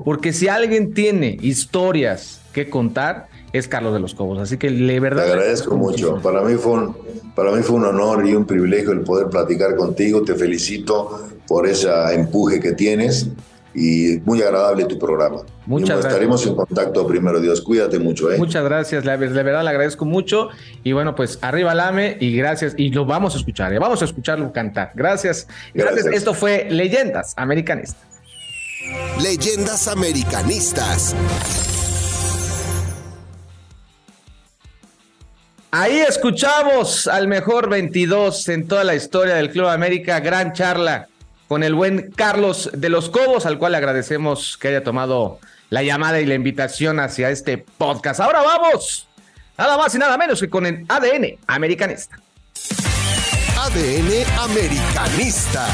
Porque 0.03 0.33
si 0.33 0.47
alguien 0.47 0.93
tiene 0.93 1.37
historias 1.41 2.41
que 2.51 2.69
contar, 2.69 3.27
es 3.53 3.67
Carlos 3.67 3.93
de 3.93 3.99
los 3.99 4.15
Cobos. 4.15 4.39
Así 4.39 4.57
que 4.57 4.69
de 4.69 4.99
verdad. 4.99 5.25
Te 5.25 5.31
agradezco 5.31 5.77
mucho. 5.77 6.19
Para 6.21 6.41
mí, 6.41 6.55
fue 6.55 6.73
un, 6.73 6.97
para 7.35 7.51
mí 7.51 7.61
fue 7.61 7.77
un 7.77 7.85
honor 7.85 8.27
y 8.27 8.33
un 8.33 8.45
privilegio 8.45 8.91
el 8.91 9.01
poder 9.01 9.27
platicar 9.27 9.75
contigo. 9.75 10.23
Te 10.23 10.35
felicito 10.35 11.29
por 11.47 11.67
ese 11.67 11.89
empuje 12.13 12.59
que 12.59 12.73
tienes 12.73 13.29
y 13.75 14.19
muy 14.25 14.41
agradable 14.41 14.85
tu 14.85 14.97
programa. 14.99 15.41
Muchas 15.65 15.89
gracias. 15.89 16.13
Estaremos 16.13 16.45
en 16.47 16.55
contacto 16.55 17.07
primero, 17.07 17.39
Dios. 17.39 17.61
Cuídate 17.61 17.99
mucho. 17.99 18.31
¿eh? 18.31 18.37
Muchas 18.37 18.63
gracias, 18.63 19.03
de 19.03 19.17
verdad 19.17 19.63
le 19.63 19.69
agradezco 19.69 20.05
mucho. 20.05 20.49
Y 20.83 20.91
bueno, 20.91 21.15
pues 21.15 21.39
arriba 21.41 21.73
Lame 21.73 22.17
y 22.19 22.35
gracias. 22.35 22.73
Y 22.77 22.89
lo 22.89 23.05
vamos 23.05 23.35
a 23.35 23.37
escuchar, 23.37 23.73
¿eh? 23.73 23.79
vamos 23.79 24.01
a 24.01 24.05
escucharlo 24.05 24.51
cantar. 24.51 24.91
Gracias. 24.95 25.47
gracias. 25.73 26.07
Esto 26.07 26.33
fue 26.33 26.67
Leyendas 26.69 27.33
Americanistas. 27.37 28.03
Leyendas 29.21 29.87
Americanistas. 29.87 31.15
Ahí 35.75 36.01
escuchamos 36.01 37.07
al 37.07 37.27
mejor 37.27 37.67
22 37.67 38.47
en 38.49 38.67
toda 38.67 38.83
la 38.83 38.93
historia 38.93 39.33
del 39.33 39.49
Club 39.49 39.69
América, 39.69 40.19
gran 40.19 40.53
charla 40.53 41.07
con 41.47 41.63
el 41.63 41.73
buen 41.73 42.11
Carlos 42.11 42.69
de 42.75 42.89
los 42.89 43.09
Cobos, 43.09 43.47
al 43.47 43.57
cual 43.57 43.71
le 43.71 43.79
agradecemos 43.79 44.55
que 44.55 44.67
haya 44.67 44.83
tomado 44.83 45.39
la 45.71 45.81
llamada 45.81 46.21
y 46.21 46.27
la 46.27 46.35
invitación 46.35 46.99
hacia 46.99 47.31
este 47.31 47.57
podcast. 47.57 48.19
Ahora 48.19 48.43
vamos, 48.43 49.07
nada 49.57 49.75
más 49.75 49.95
y 49.95 49.97
nada 49.97 50.15
menos 50.15 50.39
que 50.41 50.47
con 50.47 50.67
el 50.67 50.85
ADN 50.87 51.39
americanista. 51.47 52.19
ADN 53.57 54.11
americanista. 54.41 55.65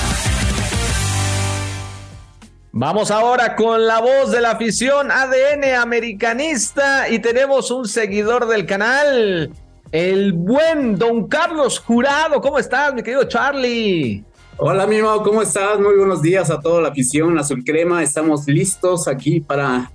Vamos 2.71 3.11
ahora 3.11 3.57
con 3.57 3.85
la 3.85 3.99
voz 3.99 4.31
de 4.31 4.39
la 4.39 4.51
afición 4.51 5.11
ADN 5.11 5.75
americanista 5.75 7.09
y 7.09 7.19
tenemos 7.19 7.69
un 7.69 7.85
seguidor 7.85 8.47
del 8.47 8.65
canal 8.65 9.51
el 9.91 10.33
buen 10.33 10.97
don 10.97 11.27
Carlos 11.27 11.79
Jurado. 11.79 12.41
¿Cómo 12.41 12.59
estás, 12.59 12.93
mi 12.93 13.01
querido 13.01 13.23
Charlie? 13.23 14.23
Hola, 14.57 14.85
mi 14.85 14.97
hermano, 14.97 15.23
¿cómo 15.23 15.41
estás? 15.41 15.79
Muy 15.79 15.95
buenos 15.95 16.21
días 16.21 16.51
a 16.51 16.59
toda 16.59 16.81
la 16.81 16.89
afición 16.89 17.37
Azul 17.39 17.63
Crema. 17.63 18.03
Estamos 18.03 18.45
listos 18.47 19.07
aquí 19.07 19.39
para 19.39 19.91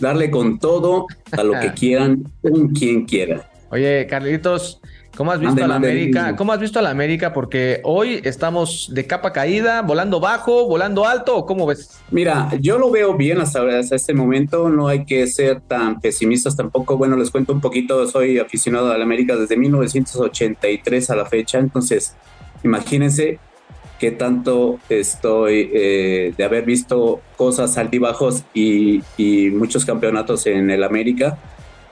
darle 0.00 0.30
con 0.30 0.58
todo 0.58 1.06
a 1.30 1.42
lo 1.42 1.52
que 1.60 1.72
quieran, 1.78 2.24
con 2.42 2.68
quien 2.68 3.04
quiera. 3.04 3.48
Oye, 3.70 4.06
Carlitos, 4.08 4.77
¿Cómo 5.18 5.32
has 5.32 5.40
visto 5.40 5.64
a 5.64 5.66
la 5.66 5.74
América? 5.74 6.36
¿Cómo 6.36 6.52
has 6.52 6.60
visto 6.60 6.78
a 6.78 6.82
la 6.82 6.90
América? 6.90 7.32
Porque 7.32 7.80
hoy 7.82 8.20
estamos 8.22 8.88
de 8.92 9.04
capa 9.04 9.32
caída, 9.32 9.82
volando 9.82 10.20
bajo, 10.20 10.68
volando 10.68 11.06
alto, 11.06 11.36
¿o 11.38 11.44
cómo 11.44 11.66
ves? 11.66 11.98
Mira, 12.12 12.50
yo 12.60 12.78
lo 12.78 12.88
veo 12.92 13.16
bien 13.16 13.40
hasta, 13.40 13.80
hasta 13.80 13.96
este 13.96 14.14
momento, 14.14 14.68
no 14.68 14.86
hay 14.86 15.04
que 15.04 15.26
ser 15.26 15.60
tan 15.60 16.00
pesimistas 16.00 16.54
tampoco. 16.54 16.96
Bueno, 16.96 17.16
les 17.16 17.32
cuento 17.32 17.52
un 17.52 17.60
poquito, 17.60 18.06
soy 18.06 18.38
aficionado 18.38 18.92
a 18.92 18.96
la 18.96 19.02
América 19.02 19.34
desde 19.34 19.56
1983 19.56 21.10
a 21.10 21.16
la 21.16 21.26
fecha, 21.26 21.58
entonces 21.58 22.14
imagínense 22.62 23.40
qué 23.98 24.12
tanto 24.12 24.78
estoy 24.88 25.68
eh, 25.74 26.32
de 26.38 26.44
haber 26.44 26.64
visto 26.64 27.22
cosas 27.36 27.76
altibajos 27.76 28.44
y, 28.54 29.02
y 29.16 29.50
muchos 29.50 29.84
campeonatos 29.84 30.46
en 30.46 30.70
el 30.70 30.84
América. 30.84 31.38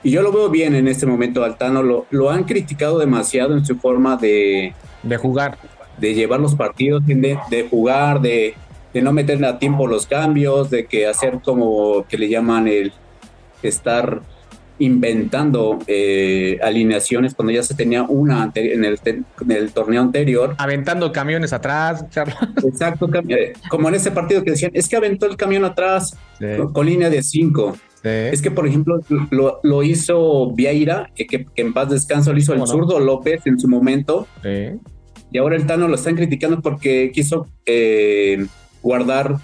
Y 0.07 0.11
yo 0.11 0.21
lo 0.21 0.31
veo 0.31 0.49
bien 0.49 0.73
en 0.73 0.87
este 0.87 1.05
momento, 1.05 1.43
Altano. 1.43 1.83
Lo, 1.83 2.05
lo 2.11 2.29
han 2.29 2.45
criticado 2.45 2.97
demasiado 2.97 3.57
en 3.57 3.65
su 3.65 3.75
forma 3.75 4.15
de, 4.15 4.73
de 5.03 5.17
jugar. 5.17 5.57
De 5.97 6.13
llevar 6.13 6.39
los 6.39 6.55
partidos, 6.55 7.05
de, 7.05 7.37
de 7.49 7.67
jugar, 7.69 8.21
de, 8.21 8.53
de, 8.93 9.01
no 9.01 9.11
meter 9.11 9.43
a 9.43 9.59
tiempo 9.59 9.85
los 9.85 10.05
cambios, 10.05 10.69
de 10.69 10.85
que 10.85 11.07
hacer 11.07 11.41
como 11.43 12.05
que 12.07 12.17
le 12.17 12.29
llaman 12.29 12.69
el 12.69 12.93
estar 13.61 14.21
inventando 14.79 15.79
eh, 15.87 16.57
alineaciones 16.63 17.33
cuando 17.33 17.51
ya 17.51 17.63
se 17.63 17.73
tenía 17.73 18.03
una 18.03 18.49
en, 18.55 18.85
el 18.85 18.97
en 19.03 19.25
el 19.51 19.73
torneo 19.73 20.01
anterior. 20.01 20.55
Aventando 20.57 21.11
camiones 21.11 21.51
atrás, 21.51 22.05
Charla. 22.11 22.53
Exacto, 22.63 23.09
eh, 23.27 23.51
como 23.69 23.89
en 23.89 23.95
ese 23.95 24.11
partido 24.11 24.41
que 24.41 24.51
decían, 24.51 24.71
es 24.73 24.87
que 24.87 24.95
aventó 24.95 25.25
el 25.25 25.35
camión 25.35 25.65
atrás 25.65 26.15
con, 26.71 26.85
línea 26.85 27.09
de 27.09 27.21
cinco 27.23 27.75
es 28.07 28.41
que, 28.41 28.51
por 28.51 28.67
ejemplo, 28.67 28.99
lo, 29.31 29.59
lo 29.63 29.83
hizo 29.83 30.51
Vieira, 30.53 31.11
que, 31.15 31.27
que, 31.27 31.45
en 31.55 31.73
paz 31.73 31.89
descanso 31.89 32.33
lo 32.33 32.39
hizo 32.39 32.53
el 32.53 32.65
zurdo? 32.67 32.99
López 32.99 33.41
en 33.45 33.59
su 33.59 33.67
momento. 33.67 34.27
Sí. 34.43 34.79
Y 35.31 35.37
ahora 35.37 35.55
el 35.55 35.65
Tano 35.65 35.87
lo 35.87 35.95
están 35.95 36.15
criticando 36.15 36.61
porque 36.61 37.11
quiso 37.13 37.47
eh, 37.65 38.45
guardar 38.81 39.37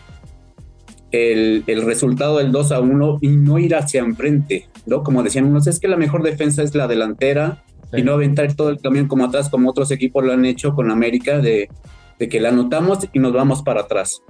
el, 1.11 1.63
el, 1.67 1.81
resultado 1.83 2.37
del 2.37 2.51
2 2.51 2.71
a 2.71 2.79
1 2.79 3.19
y 3.21 3.27
no 3.27 3.59
ir 3.59 3.75
hacia 3.75 4.01
enfrente, 4.01 4.67
¿no? 4.85 5.03
Como 5.03 5.23
decían 5.23 5.45
unos, 5.45 5.67
es 5.67 5.79
que 5.79 5.87
la 5.87 5.97
mejor 5.97 6.23
defensa 6.23 6.63
es 6.63 6.73
la 6.73 6.87
delantera 6.87 7.63
sí. 7.91 7.99
y 7.99 8.03
no 8.03 8.13
aventar 8.13 8.53
todo 8.55 8.69
el 8.69 8.79
camión 8.79 9.07
como 9.07 9.25
atrás, 9.25 9.49
como 9.49 9.69
otros 9.69 9.91
equipos 9.91 10.23
lo 10.23 10.31
han 10.31 10.45
hecho 10.45 10.73
con 10.73 10.89
América, 10.89 11.39
de, 11.39 11.69
de 12.17 12.29
que 12.29 12.39
la 12.39 12.49
anotamos 12.49 13.07
y 13.11 13.19
nos 13.19 13.33
vamos 13.33 13.61
para 13.61 13.81
atrás. 13.81 14.21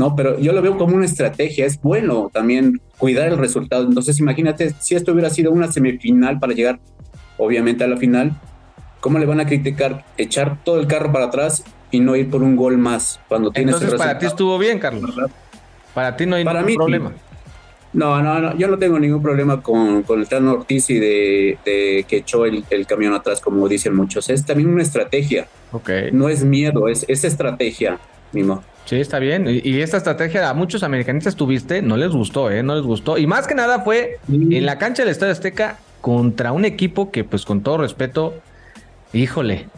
¿No? 0.00 0.16
Pero 0.16 0.38
yo 0.38 0.54
lo 0.54 0.62
veo 0.62 0.78
como 0.78 0.96
una 0.96 1.04
estrategia, 1.04 1.66
es 1.66 1.78
bueno 1.78 2.30
también 2.32 2.80
cuidar 2.96 3.28
el 3.28 3.36
resultado. 3.36 3.84
Entonces, 3.84 4.18
imagínate 4.18 4.74
si 4.80 4.94
esto 4.94 5.12
hubiera 5.12 5.28
sido 5.28 5.52
una 5.52 5.70
semifinal 5.70 6.38
para 6.40 6.54
llegar, 6.54 6.80
obviamente, 7.36 7.84
a 7.84 7.86
la 7.86 7.98
final, 7.98 8.32
¿cómo 9.00 9.18
le 9.18 9.26
van 9.26 9.40
a 9.40 9.46
criticar 9.46 10.06
echar 10.16 10.56
todo 10.64 10.80
el 10.80 10.86
carro 10.86 11.12
para 11.12 11.26
atrás 11.26 11.64
y 11.90 12.00
no 12.00 12.16
ir 12.16 12.30
por 12.30 12.42
un 12.42 12.56
gol 12.56 12.78
más 12.78 13.20
cuando 13.28 13.50
tienes 13.50 13.74
Entonces, 13.74 13.98
para 13.98 14.18
ti 14.18 14.24
estuvo 14.24 14.56
bien, 14.56 14.78
Carlos. 14.78 15.14
Para 15.92 16.16
ti 16.16 16.24
no 16.24 16.36
hay 16.36 16.44
para 16.44 16.60
ningún 16.60 16.72
mí, 16.72 16.76
problema. 16.76 17.12
No, 17.92 18.22
no, 18.22 18.40
no, 18.40 18.56
yo 18.56 18.68
no 18.68 18.78
tengo 18.78 18.98
ningún 18.98 19.20
problema 19.20 19.60
con, 19.60 20.02
con 20.04 20.20
el 20.20 20.28
Tano 20.28 20.52
Ortiz 20.52 20.88
y 20.88 20.98
de, 20.98 21.58
de 21.62 22.06
que 22.08 22.18
echó 22.18 22.46
el, 22.46 22.64
el, 22.70 22.86
camión 22.86 23.12
atrás, 23.12 23.42
como 23.42 23.68
dicen 23.68 23.94
muchos. 23.94 24.30
Es 24.30 24.46
también 24.46 24.70
una 24.70 24.82
estrategia. 24.82 25.46
Okay. 25.72 26.10
No 26.10 26.30
es 26.30 26.42
miedo, 26.42 26.88
es, 26.88 27.04
es 27.06 27.24
estrategia, 27.24 27.98
Mimo. 28.32 28.62
Sí, 28.90 28.96
está 28.96 29.20
bien. 29.20 29.46
Y, 29.48 29.60
y, 29.62 29.82
esta 29.82 29.98
estrategia 29.98 30.50
a 30.50 30.52
muchos 30.52 30.82
americanistas 30.82 31.36
tuviste, 31.36 31.80
no 31.80 31.96
les 31.96 32.10
gustó, 32.10 32.50
¿eh? 32.50 32.64
No 32.64 32.74
les 32.74 32.82
gustó. 32.82 33.18
Y 33.18 33.26
más 33.28 33.46
que 33.46 33.54
nada 33.54 33.82
fue 33.82 34.18
en 34.28 34.66
la 34.66 34.78
cancha 34.78 35.04
del 35.04 35.12
Estadio 35.12 35.30
Azteca 35.30 35.78
contra 36.00 36.50
un 36.50 36.64
equipo 36.64 37.12
que, 37.12 37.22
pues 37.22 37.44
con 37.44 37.62
todo 37.62 37.78
respeto, 37.78 38.34
híjole. 39.12 39.68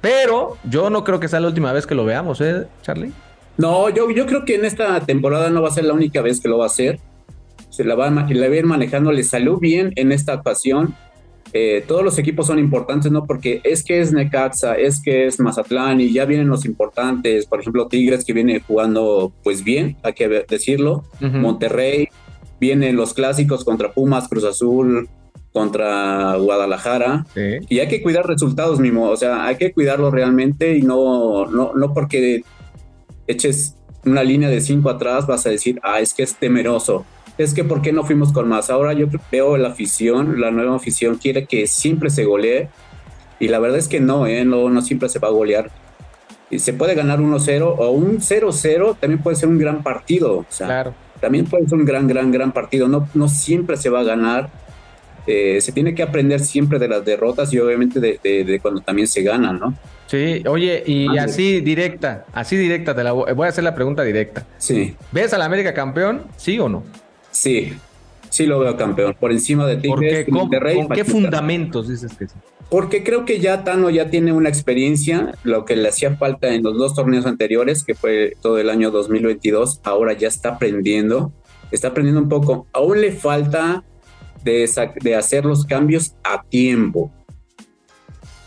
Pero 0.00 0.56
yo 0.62 0.88
no 0.88 1.02
creo 1.02 1.18
que 1.18 1.26
sea 1.26 1.40
la 1.40 1.48
última 1.48 1.72
vez 1.72 1.84
que 1.84 1.96
lo 1.96 2.04
veamos, 2.04 2.40
¿eh, 2.42 2.68
Charlie? 2.82 3.10
No, 3.56 3.88
yo, 3.88 4.08
yo 4.12 4.24
creo 4.26 4.44
que 4.44 4.54
en 4.54 4.64
esta 4.64 5.00
temporada 5.00 5.50
no 5.50 5.62
va 5.62 5.66
a 5.66 5.72
ser 5.72 5.82
la 5.82 5.94
única 5.94 6.22
vez 6.22 6.40
que 6.40 6.48
lo 6.48 6.58
va 6.58 6.66
a 6.66 6.68
hacer. 6.68 7.00
Se 7.70 7.82
la 7.82 7.96
va, 7.96 8.08
la 8.08 8.22
va 8.22 8.54
a 8.54 8.56
ir 8.56 8.66
manejando, 8.66 9.10
le 9.10 9.24
salió 9.24 9.56
bien 9.56 9.92
en 9.96 10.12
esta 10.12 10.34
ocasión. 10.34 10.94
Eh, 11.52 11.84
todos 11.86 12.04
los 12.04 12.18
equipos 12.18 12.46
son 12.46 12.58
importantes, 12.58 13.10
¿no? 13.10 13.26
Porque 13.26 13.60
es 13.64 13.82
que 13.82 14.00
es 14.00 14.12
Necaxa, 14.12 14.74
es 14.74 15.02
que 15.02 15.26
es 15.26 15.40
Mazatlán 15.40 16.00
y 16.00 16.12
ya 16.12 16.24
vienen 16.24 16.48
los 16.48 16.64
importantes, 16.64 17.46
por 17.46 17.60
ejemplo, 17.60 17.88
Tigres 17.88 18.24
que 18.24 18.32
viene 18.32 18.60
jugando 18.60 19.32
pues 19.42 19.64
bien, 19.64 19.96
hay 20.02 20.12
que 20.12 20.28
decirlo, 20.28 21.04
uh 21.20 21.24
-huh. 21.24 21.40
Monterrey, 21.40 22.08
vienen 22.60 22.94
los 22.94 23.14
clásicos 23.14 23.64
contra 23.64 23.92
Pumas, 23.92 24.28
Cruz 24.28 24.44
Azul, 24.44 25.08
contra 25.52 26.36
Guadalajara 26.36 27.26
sí. 27.34 27.58
y 27.68 27.80
hay 27.80 27.88
que 27.88 28.02
cuidar 28.02 28.26
resultados 28.26 28.78
mismo, 28.78 29.08
o 29.08 29.16
sea, 29.16 29.44
hay 29.46 29.56
que 29.56 29.72
cuidarlo 29.72 30.10
realmente 30.10 30.76
y 30.76 30.82
no, 30.82 31.46
no, 31.46 31.72
no 31.74 31.92
porque 31.92 32.44
eches 33.26 33.74
una 34.04 34.22
línea 34.22 34.48
de 34.48 34.60
cinco 34.60 34.90
atrás 34.90 35.26
vas 35.26 35.46
a 35.46 35.50
decir, 35.50 35.80
ah, 35.82 36.00
es 36.00 36.14
que 36.14 36.22
es 36.22 36.36
temeroso, 36.36 37.04
es 37.44 37.54
que 37.54 37.64
¿por 37.64 37.82
qué 37.82 37.92
no 37.92 38.04
fuimos 38.04 38.32
con 38.32 38.48
más? 38.48 38.70
Ahora 38.70 38.92
yo 38.92 39.06
veo 39.30 39.56
la 39.56 39.68
afición, 39.68 40.40
la 40.40 40.50
nueva 40.50 40.76
afición 40.76 41.16
quiere 41.16 41.46
que 41.46 41.66
siempre 41.66 42.10
se 42.10 42.24
golee 42.24 42.68
y 43.38 43.48
la 43.48 43.58
verdad 43.58 43.78
es 43.78 43.88
que 43.88 44.00
no, 44.00 44.26
¿eh? 44.26 44.44
no, 44.44 44.68
no 44.68 44.82
siempre 44.82 45.08
se 45.08 45.18
va 45.18 45.28
a 45.28 45.32
golear. 45.32 45.70
Y 46.50 46.58
se 46.58 46.72
puede 46.72 46.94
ganar 46.94 47.20
1-0 47.20 47.62
o 47.62 47.90
un 47.90 48.18
0-0 48.18 48.96
también 48.98 49.22
puede 49.22 49.36
ser 49.36 49.48
un 49.48 49.58
gran 49.58 49.82
partido. 49.82 50.38
O 50.38 50.46
sea, 50.48 50.66
claro. 50.66 50.94
También 51.20 51.46
puede 51.46 51.66
ser 51.66 51.78
un 51.78 51.84
gran, 51.84 52.06
gran, 52.08 52.32
gran 52.32 52.52
partido. 52.52 52.88
No, 52.88 53.08
no 53.14 53.28
siempre 53.28 53.76
se 53.76 53.88
va 53.88 54.00
a 54.00 54.04
ganar. 54.04 54.50
Eh, 55.26 55.60
se 55.60 55.72
tiene 55.72 55.94
que 55.94 56.02
aprender 56.02 56.40
siempre 56.40 56.78
de 56.78 56.88
las 56.88 57.04
derrotas 57.04 57.52
y 57.52 57.58
obviamente 57.58 58.00
de, 58.00 58.18
de, 58.22 58.44
de 58.44 58.60
cuando 58.60 58.80
también 58.80 59.06
se 59.06 59.22
gana, 59.22 59.52
¿no? 59.52 59.74
Sí, 60.06 60.42
oye, 60.48 60.82
y 60.84 61.06
ah, 61.16 61.24
así 61.24 61.60
directa, 61.60 62.24
así 62.32 62.56
directa, 62.56 62.96
te 62.96 63.04
la 63.04 63.12
voy, 63.12 63.32
voy 63.32 63.46
a 63.46 63.50
hacer 63.50 63.62
la 63.62 63.74
pregunta 63.74 64.02
directa. 64.02 64.44
Sí. 64.58 64.96
¿Ves 65.12 65.32
al 65.32 65.42
América 65.42 65.72
campeón? 65.72 66.24
¿Sí 66.36 66.58
o 66.58 66.68
no? 66.68 66.82
Sí, 67.30 67.72
sí 68.28 68.46
lo 68.46 68.58
veo 68.58 68.76
campeón, 68.76 69.16
por 69.18 69.32
encima 69.32 69.66
de 69.66 69.76
Tigres, 69.76 70.24
¿Con, 70.26 70.34
Monterrey, 70.34 70.76
¿con 70.76 70.88
qué 70.88 71.04
fundamentos 71.04 71.88
dices 71.88 72.16
que 72.16 72.28
sí? 72.28 72.34
Porque 72.70 73.02
creo 73.02 73.24
que 73.24 73.40
ya 73.40 73.64
Tano 73.64 73.90
ya 73.90 74.10
tiene 74.10 74.32
una 74.32 74.48
experiencia, 74.48 75.34
lo 75.42 75.64
que 75.64 75.74
le 75.74 75.88
hacía 75.88 76.16
falta 76.16 76.54
en 76.54 76.62
los 76.62 76.78
dos 76.78 76.94
torneos 76.94 77.26
anteriores, 77.26 77.82
que 77.82 77.96
fue 77.96 78.36
todo 78.40 78.58
el 78.58 78.70
año 78.70 78.92
2022, 78.92 79.80
ahora 79.82 80.12
ya 80.12 80.28
está 80.28 80.50
aprendiendo, 80.50 81.32
está 81.72 81.88
aprendiendo 81.88 82.22
un 82.22 82.28
poco, 82.28 82.68
aún 82.72 83.00
le 83.00 83.10
falta 83.10 83.82
de, 84.44 84.70
de 85.02 85.14
hacer 85.16 85.44
los 85.44 85.64
cambios 85.64 86.14
a 86.22 86.44
tiempo. 86.44 87.10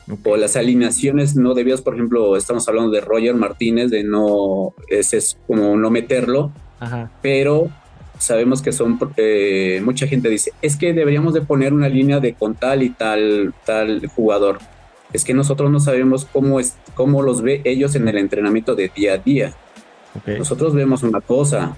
Okay. 0.09 0.34
O 0.34 0.38
las 0.38 0.55
alineaciones 0.55 1.36
no 1.36 1.53
debidas, 1.53 1.81
por 1.81 1.95
ejemplo, 1.95 2.38
estamos 2.38 2.67
hablando 2.69 2.91
de 2.91 3.01
Roger 3.01 3.36
Martínez, 3.36 3.89
de 3.89 4.05
no, 4.05 4.73
ese 4.88 5.17
es 5.17 5.38
como 5.47 5.75
no 5.75 5.89
meterlo, 5.89 6.51
Ajá. 6.79 7.11
pero 7.21 7.69
sabemos 8.20 8.61
que 8.61 8.72
son 8.72 8.99
eh, 9.18 9.82
mucha 9.84 10.07
gente 10.07 10.30
dice 10.30 10.53
es 10.61 10.78
que 10.78 10.93
deberíamos 10.93 11.34
de 11.34 11.41
poner 11.41 11.74
una 11.74 11.89
línea 11.89 12.20
de 12.20 12.34
con 12.34 12.55
tal 12.55 12.84
y 12.84 12.89
tal 12.89 13.53
tal 13.66 14.05
jugador 14.07 14.59
es 15.11 15.24
que 15.24 15.34
nosotros 15.34 15.72
no 15.72 15.80
sabemos 15.80 16.26
cómo 16.32 16.59
es 16.59 16.76
cómo 16.95 17.22
los 17.22 17.41
ve 17.41 17.61
ellos 17.66 17.95
en 17.95 18.07
el 18.07 18.18
entrenamiento 18.18 18.76
de 18.76 18.91
día 18.95 19.14
a 19.14 19.18
día 19.18 19.53
okay. 20.20 20.38
nosotros 20.38 20.74
vemos 20.74 21.03
una 21.03 21.22
cosa 21.22 21.76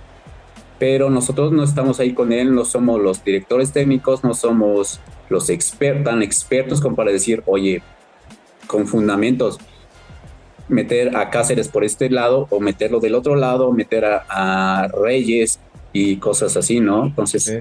pero 0.78 1.10
nosotros 1.10 1.52
no 1.54 1.64
estamos 1.64 2.00
ahí 2.00 2.14
con 2.14 2.32
él 2.32 2.54
no 2.54 2.66
somos 2.66 3.02
los 3.02 3.24
directores 3.24 3.72
técnicos 3.72 4.24
no 4.24 4.34
somos 4.34 5.00
los 5.30 5.50
expertos 5.50 6.06
tan 6.06 6.22
expertos 6.22 6.82
como 6.82 6.96
para 6.96 7.12
decir 7.12 7.44
oye 7.46 7.82
con 8.68 8.88
fundamentos 8.88 9.58
meter 10.68 11.16
a 11.16 11.30
Cáceres 11.30 11.70
por 11.70 11.84
este 11.84 12.10
lado 12.10 12.48
o 12.50 12.60
meterlo 12.60 13.00
del 13.00 13.16
otro 13.16 13.36
lado 13.36 13.72
meter 13.72 14.06
a, 14.06 14.26
a 14.30 14.88
Reyes 14.90 15.60
y 15.96 16.18
cosas 16.18 16.58
así, 16.58 16.82
¿no? 16.82 17.06
Entonces. 17.06 17.44
Sí. 17.44 17.60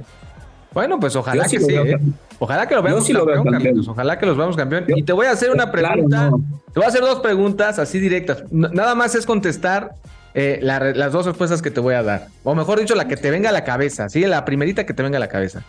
Bueno, 0.72 0.98
pues 0.98 1.14
ojalá 1.14 1.46
sí 1.46 1.56
que 1.56 1.64
sí. 1.64 1.72
¿eh? 1.72 1.96
Ojalá 2.40 2.66
que 2.66 2.74
lo 2.74 2.82
veamos 2.82 3.06
sí 3.06 3.12
campeón, 3.12 3.44
lo 3.44 3.50
campeón. 3.52 3.84
Ojalá 3.86 4.18
que 4.18 4.26
los 4.26 4.36
veamos 4.36 4.56
campeón. 4.56 4.84
Yo, 4.88 4.96
y 4.96 5.04
te 5.04 5.12
voy 5.12 5.26
a 5.26 5.30
hacer 5.30 5.52
una 5.52 5.70
pregunta. 5.70 6.16
Claro, 6.16 6.38
no. 6.38 6.44
Te 6.72 6.80
voy 6.80 6.84
a 6.84 6.88
hacer 6.88 7.02
dos 7.02 7.20
preguntas 7.20 7.78
así 7.78 8.00
directas. 8.00 8.42
Nada 8.50 8.96
más 8.96 9.14
es 9.14 9.24
contestar 9.24 9.92
eh, 10.34 10.58
la, 10.62 10.80
las 10.80 11.12
dos 11.12 11.26
respuestas 11.26 11.62
que 11.62 11.70
te 11.70 11.78
voy 11.78 11.94
a 11.94 12.02
dar. 12.02 12.26
O 12.42 12.56
mejor 12.56 12.80
dicho, 12.80 12.96
la 12.96 13.06
que 13.06 13.16
te 13.16 13.30
venga 13.30 13.50
a 13.50 13.52
la 13.52 13.62
cabeza. 13.62 14.08
Sí, 14.08 14.22
la 14.22 14.44
primerita 14.44 14.84
que 14.84 14.94
te 14.94 15.04
venga 15.04 15.18
a 15.18 15.20
la 15.20 15.28
cabeza. 15.28 15.62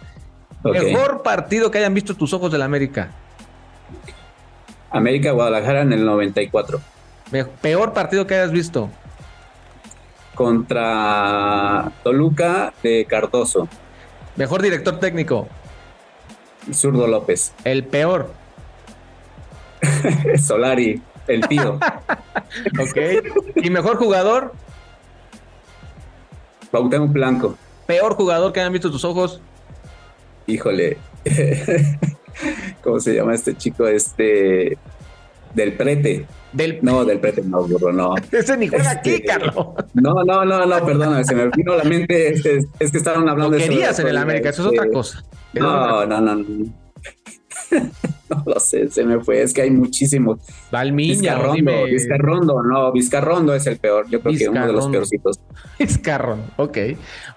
Okay. 0.64 0.92
Mejor 0.92 1.22
partido 1.22 1.70
que 1.70 1.78
hayan 1.78 1.94
visto 1.94 2.16
tus 2.16 2.34
ojos 2.34 2.52
del 2.52 2.64
América. 2.64 3.12
América 4.90 5.32
Guadalajara 5.34 5.84
en 5.84 5.94
el 5.94 6.04
94. 6.04 6.82
Peor 7.62 7.94
partido 7.94 8.26
que 8.26 8.34
hayas 8.34 8.52
visto 8.52 8.90
contra 10.36 11.92
Toluca 12.04 12.74
de 12.84 13.06
Cardoso. 13.06 13.68
Mejor 14.36 14.62
director 14.62 15.00
técnico. 15.00 15.48
Zurdo 16.72 17.08
López. 17.08 17.54
El 17.64 17.86
peor. 17.86 18.32
Solari, 20.40 21.02
el 21.28 21.48
tío. 21.48 21.76
ok. 22.80 22.98
¿Y 23.56 23.70
mejor 23.70 23.98
jugador? 23.98 24.54
Bautemo 26.72 27.08
Blanco. 27.08 27.58
¿Peor 27.86 28.16
jugador 28.16 28.52
que 28.52 28.60
hayan 28.60 28.74
visto 28.74 28.92
tus 28.92 29.06
ojos? 29.06 29.42
Híjole. 30.48 30.98
¿Cómo 32.84 33.00
se 33.00 33.16
llama 33.16 33.34
este 33.34 33.56
chico? 33.56 33.88
Este. 33.88 34.78
Del 35.54 35.74
prete. 35.74 36.26
Del... 36.56 36.80
No, 36.82 37.04
del 37.04 37.20
prete 37.20 37.42
no, 37.42 37.68
burro, 37.68 37.92
no. 37.92 38.16
Ese 38.32 38.58
ni 38.58 38.68
juega 38.68 38.94
este... 38.94 39.16
aquí, 39.16 39.24
Carlos. 39.24 39.54
No, 39.94 40.24
no, 40.24 40.46
no, 40.46 40.66
no, 40.66 40.86
perdóname, 40.86 41.24
se 41.24 41.36
me 41.36 41.50
vino 41.56 41.74
a 41.74 41.78
la 41.78 41.84
mente, 41.84 42.34
es, 42.34 42.46
es, 42.46 42.66
es 42.80 42.92
que 42.92 42.98
estaban 42.98 43.28
hablando 43.28 43.52
Lo 43.52 43.58
de 43.58 43.70
querías 43.70 44.00
en 44.00 44.08
el 44.08 44.18
América, 44.18 44.50
eso 44.50 44.64
es 44.64 44.68
otra 44.80 44.90
cosa. 44.92 45.24
No, 45.54 46.06
no, 46.06 46.22
no, 46.22 46.36
no. 46.36 46.66
lo 48.46 48.60
sé, 48.60 48.90
se 48.90 49.04
me 49.04 49.20
fue. 49.20 49.42
Es 49.42 49.54
que 49.54 49.62
hay 49.62 49.72
muchísimos. 49.72 50.40
Valmiña, 50.72 51.36
Vizcarrondo, 51.36 51.86
Vizcarrondo, 51.86 52.64
no, 52.64 52.92
Vizcarrondo 52.92 53.54
es 53.54 53.68
el 53.68 53.78
peor. 53.78 54.08
Yo 54.10 54.22
creo 54.22 54.38
que 54.38 54.50
uno 54.50 54.66
de 54.66 54.74
los 54.74 54.88
peorcitos. 54.88 55.40
Vizcarrondo, 55.80 56.46
ok. 56.58 56.78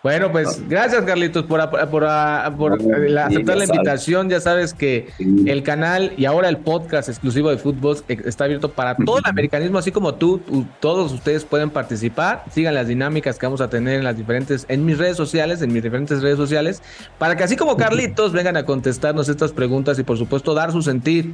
Bueno, 0.03 0.33
pues 0.33 0.67
gracias, 0.69 1.05
Carlitos, 1.05 1.45
por, 1.45 1.69
por, 1.91 2.05
aceptar 2.05 3.57
la 3.57 3.65
invitación. 3.65 4.29
Ya 4.29 4.41
sabes 4.41 4.75
que 4.75 5.09
el 5.19 5.63
canal 5.63 6.13
y 6.17 6.25
ahora 6.25 6.49
el 6.49 6.59
podcast 6.59 7.09
exclusivo 7.09 7.51
de 7.51 7.59
fútbol 7.59 7.99
está 8.09 8.45
abierto 8.45 8.71
para 8.71 8.97
todo 8.97 9.19
el 9.19 9.27
americanismo, 9.27 9.79
así 9.79 9.93
como 9.93 10.15
tú, 10.15 10.41
todos 10.81 11.13
ustedes 11.13 11.45
pueden 11.45 11.71
participar. 11.71 12.45
Sigan 12.51 12.75
las 12.75 12.89
dinámicas 12.89 13.39
que 13.39 13.47
vamos 13.47 13.61
a 13.61 13.69
tener 13.69 13.99
en 13.99 14.05
las 14.05 14.17
diferentes, 14.17 14.65
en 14.69 14.85
mis 14.85 14.99
redes 14.99 15.17
sociales, 15.17 15.63
en 15.63 15.73
mis 15.73 15.83
diferentes 15.83 16.23
redes 16.23 16.37
sociales, 16.37 16.83
para 17.19 17.37
que 17.37 17.45
así 17.45 17.57
como 17.57 17.77
Carlitos 17.77 18.33
vengan 18.33 18.57
a 18.57 18.65
contestarnos 18.65 19.29
estas 19.29 19.53
preguntas 19.53 19.99
y 19.99 20.03
por 20.03 20.17
supuesto 20.17 20.55
dar 20.55 20.73
su 20.73 20.78
sentir 20.83 21.33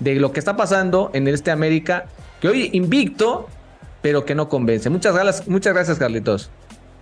de 0.00 0.14
lo 0.16 0.32
que 0.32 0.38
está 0.38 0.56
pasando 0.56 1.10
en 1.12 1.28
este 1.28 1.50
América, 1.50 2.06
que 2.40 2.48
hoy 2.48 2.70
invicto, 2.72 3.48
pero 4.02 4.24
que 4.24 4.34
no 4.34 4.48
convence. 4.48 4.90
Muchas 4.90 5.14
gracias, 5.14 5.48
muchas 5.48 5.74
gracias, 5.74 5.98
Carlitos. 5.98 6.50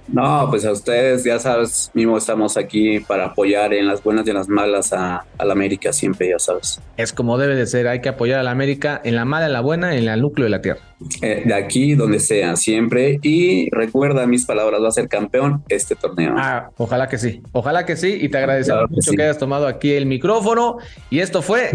No, 0.09 0.47
pues 0.51 0.65
a 0.65 0.73
ustedes, 0.73 1.25
ya 1.25 1.39
sabes, 1.39 1.91
mismo 1.95 2.17
estamos 2.17 2.57
aquí 2.57 3.01
para 3.01 3.27
apoyar 3.27 3.75
en 3.75 3.87
las 3.87 4.03
buenas 4.03 4.27
y 4.27 4.31
en 4.31 4.37
las 4.37 4.49
malas 4.49 4.93
a, 4.93 5.25
la 5.39 5.53
América, 5.53 5.93
siempre, 5.93 6.29
ya 6.31 6.39
sabes. 6.39 6.81
Es 6.97 7.13
como 7.13 7.39
debe 7.39 7.55
de 7.55 7.67
ser, 7.67 7.89
hay 7.89 8.01
que 8.01 8.09
apoyar 8.09 8.41
a 8.41 8.43
la 8.43 8.51
América 8.51 9.01
en 9.05 9.17
la 9.17 9.25
mala, 9.25 9.47
en 9.47 9.53
la 9.53 9.61
buena, 9.61 9.97
en 9.97 10.09
el 10.09 10.21
núcleo 10.21 10.45
de 10.45 10.51
la 10.51 10.61
tierra. 10.61 10.81
Eh, 11.23 11.43
de 11.45 11.55
aquí, 11.55 11.95
donde 11.95 12.21
sea, 12.21 12.57
siempre. 12.57 13.19
Y 13.23 13.69
recuerda 13.71 14.27
mis 14.27 14.47
palabras, 14.47 14.81
va 14.83 14.89
a 14.89 14.93
ser 14.93 15.09
campeón 15.09 15.63
este 15.69 15.95
torneo. 15.95 16.35
Ah, 16.39 16.71
ojalá 16.77 17.09
que 17.09 17.19
sí, 17.19 17.43
ojalá 17.53 17.85
que 17.85 17.97
sí. 17.97 18.19
Y 18.21 18.29
te 18.29 18.39
agradecemos 18.39 18.91
mucho 18.91 19.13
que 19.13 19.23
hayas 19.23 19.39
tomado 19.39 19.67
aquí 19.67 19.93
el 19.93 20.07
micrófono. 20.07 20.79
Y 21.11 21.21
esto 21.21 21.43
fue 21.43 21.71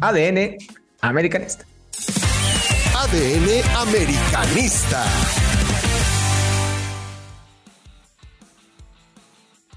ADN 0.00 0.56
Americanista. 1.00 1.64
ADN 2.96 3.62
Americanista. 3.76 5.04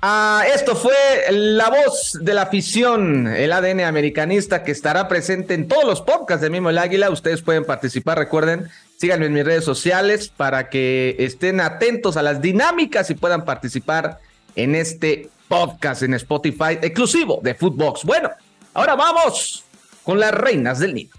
Ah, 0.01 0.43
esto 0.53 0.75
fue 0.75 0.93
la 1.31 1.69
voz 1.69 2.19
de 2.21 2.33
la 2.35 2.43
afición, 2.43 3.27
el 3.27 3.51
ADN 3.51 3.81
americanista 3.81 4.63
que 4.63 4.71
estará 4.71 5.07
presente 5.07 5.55
en 5.55 5.67
todos 5.67 5.85
los 5.85 6.01
podcasts 6.01 6.41
de 6.41 6.51
Mimo 6.51 6.69
el 6.69 6.77
Águila. 6.77 7.09
Ustedes 7.09 7.41
pueden 7.41 7.65
participar, 7.65 8.19
recuerden, 8.19 8.69
síganme 8.97 9.25
en 9.25 9.33
mis 9.33 9.43
redes 9.43 9.63
sociales 9.63 10.29
para 10.29 10.69
que 10.69 11.15
estén 11.17 11.59
atentos 11.61 12.15
a 12.15 12.21
las 12.21 12.41
dinámicas 12.41 13.09
y 13.09 13.15
puedan 13.15 13.43
participar 13.43 14.19
en 14.55 14.75
este 14.75 15.29
podcast 15.47 16.03
en 16.03 16.13
Spotify 16.13 16.77
exclusivo 16.81 17.39
de 17.41 17.55
Footbox. 17.55 18.03
Bueno, 18.03 18.29
ahora 18.75 18.95
vamos 18.95 19.63
con 20.03 20.19
las 20.19 20.31
reinas 20.31 20.77
del 20.77 20.93
nido. 20.93 21.17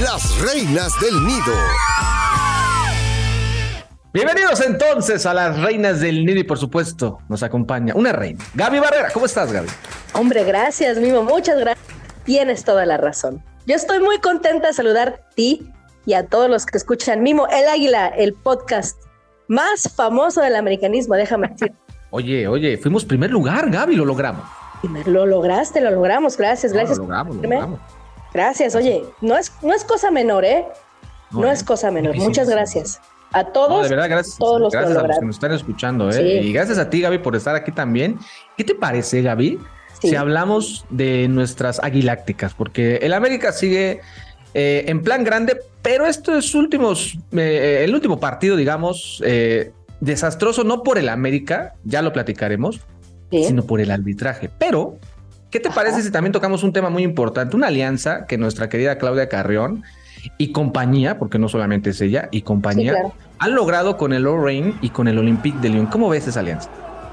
Las 0.00 0.38
reinas 0.40 0.92
del 1.00 1.24
nido. 1.26 1.52
Bienvenidos 4.16 4.62
entonces 4.62 5.26
a 5.26 5.34
las 5.34 5.60
reinas 5.60 6.00
del 6.00 6.24
nido 6.24 6.40
y 6.40 6.42
por 6.42 6.56
supuesto 6.56 7.18
nos 7.28 7.42
acompaña 7.42 7.94
una 7.94 8.12
reina. 8.12 8.42
Gaby 8.54 8.78
Barrera, 8.78 9.10
¿cómo 9.12 9.26
estás 9.26 9.52
Gaby? 9.52 9.68
Hombre, 10.14 10.42
gracias 10.42 10.96
Mimo, 10.96 11.22
muchas 11.22 11.58
gracias. 11.58 11.86
Tienes 12.24 12.64
toda 12.64 12.86
la 12.86 12.96
razón. 12.96 13.44
Yo 13.66 13.74
estoy 13.74 14.00
muy 14.00 14.18
contenta 14.20 14.68
de 14.68 14.72
saludar 14.72 15.08
a 15.08 15.34
ti 15.34 15.70
y 16.06 16.14
a 16.14 16.24
todos 16.28 16.48
los 16.48 16.64
que 16.64 16.78
escuchan 16.78 17.22
Mimo 17.22 17.46
El 17.48 17.68
Águila, 17.68 18.08
el 18.08 18.32
podcast 18.32 18.98
más 19.48 19.92
famoso 19.94 20.40
del 20.40 20.56
americanismo, 20.56 21.14
déjame 21.14 21.48
decir. 21.48 21.74
Oye, 22.10 22.48
oye, 22.48 22.78
fuimos 22.78 23.04
primer 23.04 23.30
lugar, 23.30 23.68
Gaby, 23.68 23.96
lo 23.96 24.06
logramos. 24.06 24.46
Lo 25.04 25.26
lograste, 25.26 25.82
lo 25.82 25.90
logramos, 25.90 26.38
gracias, 26.38 26.72
gracias. 26.72 26.96
lo 26.96 27.04
logramos, 27.04 27.36
lo 27.36 27.42
logramos. 27.42 27.80
Gracias, 28.32 28.74
oye, 28.76 29.04
no 29.20 29.36
es, 29.36 29.52
no 29.60 29.74
es 29.74 29.84
cosa 29.84 30.10
menor, 30.10 30.46
¿eh? 30.46 30.64
No, 31.32 31.50
es 31.50 31.62
cosa 31.62 31.90
menor. 31.90 32.16
Muchas 32.16 32.48
gracias. 32.48 32.98
A 33.36 33.44
todos. 33.44 33.82
de 33.82 33.90
verdad, 33.90 34.08
gracias. 34.08 34.38
Todos 34.38 34.60
los 34.60 34.72
gracias 34.72 34.96
a 34.96 35.06
los 35.06 35.18
que 35.18 35.26
nos 35.26 35.36
están 35.36 35.52
escuchando, 35.52 36.10
¿eh? 36.10 36.40
Y 36.42 36.52
gracias 36.54 36.78
a 36.78 36.88
ti, 36.88 37.02
Gaby, 37.02 37.18
por 37.18 37.36
estar 37.36 37.54
aquí 37.54 37.70
también. 37.70 38.18
¿Qué 38.56 38.64
te 38.64 38.74
parece, 38.74 39.20
Gaby? 39.20 39.58
Si 40.00 40.16
hablamos 40.16 40.86
de 40.88 41.28
nuestras 41.28 41.78
aguilácticas, 41.80 42.54
porque 42.54 42.96
el 42.96 43.12
América 43.12 43.52
sigue 43.52 44.00
eh, 44.54 44.84
en 44.88 45.02
plan 45.02 45.22
grande, 45.22 45.58
pero 45.82 46.06
estos 46.06 46.54
últimos, 46.54 47.18
eh, 47.32 47.82
el 47.84 47.94
último 47.94 48.18
partido, 48.18 48.56
digamos, 48.56 49.22
eh, 49.22 49.72
desastroso, 50.00 50.64
no 50.64 50.82
por 50.82 50.96
el 50.96 51.10
América, 51.10 51.74
ya 51.84 52.00
lo 52.00 52.14
platicaremos, 52.14 52.80
sino 53.30 53.66
por 53.66 53.82
el 53.82 53.90
arbitraje. 53.90 54.48
Pero, 54.58 54.96
¿qué 55.50 55.60
te 55.60 55.68
parece 55.68 56.00
si 56.00 56.10
también 56.10 56.32
tocamos 56.32 56.62
un 56.62 56.72
tema 56.72 56.88
muy 56.88 57.02
importante? 57.02 57.54
Una 57.54 57.66
alianza 57.66 58.24
que 58.24 58.38
nuestra 58.38 58.70
querida 58.70 58.96
Claudia 58.96 59.28
Carrión 59.28 59.84
y 60.38 60.52
compañía, 60.52 61.18
porque 61.18 61.38
no 61.38 61.48
solamente 61.48 61.90
es 61.90 62.00
ella, 62.00 62.28
y 62.30 62.42
compañía, 62.42 62.94
han 63.38 63.54
logrado 63.54 63.96
con 63.96 64.12
el 64.12 64.22
Lorraine 64.22 64.74
y 64.80 64.90
con 64.90 65.08
el 65.08 65.18
Olympique 65.18 65.58
de 65.58 65.68
Lyon. 65.68 65.86
¿Cómo 65.86 66.08
ves 66.08 66.26
esa 66.26 66.40
alianza? 66.40 66.70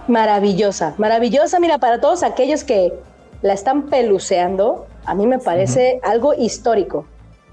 Maravillosa, 0.08 0.94
maravillosa. 0.98 1.60
Mira, 1.60 1.78
para 1.78 2.00
todos 2.00 2.24
aquellos 2.24 2.64
que 2.64 2.94
la 3.42 3.54
están 3.54 3.84
peluceando, 3.84 4.88
a 5.06 5.16
mí 5.16 5.28
me 5.28 5.40
parece 5.40 6.00
algo 6.04 6.34
histórico. 6.34 7.06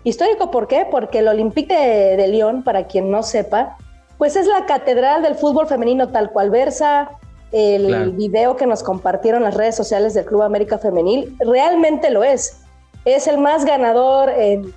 Histórico, 0.04 0.50
¿por 0.50 0.66
qué? 0.66 0.86
Porque 0.90 1.18
el 1.18 1.28
Olympique 1.28 1.74
de, 2.16 2.28
Lyon, 2.28 2.62
para 2.62 2.86
quien 2.86 3.10
no 3.10 3.22
sepa, 3.22 3.76
pues 4.18 4.36
es 4.36 4.46
la 4.46 4.66
catedral 4.66 5.22
del 5.22 5.34
fútbol 5.34 5.66
femenino 5.66 6.08
tal 6.08 6.30
cual 6.30 6.50
versa. 6.50 7.10
El 7.52 8.12
video 8.12 8.56
que 8.56 8.66
nos 8.66 8.84
compartieron 8.84 9.42
las 9.42 9.54
redes 9.54 9.74
sociales 9.74 10.14
del 10.14 10.24
Club 10.24 10.42
América 10.42 10.78
Femenil 10.78 11.36
realmente 11.40 12.10
lo 12.10 12.22
es. 12.22 12.60
Es 13.04 13.26
el 13.26 13.38
más 13.38 13.64
ganador 13.64 14.30
en 14.30 14.72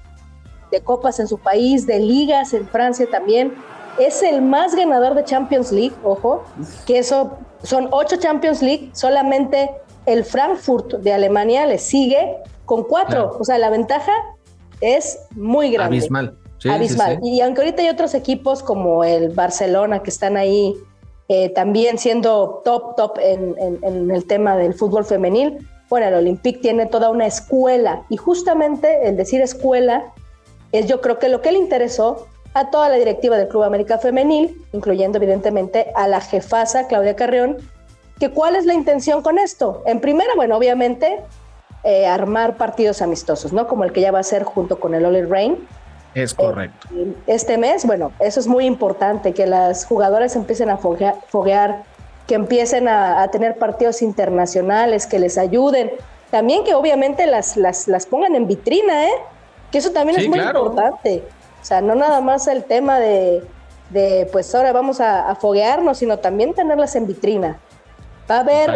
de 0.73 0.81
copas 0.81 1.19
en 1.19 1.27
su 1.27 1.37
país, 1.37 1.85
de 1.85 1.99
ligas 1.99 2.53
en 2.53 2.67
Francia 2.67 3.07
también. 3.09 3.53
Es 3.99 4.23
el 4.23 4.41
más 4.41 4.75
ganador 4.75 5.13
de 5.15 5.23
Champions 5.23 5.71
League, 5.71 5.95
ojo, 6.03 6.43
que 6.85 6.97
eso 6.97 7.37
son 7.63 7.87
ocho 7.91 8.17
Champions 8.17 8.61
League, 8.61 8.89
solamente 8.93 9.69
el 10.05 10.23
Frankfurt 10.23 10.95
de 10.95 11.13
Alemania 11.13 11.65
le 11.65 11.77
sigue 11.77 12.37
con 12.65 12.83
cuatro. 12.83 13.37
O 13.39 13.43
sea, 13.43 13.57
la 13.57 13.69
ventaja 13.69 14.11
es 14.81 15.19
muy 15.31 15.71
grande. 15.71 15.97
Abismal. 15.97 16.37
Abismal. 16.69 17.19
Y 17.23 17.41
aunque 17.41 17.61
ahorita 17.61 17.81
hay 17.81 17.89
otros 17.89 18.13
equipos 18.13 18.63
como 18.63 19.03
el 19.03 19.29
Barcelona 19.29 20.01
que 20.01 20.09
están 20.09 20.37
ahí 20.37 20.75
eh, 21.29 21.49
también 21.49 21.97
siendo 21.97 22.61
top, 22.65 22.95
top 22.95 23.17
en, 23.19 23.55
en, 23.57 24.11
el 24.11 24.25
tema 24.25 24.57
del 24.57 24.73
fútbol 24.73 25.05
femenil, 25.05 25.67
bueno, 25.89 26.07
el 26.07 26.15
Olympique 26.15 26.59
tiene 26.59 26.85
toda 26.85 27.09
una 27.09 27.25
escuela 27.25 28.03
y 28.09 28.17
justamente 28.17 29.07
el 29.07 29.15
decir 29.15 29.41
escuela 29.41 30.13
es 30.71 30.87
yo 30.87 31.01
creo 31.01 31.19
que 31.19 31.29
lo 31.29 31.41
que 31.41 31.51
le 31.51 31.59
interesó 31.59 32.27
a 32.53 32.69
toda 32.69 32.89
la 32.89 32.95
directiva 32.95 33.37
del 33.37 33.47
Club 33.47 33.63
América 33.63 33.97
Femenil, 33.97 34.61
incluyendo 34.73 35.17
evidentemente 35.17 35.91
a 35.95 36.07
la 36.07 36.21
jefasa 36.21 36.87
Claudia 36.87 37.15
Carrión, 37.15 37.57
que 38.19 38.29
cuál 38.29 38.55
es 38.55 38.65
la 38.65 38.73
intención 38.73 39.21
con 39.21 39.39
esto. 39.39 39.81
En 39.85 39.99
primera, 39.99 40.33
bueno, 40.35 40.55
obviamente 40.55 41.19
eh, 41.83 42.05
armar 42.05 42.57
partidos 42.57 43.01
amistosos, 43.01 43.51
¿no? 43.51 43.67
Como 43.67 43.83
el 43.83 43.91
que 43.91 44.01
ya 44.01 44.11
va 44.11 44.19
a 44.19 44.23
ser 44.23 44.43
junto 44.43 44.79
con 44.79 44.93
el 44.93 45.05
Oli 45.05 45.23
Rain. 45.23 45.67
Es 46.13 46.33
correcto. 46.33 46.87
Eh, 46.95 47.13
este 47.27 47.57
mes, 47.57 47.85
bueno, 47.85 48.11
eso 48.19 48.39
es 48.39 48.47
muy 48.47 48.65
importante, 48.65 49.33
que 49.33 49.47
las 49.47 49.85
jugadoras 49.85 50.35
empiecen 50.35 50.69
a 50.69 50.77
foguear, 50.77 51.83
que 52.27 52.35
empiecen 52.35 52.87
a, 52.87 53.27
tener 53.29 53.57
partidos 53.57 54.01
internacionales, 54.03 55.07
que 55.07 55.17
les 55.17 55.37
ayuden. 55.37 55.91
También 56.29 56.63
que 56.63 56.75
obviamente 56.75 57.25
las, 57.25 57.57
las, 57.57 57.87
las 57.87 58.05
pongan 58.05 58.35
en 58.35 58.47
vitrina, 58.47 59.07
¿eh? 59.07 59.13
Que 59.71 59.79
eso 59.79 59.91
también 59.91 60.19
es 60.19 60.29
muy 60.29 60.39
importante. 60.39 61.23
O 61.63 61.65
sea, 61.65 61.79
no 61.79 61.95
nada 61.95 62.19
más 62.19 62.47
el 62.47 62.65
tema 62.65 62.99
de, 62.99 63.41
de 63.89 64.27
pues 64.33 64.53
ahora 64.53 64.73
vamos 64.73 64.99
a, 64.99 65.33
foguearnos, 65.35 65.97
sino 65.97 66.19
también 66.19 66.53
tenerlas 66.53 66.93
en 66.97 67.07
vitrina. 67.07 67.57
Va 68.29 68.37
a 68.37 68.39
haber... 68.41 68.69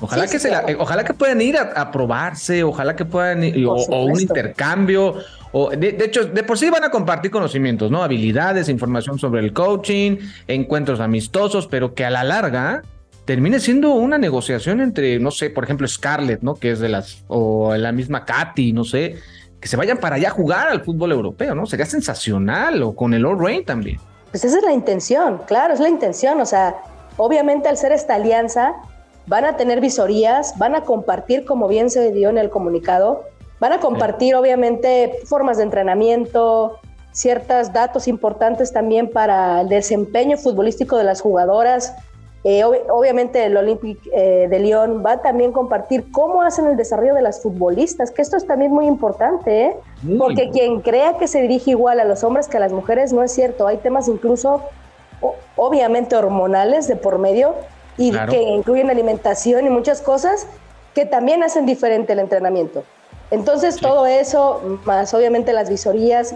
Ojalá, 0.00 0.24
em, 0.24 0.30
que 0.30 0.40
se 0.40 0.50
ojalá 0.76 1.04
que 1.04 1.14
puedan 1.14 1.40
ir 1.40 1.56
a, 1.56 1.90
probarse, 1.92 2.64
ojalá 2.64 2.96
que 2.96 3.04
puedan 3.04 3.44
ir, 3.44 3.64
o, 3.64 4.04
un 4.04 4.20
intercambio, 4.20 5.14
o 5.52 5.70
de, 5.70 5.92
de, 5.92 6.04
hecho, 6.04 6.24
de 6.24 6.42
por 6.42 6.58
sí 6.58 6.68
van 6.68 6.82
a 6.82 6.90
compartir 6.90 7.30
conocimientos, 7.30 7.92
¿no? 7.92 8.02
Habilidades, 8.02 8.68
información 8.68 9.20
sobre 9.20 9.40
el 9.40 9.52
coaching, 9.52 10.16
encuentros 10.48 10.98
amistosos, 10.98 11.68
pero 11.68 11.94
que 11.94 12.04
a 12.04 12.10
la 12.10 12.24
larga 12.24 12.82
termine 13.24 13.60
siendo 13.60 13.92
una 13.92 14.18
negociación 14.18 14.80
entre, 14.80 15.20
no 15.20 15.30
sé, 15.30 15.50
por 15.50 15.62
ejemplo, 15.62 15.86
Scarlett, 15.86 16.42
¿no? 16.42 16.56
Que 16.56 16.72
es 16.72 16.80
de 16.80 16.88
las, 16.88 17.22
o 17.28 17.76
la 17.76 17.92
misma 17.92 18.24
Katy, 18.24 18.72
no 18.72 18.82
sé, 18.82 19.18
que 19.62 19.68
se 19.68 19.76
vayan 19.76 19.96
para 19.96 20.16
allá 20.16 20.28
a 20.28 20.32
jugar 20.32 20.68
al 20.68 20.82
fútbol 20.82 21.12
europeo, 21.12 21.54
¿no? 21.54 21.66
Sería 21.66 21.86
sensacional, 21.86 22.82
o 22.82 22.96
con 22.96 23.14
el 23.14 23.24
All 23.24 23.38
Rain 23.38 23.64
también. 23.64 24.00
Pues 24.32 24.44
esa 24.44 24.58
es 24.58 24.64
la 24.64 24.72
intención, 24.72 25.40
claro, 25.46 25.72
es 25.72 25.78
la 25.78 25.88
intención. 25.88 26.40
O 26.40 26.46
sea, 26.46 26.74
obviamente 27.16 27.68
al 27.68 27.76
ser 27.76 27.92
esta 27.92 28.16
alianza, 28.16 28.74
van 29.28 29.44
a 29.44 29.56
tener 29.56 29.80
visorías, 29.80 30.58
van 30.58 30.74
a 30.74 30.80
compartir, 30.80 31.44
como 31.44 31.68
bien 31.68 31.90
se 31.90 32.10
dio 32.10 32.28
en 32.28 32.38
el 32.38 32.50
comunicado, 32.50 33.22
van 33.60 33.72
a 33.72 33.78
compartir 33.78 34.34
obviamente 34.34 35.12
formas 35.26 35.58
de 35.58 35.62
entrenamiento, 35.62 36.80
ciertos 37.12 37.72
datos 37.72 38.08
importantes 38.08 38.72
también 38.72 39.12
para 39.12 39.60
el 39.60 39.68
desempeño 39.68 40.38
futbolístico 40.38 40.96
de 40.96 41.04
las 41.04 41.20
jugadoras. 41.20 41.94
Eh, 42.44 42.64
obviamente 42.64 43.44
el 43.44 43.56
Olympique 43.56 44.10
eh, 44.12 44.48
de 44.48 44.58
Lyon 44.58 45.04
va 45.06 45.22
también 45.22 45.50
a 45.50 45.52
compartir 45.52 46.10
cómo 46.10 46.42
hacen 46.42 46.66
el 46.66 46.76
desarrollo 46.76 47.14
de 47.14 47.22
las 47.22 47.40
futbolistas, 47.40 48.10
que 48.10 48.20
esto 48.20 48.36
es 48.36 48.46
también 48.46 48.72
muy 48.72 48.86
importante, 48.86 49.66
¿eh? 49.66 49.76
porque 50.18 50.50
quien 50.50 50.80
crea 50.80 51.18
que 51.18 51.28
se 51.28 51.40
dirige 51.40 51.70
igual 51.70 52.00
a 52.00 52.04
los 52.04 52.24
hombres 52.24 52.48
que 52.48 52.56
a 52.56 52.60
las 52.60 52.72
mujeres 52.72 53.12
no 53.12 53.22
es 53.22 53.30
cierto. 53.30 53.68
Hay 53.68 53.76
temas 53.76 54.08
incluso, 54.08 54.62
obviamente, 55.54 56.16
hormonales 56.16 56.88
de 56.88 56.96
por 56.96 57.18
medio 57.18 57.54
y 57.96 58.10
que 58.10 58.42
incluyen 58.42 58.90
alimentación 58.90 59.64
y 59.64 59.70
muchas 59.70 60.00
cosas 60.00 60.48
que 60.94 61.06
también 61.06 61.44
hacen 61.44 61.64
diferente 61.64 62.12
el 62.12 62.18
entrenamiento. 62.18 62.82
Entonces, 63.30 63.76
todo 63.76 64.06
eso, 64.06 64.80
más 64.84 65.14
obviamente 65.14 65.52
las 65.52 65.70
visorías 65.70 66.34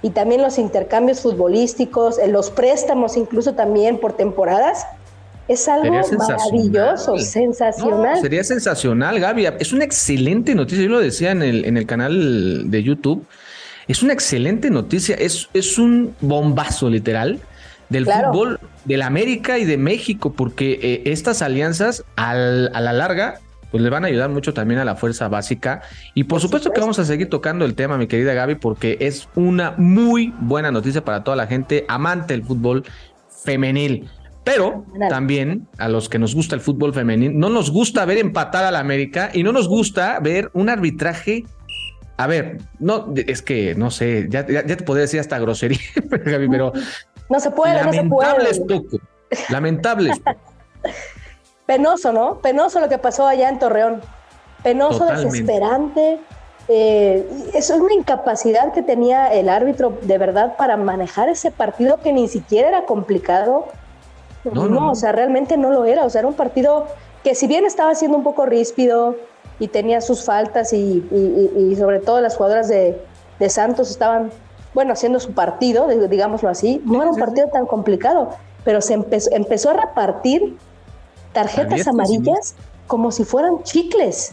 y 0.00 0.10
también 0.10 0.42
los 0.42 0.58
intercambios 0.58 1.20
futbolísticos, 1.20 2.18
los 2.28 2.50
préstamos 2.50 3.16
incluso 3.16 3.54
también 3.54 3.98
por 3.98 4.14
temporadas, 4.14 4.86
es 5.50 5.66
algo 5.66 5.92
maravilloso, 6.16 7.18
sensacional. 7.18 8.20
sería 8.20 8.44
sensacional, 8.44 9.18
Gaby. 9.18 9.46
Es 9.58 9.72
una 9.72 9.84
excelente 9.84 10.54
noticia. 10.54 10.84
Yo 10.84 10.90
lo 10.90 11.00
decía 11.00 11.32
en 11.32 11.42
el, 11.42 11.64
en 11.64 11.76
el 11.76 11.86
canal 11.86 12.70
de 12.70 12.82
YouTube. 12.84 13.26
Es 13.88 14.04
una 14.04 14.12
excelente 14.12 14.70
noticia. 14.70 15.16
Es, 15.16 15.48
es 15.52 15.76
un 15.76 16.14
bombazo, 16.20 16.88
literal, 16.88 17.40
del 17.88 18.06
fútbol 18.06 18.60
de 18.84 18.96
la 18.96 19.06
América 19.06 19.58
y 19.58 19.64
de 19.64 19.76
México, 19.76 20.32
porque 20.32 20.78
eh, 20.80 21.02
estas 21.06 21.42
alianzas 21.42 22.04
a 22.14 22.34
la 22.34 22.92
larga 22.92 23.40
pues 23.72 23.82
le 23.82 23.90
van 23.90 24.04
a 24.04 24.08
ayudar 24.08 24.30
mucho 24.30 24.54
también 24.54 24.78
a 24.80 24.84
la 24.84 24.94
fuerza 24.94 25.28
básica. 25.28 25.82
Y 26.14 26.24
por, 26.24 26.40
supuesto, 26.40 26.70
que 26.70 26.80
vamos 26.80 26.98
a 27.00 27.04
seguir 27.04 27.28
tocando 27.28 27.64
el 27.64 27.74
tema, 27.74 27.98
mi 27.98 28.06
querida 28.06 28.34
Gaby, 28.34 28.56
porque 28.56 28.98
es 29.00 29.28
una 29.34 29.74
muy 29.76 30.32
buena 30.40 30.70
noticia 30.70 31.04
para 31.04 31.24
toda 31.24 31.36
la 31.36 31.46
gente 31.48 31.84
amante 31.88 32.34
del 32.34 32.44
fútbol 32.44 32.84
femenil. 33.44 34.08
Pero 34.44 34.86
también 35.08 35.68
a 35.78 35.88
los 35.88 36.08
que 36.08 36.18
nos 36.18 36.34
gusta 36.34 36.54
el 36.54 36.60
fútbol 36.60 36.94
femenino, 36.94 37.38
no 37.38 37.50
nos 37.50 37.70
gusta 37.70 38.04
ver 38.04 38.18
empatar 38.18 38.64
a 38.64 38.70
la 38.70 38.78
América 38.78 39.30
y 39.32 39.42
no 39.42 39.52
nos 39.52 39.68
gusta 39.68 40.18
ver 40.20 40.50
un 40.54 40.68
arbitraje. 40.68 41.44
A 42.16 42.26
ver, 42.26 42.58
no, 42.78 43.12
es 43.14 43.42
que 43.42 43.74
no 43.74 43.90
sé, 43.90 44.26
ya, 44.28 44.44
te 44.46 44.76
podría 44.78 45.02
decir 45.02 45.20
hasta 45.20 45.38
grosería, 45.38 45.78
pero. 46.50 46.72
No 47.28 47.38
se 47.38 47.50
puede, 47.50 47.84
no 47.84 47.92
se 47.92 48.02
puede. 48.04 48.50
Es 48.50 48.60
poco, 48.60 48.98
lamentable 49.50 50.10
es 50.10 50.18
poco. 50.18 50.40
Penoso, 51.66 52.12
¿no? 52.12 52.40
Penoso 52.40 52.80
lo 52.80 52.88
que 52.88 52.98
pasó 52.98 53.26
allá 53.26 53.48
en 53.48 53.58
Torreón. 53.58 54.00
Penoso, 54.62 55.06
desesperante. 55.06 56.18
Eh, 56.68 57.28
eso 57.54 57.74
es 57.74 57.80
una 57.80 57.94
incapacidad 57.94 58.72
que 58.72 58.82
tenía 58.82 59.32
el 59.32 59.48
árbitro 59.48 59.98
de 60.02 60.18
verdad 60.18 60.56
para 60.56 60.76
manejar 60.76 61.28
ese 61.28 61.50
partido 61.50 62.00
que 62.00 62.12
ni 62.12 62.28
siquiera 62.28 62.68
era 62.68 62.84
complicado 62.86 63.68
no, 64.44 64.90
o 64.90 64.94
sea, 64.94 65.12
realmente 65.12 65.56
no 65.56 65.70
lo 65.70 65.84
era. 65.84 66.04
O 66.04 66.10
sea, 66.10 66.20
era 66.20 66.28
un 66.28 66.34
partido 66.34 66.86
que 67.22 67.34
si 67.34 67.46
bien 67.46 67.66
estaba 67.66 67.94
siendo 67.94 68.16
un 68.16 68.24
poco 68.24 68.46
ríspido 68.46 69.16
y 69.58 69.68
tenía 69.68 70.00
sus 70.00 70.24
faltas 70.24 70.72
y, 70.72 71.04
sobre 71.78 72.00
todo 72.00 72.20
las 72.20 72.36
jugadoras 72.36 72.68
de, 72.68 73.00
Santos 73.48 73.90
estaban, 73.90 74.30
bueno, 74.74 74.92
haciendo 74.92 75.18
su 75.18 75.32
partido, 75.32 75.88
digámoslo 75.88 76.50
así, 76.50 76.82
no 76.84 77.00
era 77.00 77.10
un 77.10 77.18
partido 77.18 77.48
tan 77.48 77.66
complicado, 77.66 78.30
pero 78.64 78.82
se 78.82 78.92
empezó, 78.94 79.30
empezó 79.32 79.70
a 79.70 79.74
repartir 79.74 80.58
tarjetas 81.32 81.86
amarillas 81.86 82.54
como 82.86 83.10
si 83.10 83.24
fueran 83.24 83.62
chicles. 83.62 84.32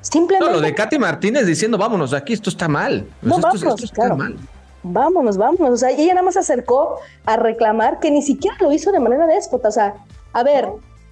Simplemente. 0.00 0.52
No, 0.52 0.58
lo 0.58 0.60
de 0.60 0.74
Katy 0.74 0.98
Martínez 0.98 1.46
diciendo, 1.46 1.78
vámonos, 1.78 2.12
aquí 2.12 2.32
esto 2.32 2.50
está 2.50 2.66
mal. 2.66 3.06
No, 3.22 3.36
esto, 3.36 3.76
está 3.76 4.14
mal 4.14 4.36
vámonos, 4.84 5.36
vámonos. 5.36 5.70
O 5.70 5.76
sea, 5.76 5.90
y 5.90 6.02
ella 6.02 6.14
nada 6.14 6.24
más 6.24 6.34
se 6.34 6.40
acercó 6.40 7.00
a 7.26 7.36
reclamar 7.36 7.98
que 7.98 8.10
ni 8.10 8.22
siquiera 8.22 8.56
lo 8.60 8.72
hizo 8.72 8.92
de 8.92 9.00
manera 9.00 9.26
déspota. 9.26 9.68
O 9.68 9.72
sea, 9.72 9.94
a 10.32 10.42
ver, 10.42 10.68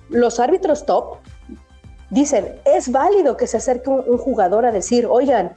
los 0.09 0.39
árbitros 0.39 0.87
top 0.87 1.17
dicen, 2.11 2.61
es 2.65 2.93
válido 2.93 3.37
que 3.37 3.47
se 3.47 3.57
acerque 3.57 3.89
un, 3.89 4.19
jugador 4.19 4.67
a 4.67 4.71
decir, 4.71 5.07
oigan, 5.07 5.53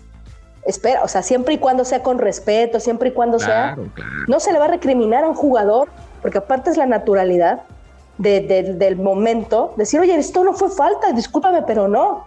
espera, 0.65 1.03
o 1.03 1.07
sea, 1.07 1.21
siempre 1.21 1.55
y 1.55 1.57
cuando 1.57 1.83
sea 1.83 2.01
con 2.01 2.17
respeto, 2.17 2.79
siempre 2.79 3.09
y 3.09 3.11
cuando 3.11 3.39
sea, 3.39 3.77
no 4.27 4.39
se 4.39 4.53
le 4.53 4.59
va 4.59 4.65
a 4.65 4.69
recriminar 4.69 5.25
a 5.25 5.27
un 5.27 5.35
jugador, 5.35 5.89
porque 6.21 6.37
aparte 6.37 6.69
es 6.69 6.77
la 6.77 6.85
naturalidad 6.85 7.63
del 8.17 8.95
momento, 8.95 9.73
decir, 9.75 9.99
oye, 9.99 10.15
esto 10.15 10.45
no 10.45 10.53
fue 10.53 10.69
falta, 10.69 11.11
discúlpame, 11.11 11.63
pero 11.63 11.89
no. 11.89 12.23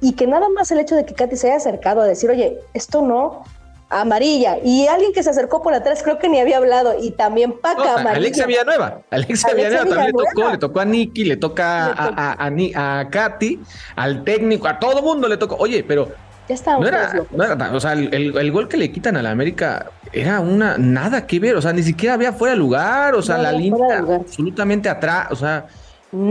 Y 0.00 0.12
que 0.12 0.28
nada 0.28 0.48
más 0.48 0.70
el 0.70 0.78
hecho 0.78 0.94
de 0.94 1.04
que 1.04 1.14
Katy 1.14 1.36
se 1.36 1.48
haya 1.48 1.56
acercado 1.56 2.00
a 2.00 2.04
decir, 2.04 2.30
oye, 2.30 2.60
esto 2.74 3.02
no, 3.02 3.42
amarilla. 3.90 4.58
Y 4.64 4.86
alguien 4.86 5.12
que 5.12 5.22
se 5.22 5.30
acercó 5.30 5.62
por 5.62 5.74
atrás, 5.74 6.02
creo 6.02 6.18
que 6.18 6.28
ni 6.28 6.40
había 6.40 6.58
hablado. 6.58 6.94
Y 7.00 7.12
también 7.12 7.52
Paca 7.52 7.94
amarilla. 7.94 8.12
Alexia 8.12 8.46
Villanueva. 8.46 9.00
Alexia, 9.10 9.54
Villanueva, 9.54 9.84
también 9.84 10.06
le 10.06 10.12
tocó, 10.12 10.50
le 10.50 10.58
tocó 10.58 10.80
a 10.80 10.84
Nicky, 10.84 11.24
le 11.24 11.36
toca 11.36 11.86
a, 11.86 12.46
a, 12.46 13.00
a, 13.00 13.10
Katy, 13.10 13.60
al 13.96 14.24
técnico, 14.24 14.68
a 14.68 14.78
todo 14.78 15.02
mundo 15.02 15.28
le 15.28 15.36
tocó. 15.36 15.56
Oye, 15.56 15.84
pero. 15.84 16.08
Ya 16.46 16.54
está, 16.54 16.76
no 16.78 16.86
era, 16.86 17.24
o 17.72 17.80
sea, 17.80 17.94
el, 17.94 18.36
el, 18.36 18.52
gol 18.52 18.68
que 18.68 18.76
le 18.76 18.92
quitan 18.92 19.16
a 19.16 19.22
la 19.22 19.30
América 19.30 19.90
era 20.12 20.40
una 20.40 20.76
nada 20.76 21.26
que 21.26 21.40
ver, 21.40 21.56
o 21.56 21.62
sea, 21.62 21.72
ni 21.72 21.82
siquiera 21.82 22.16
había 22.16 22.34
fuera 22.34 22.52
de 22.52 22.58
lugar, 22.58 23.14
o 23.14 23.22
sea, 23.22 23.38
la 23.38 23.50
línea 23.50 23.98
absolutamente 23.98 24.90
atrás, 24.90 25.28
o 25.30 25.36
sea, 25.36 25.66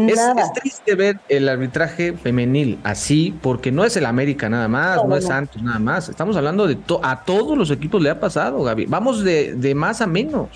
es, 0.08 0.54
triste 0.54 0.96
ver 0.96 1.20
el 1.28 1.50
arbitraje 1.50 2.14
femenil 2.14 2.80
así, 2.84 3.38
porque 3.42 3.72
no 3.72 3.84
es 3.84 3.98
el 3.98 4.06
América 4.06 4.48
nada 4.50 4.68
más, 4.68 5.04
no, 5.06 5.16
es 5.16 5.26
Santos 5.26 5.62
nada 5.62 5.80
más. 5.80 6.10
Estamos 6.10 6.38
hablando 6.38 6.68
de 6.68 6.78
a 7.02 7.24
todos 7.24 7.58
los 7.58 7.70
equipos 7.72 8.02
le 8.02 8.10
ha 8.10 8.20
pasado, 8.20 8.64
Gaby. 8.64 8.86
Vamos 8.86 9.24
de, 9.24 9.54
de, 9.56 9.76
más 9.76 10.02
a 10.02 10.08
menos. 10.08 10.50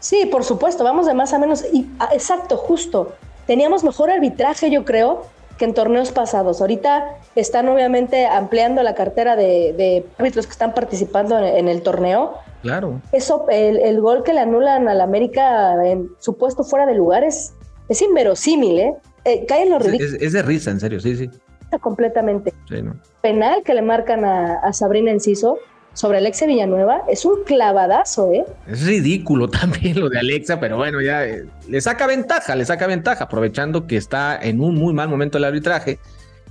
Sí, 0.00 0.26
por 0.26 0.44
supuesto, 0.44 0.84
vamos 0.84 1.06
de 1.06 1.14
más 1.14 1.32
a 1.32 1.38
menos. 1.38 1.64
Y 1.72 1.86
ah, 1.98 2.10
exacto, 2.12 2.56
justo. 2.56 3.14
Teníamos 3.46 3.82
mejor 3.84 4.10
arbitraje, 4.10 4.70
yo 4.70 4.84
creo, 4.84 5.24
que 5.56 5.64
en 5.64 5.72
torneos 5.72 6.12
pasados. 6.12 6.60
Ahorita 6.60 7.16
están 7.34 7.68
obviamente 7.68 8.26
ampliando 8.26 8.82
la 8.82 8.94
cartera 8.94 9.36
de, 9.36 10.04
árbitros 10.18 10.46
que 10.46 10.52
están 10.52 10.74
participando 10.74 11.38
en, 11.38 11.68
el 11.68 11.82
torneo. 11.82 12.34
Claro. 12.62 13.00
Eso, 13.12 13.46
el, 13.48 13.78
el, 13.78 14.00
gol 14.00 14.22
que 14.22 14.34
le 14.34 14.40
anulan 14.40 14.88
al 14.88 15.00
América 15.00 15.74
en 15.86 16.10
su 16.18 16.36
puesto 16.36 16.64
fuera 16.64 16.84
de 16.84 16.94
lugares 16.94 17.54
es 17.64 17.65
inverosímil, 18.02 18.78
¿eh? 18.78 18.94
eh 19.24 19.44
cae 19.46 19.64
en 19.64 19.70
los 19.70 19.82
ridículos. 19.82 20.14
Es, 20.20 20.32
de 20.32 20.42
risa, 20.42 20.70
en 20.70 20.80
serio, 20.80 21.00
sí, 21.00 21.16
sí. 21.16 21.30
Completamente. 21.80 22.52
Sí, 22.68 22.82
¿no? 22.82 22.96
Penal 23.22 23.62
que 23.64 23.74
le 23.74 23.82
marcan 23.82 24.24
a, 24.24 24.72
Sabrina 24.72 25.10
Enciso 25.10 25.58
sobre 25.92 26.18
Alexa 26.18 26.46
Villanueva 26.46 27.02
es 27.08 27.24
un 27.24 27.42
clavadazo, 27.44 28.32
¿eh? 28.32 28.44
Es 28.66 28.86
ridículo 28.86 29.48
también 29.50 29.98
lo 29.98 30.08
de 30.08 30.18
Alexa, 30.18 30.60
pero 30.60 30.76
bueno, 30.76 31.00
ya 31.00 31.24
eh, 31.26 31.46
le 31.68 31.80
saca 31.80 32.06
ventaja, 32.06 32.54
le 32.54 32.64
saca 32.64 32.86
ventaja, 32.86 33.24
aprovechando 33.24 33.86
que 33.86 33.96
está 33.96 34.38
en 34.40 34.60
un 34.60 34.74
muy 34.74 34.94
mal 34.94 35.08
momento 35.08 35.38
el 35.38 35.44
arbitraje. 35.44 35.98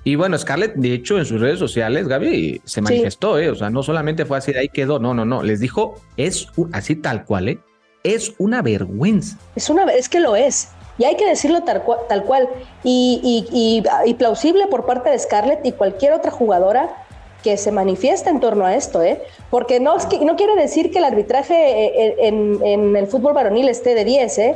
Y 0.08 0.16
bueno, 0.16 0.38
Scarlett, 0.38 0.76
de 0.76 0.94
hecho, 0.94 1.18
en 1.18 1.26
sus 1.26 1.42
redes 1.42 1.58
sociales, 1.58 2.08
Gaby, 2.08 2.62
se 2.64 2.80
manifestó, 2.80 3.40
¿eh? 3.40 3.50
O 3.50 3.56
sea, 3.56 3.72
no 3.72 3.82
solamente 3.82 4.24
fue 4.26 4.38
así, 4.38 4.54
ahí 4.54 4.70
quedó, 4.70 5.00
no, 5.00 5.16
no, 5.16 5.26
no. 5.26 5.42
Les 5.42 5.60
dijo, 5.60 6.00
es 6.16 6.48
así 6.74 6.96
tal 6.96 7.26
cual, 7.26 7.50
¿eh? 7.50 7.60
Es 8.04 8.36
una 8.38 8.62
vergüenza. 8.62 9.40
Es 9.56 9.68
una, 9.68 9.86
es 9.86 10.08
que 10.08 10.20
lo 10.20 10.36
es. 10.36 10.70
Y 10.98 11.04
hay 11.04 11.16
que 11.16 11.26
decirlo 11.26 11.64
tal, 11.64 11.84
cual, 12.24 12.50
Y, 12.84 13.84
plausible 14.18 14.68
por 14.68 14.86
parte 14.86 15.10
de 15.10 15.20
Scarlett 15.20 15.66
y 15.66 15.72
cualquier 15.72 16.14
otra 16.14 16.32
jugadora 16.32 17.02
que 17.44 17.58
se 17.58 17.72
manifiesta 17.72 18.32
en 18.32 18.40
torno 18.40 18.66
a 18.66 18.76
esto, 18.76 19.04
¿eh? 19.04 19.22
Porque 19.52 19.80
no, 19.80 19.96
es 19.96 20.08
que, 20.08 20.24
no 20.26 20.36
quiere 20.36 20.56
decir 20.56 20.92
que 20.92 20.98
el 20.98 21.04
arbitraje 21.04 21.54
eh, 21.54 22.16
eh, 22.20 22.28
en, 22.64 22.96
el 22.96 23.06
fútbol 23.06 23.34
varonil 23.34 23.70
esté 23.70 23.94
de 23.94 24.04
10, 24.04 24.38
¿eh? 24.40 24.56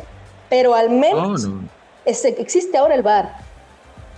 Pero 0.49 0.73
al 0.73 0.89
menos 0.89 1.47
existe 2.05 2.77
ahora 2.77 2.95
el 2.95 3.03
VAR. 3.03 3.37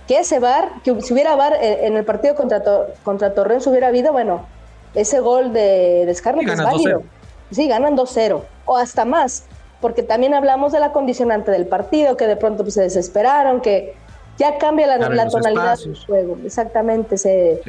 Que 0.08 0.20
ese 0.20 0.38
VAR, 0.38 0.70
que 0.84 0.98
si 1.02 1.12
hubiera 1.12 1.36
VAR 1.36 1.58
en 1.60 1.98
el 1.98 2.04
partido 2.06 2.34
contra, 2.34 2.62
contra 3.02 3.34
Torreón, 3.34 3.60
si 3.60 3.68
hubiera 3.68 3.88
habido, 3.88 4.12
bueno, 4.12 4.46
ese 4.94 5.20
gol 5.20 5.52
de, 5.52 6.06
de 6.06 6.14
Scarlett 6.14 6.48
es 6.48 6.62
válido. 6.62 7.02
Sí, 7.50 7.68
ganan 7.68 7.94
2-0 7.94 8.40
o 8.64 8.76
hasta 8.78 9.04
más 9.04 9.44
porque 9.82 10.02
también 10.02 10.32
hablamos 10.32 10.72
de 10.72 10.80
la 10.80 10.92
condicionante 10.92 11.50
del 11.50 11.66
partido, 11.66 12.16
que 12.16 12.26
de 12.26 12.36
pronto 12.36 12.62
pues, 12.62 12.74
se 12.74 12.82
desesperaron, 12.82 13.60
que 13.60 13.94
ya 14.38 14.56
cambia 14.56 14.86
la, 14.86 15.28
tonalidad 15.28 15.78
del 15.78 15.98
juego. 16.06 16.38
Exactamente, 16.44 17.18
se, 17.18 17.60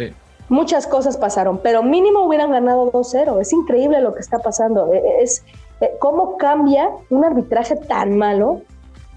muchas 0.47 0.88
cosas 0.88 1.18
pasaron, 1.18 1.57
pero 1.57 1.84
mínimo 1.84 2.22
hubieran 2.22 2.51
ganado 2.51 2.91
2-0. 2.91 3.41
Es 3.41 3.51
increíble 3.51 3.99
lo 3.99 4.14
que 4.14 4.22
está 4.22 4.39
pasando. 4.39 4.93
E, 4.93 4.97
e, 4.97 5.24
es, 5.24 5.43
e, 5.82 5.91
cómo 5.99 6.38
cambia 6.38 6.91
un 7.09 7.26
arbitraje 7.26 7.76
tan 7.76 8.16
malo, 8.16 8.61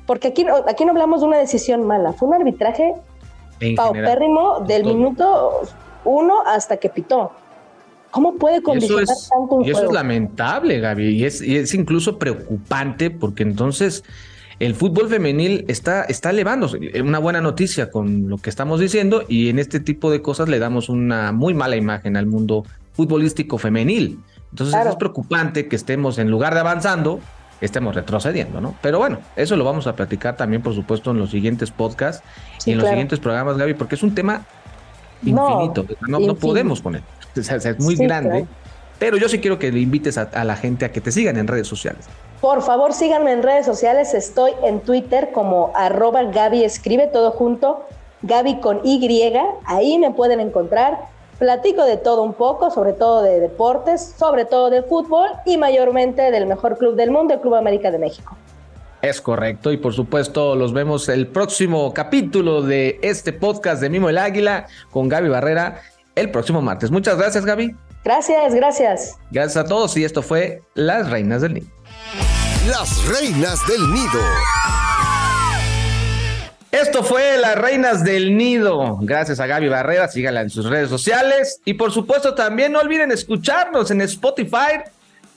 porque 0.07 0.29
aquí, 0.29 0.47
aquí 0.67 0.85
no 0.87 0.93
hablamos 0.93 1.21
de 1.21 1.27
una 1.27 1.39
decisión 1.39 1.85
mala, 1.85 2.15
fue 2.15 2.29
un 2.29 2.35
arbitraje 2.35 2.95
paupérrimo 3.77 4.61
del 4.61 4.85
minuto 4.85 5.61
uno 6.05 6.43
hasta 6.47 6.79
que 6.79 6.89
pitó. 6.89 7.33
¿Cómo 8.17 8.37
puede 8.37 8.63
condicionar 8.63 9.05
tanto 9.05 9.57
un 9.57 9.67
y 9.67 9.71
eso 9.71 9.85
es 9.85 9.93
lamentable, 9.93 10.81
Gaby, 10.81 11.09
y 11.09 11.25
es, 11.27 11.43
es 11.43 11.75
incluso 11.75 12.19
preocupante 12.19 13.11
porque 13.11 13.43
entonces 13.43 14.05
el 14.59 14.75
fútbol 14.75 15.11
femenil 15.11 15.67
está, 15.69 16.05
está 16.05 16.31
elevándose. 16.31 16.79
Una 17.03 17.19
buena 17.19 17.43
noticia 17.43 17.91
con 17.91 18.31
lo 18.31 18.39
que 18.39 18.49
estamos 18.49 18.81
diciendo 18.81 19.23
y 19.29 19.51
en 19.51 19.59
este 19.59 19.81
tipo 19.81 20.11
de 20.11 20.23
cosas 20.23 20.49
le 20.49 20.59
damos 20.59 20.89
una 20.89 21.31
muy 21.33 21.53
mala 21.53 21.77
imagen 21.77 22.17
al 22.17 22.25
mundo 22.25 22.65
futbolístico 22.95 23.59
femenil. 23.59 24.19
Entonces 24.51 24.87
es 24.87 24.97
preocupante 24.97 25.69
que 25.69 25.77
estemos 25.77 26.17
en 26.17 26.31
lugar 26.31 26.55
de 26.55 26.61
avanzando, 26.61 27.21
estemos 27.61 27.95
retrocediendo, 27.95 28.63
¿no? 28.63 28.77
Pero 28.81 28.97
bueno, 28.97 29.19
eso 29.37 29.57
lo 29.57 29.65
vamos 29.65 29.87
a 29.87 29.95
platicar 29.95 30.39
también, 30.39 30.63
por 30.63 30.75
supuesto, 30.75 31.11
en 31.11 31.19
los 31.19 31.31
siguientes 31.31 31.71
podcasts 31.71 32.25
y 32.65 32.73
en 32.73 32.79
los 32.79 32.89
siguientes 32.89 33.21
programas, 33.21 33.59
Gaby, 33.59 33.75
porque 33.75 33.97
es 33.97 34.03
un 34.03 34.15
tema 34.15 34.47
infinito. 35.23 35.85
No, 36.09 36.19
no, 36.19 36.35
podemos 36.35 36.81
poner. 36.81 37.03
O 37.41 37.43
sea, 37.43 37.57
es 37.57 37.79
muy 37.79 37.97
grande. 37.97 38.47
Pero 38.99 39.17
yo 39.17 39.29
sí 39.29 39.41
quiero 39.41 39.59
que 39.59 39.71
le 39.71 39.81
invites 39.81 40.17
a, 40.17 40.45
la 40.45 40.57
gente 40.57 40.85
a 40.85 40.93
que 40.93 41.01
te 41.01 41.13
sigan 41.13 41.37
en 41.37 41.47
redes 41.47 41.67
sociales. 41.67 42.07
Por 42.41 42.63
favor, 42.63 42.93
síganme 42.93 43.33
en 43.33 43.43
redes 43.43 43.67
sociales. 43.67 44.15
Estoy 44.15 44.53
en 44.63 44.81
Twitter 44.81 45.31
como 45.33 45.73
arroba 45.75 46.23
Gaby 46.25 46.65
Escribe, 46.65 47.07
todo 47.09 47.31
junto. 47.31 47.85
Gaby 48.23 48.61
con 48.61 48.81
Y. 48.85 49.33
Ahí 49.67 49.99
me 49.99 50.13
pueden 50.13 50.41
encontrar. 50.41 50.99
Platico 51.39 51.85
de 51.85 51.99
todo 51.99 52.23
un 52.23 52.33
poco, 52.33 52.71
sobre 52.71 52.95
todo 52.95 53.23
de 53.23 53.41
deportes, 53.41 54.15
sobre 54.19 54.47
todo 54.47 54.71
de 54.71 54.83
fútbol 54.83 55.29
y 55.45 55.59
mayormente 55.59 56.31
del 56.31 56.47
mejor 56.47 56.79
club 56.79 56.97
del 56.97 57.11
mundo, 57.11 57.35
el 57.35 57.41
Club 57.41 57.57
América 57.57 57.91
de 57.91 57.99
México. 57.99 58.35
Es 59.03 59.21
correcto, 59.21 59.71
y 59.71 59.77
por 59.77 59.93
supuesto 59.93 60.57
los 60.57 60.73
vemos 60.73 61.11
el 61.11 61.27
próximo 61.27 61.93
capítulo 61.93 62.63
de 62.63 62.99
este 63.03 63.35
podcast 63.35 63.83
de 63.83 63.91
Mimo 63.91 64.09
el 64.09 64.17
Águila 64.17 64.67
con 64.91 65.11
Gaby 65.11 65.29
Barrera 65.29 65.83
el 66.17 66.31
próximo 66.31 66.61
martes. 66.61 66.91
Muchas 66.91 67.17
gracias, 67.17 67.45
Gaby. 67.45 67.77
Gracias, 68.05 68.55
gracias. 68.55 69.17
Gracias 69.31 69.57
a 69.57 69.69
todos 69.69 69.97
y 69.97 70.05
esto 70.05 70.23
fue 70.23 70.63
Las 70.75 71.09
Reinas 71.09 71.43
del 71.43 71.55
Nido. 71.55 71.69
Las 72.69 73.07
Reinas 73.07 73.61
del 73.69 73.81
Nido. 73.93 74.21
Esto 76.73 77.05
fue 77.05 77.39
Las 77.39 77.57
Reinas 77.57 78.05
del 78.05 78.37
Nido. 78.37 78.99
Gracias 79.01 79.41
a 79.41 79.47
Gaby 79.47 79.69
Barrera. 79.69 80.09
Síganla 80.09 80.43
en 80.43 80.51
sus 80.51 80.67
redes 80.67 80.89
sociales. 80.89 81.61
Y 81.65 81.75
por 81.75 81.93
supuesto, 81.93 82.35
también 82.35 82.73
no 82.73 82.81
olviden 82.81 83.13
escucharnos 83.13 83.91
en 83.91 84.01
Spotify. 84.03 84.83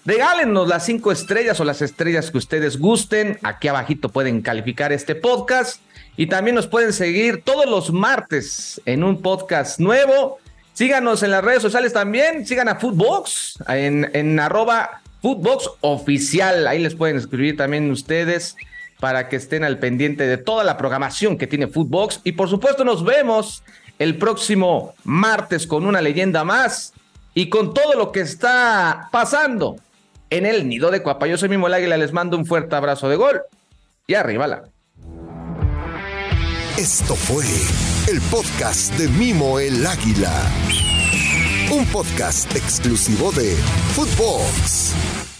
Regálenos 0.06 0.68
las 0.68 0.86
cinco 0.86 1.12
estrellas 1.12 1.60
o 1.60 1.64
las 1.64 1.82
estrellas 1.82 2.32
que 2.32 2.38
ustedes 2.40 2.80
gusten. 2.80 3.38
Aquí 3.44 3.68
abajito 3.68 4.10
pueden 4.10 4.42
calificar 4.42 4.92
este 4.92 5.16
podcast. 5.16 5.82
Y 6.18 6.28
también 6.28 6.56
nos 6.56 6.68
pueden 6.68 6.94
seguir 6.94 7.44
todos 7.44 7.66
los 7.66 7.92
martes 7.94 8.82
en 8.86 9.04
un 9.04 9.22
podcast 9.22 9.80
nuevo. 9.80 10.40
Síganos 10.80 11.24
en 11.24 11.32
las 11.32 11.44
redes 11.44 11.62
sociales 11.62 11.92
también. 11.92 12.48
Sigan 12.48 12.70
a 12.70 12.76
Footbox 12.76 13.56
en, 13.68 14.10
en 14.14 14.40
arroba 14.40 15.02
oficial. 15.82 16.68
Ahí 16.68 16.80
les 16.80 16.96
pueden 16.96 17.18
escribir 17.18 17.58
también 17.58 17.92
ustedes 17.92 18.56
para 18.98 19.28
que 19.28 19.36
estén 19.36 19.66
al 19.66 19.78
pendiente 19.78 20.26
de 20.26 20.38
toda 20.38 20.64
la 20.64 20.78
programación 20.78 21.38
que 21.38 21.48
tiene 21.48 21.68
Footbox. 21.68 22.22
Y 22.24 22.32
por 22.32 22.50
supuesto 22.50 22.86
nos 22.86 23.04
vemos 23.04 23.62
el 23.98 24.16
próximo 24.18 24.94
martes 25.04 25.68
con 25.68 25.86
una 25.86 26.00
leyenda 26.00 26.46
más 26.46 26.94
y 27.34 27.50
con 27.50 27.74
todo 27.74 27.96
lo 27.96 28.14
que 28.14 28.22
está 28.22 29.10
pasando 29.12 29.76
en 30.30 30.46
el 30.46 30.70
nido 30.70 30.92
de 30.92 31.04
Cuapa. 31.04 31.28
Yo 31.28 31.38
soy 31.38 31.50
Mimo 31.50 31.68
el 31.68 31.74
Águila, 31.74 31.98
les 31.98 32.14
mando 32.14 32.38
un 32.38 32.46
fuerte 32.46 32.78
abrazo 32.78 33.10
de 33.10 33.18
gol 33.18 33.42
y 34.08 34.14
arriba 34.14 34.48
la. 34.48 34.64
Esto 36.78 37.16
fue 37.16 37.44
el 38.10 38.22
podcast 38.22 38.92
de 38.98 39.08
Mimo 39.08 39.60
el 39.60 39.86
Águila. 39.86 40.52
Un 41.72 41.86
podcast 41.88 42.56
exclusivo 42.56 43.32
de 43.32 43.56
Footbox. 43.94 45.39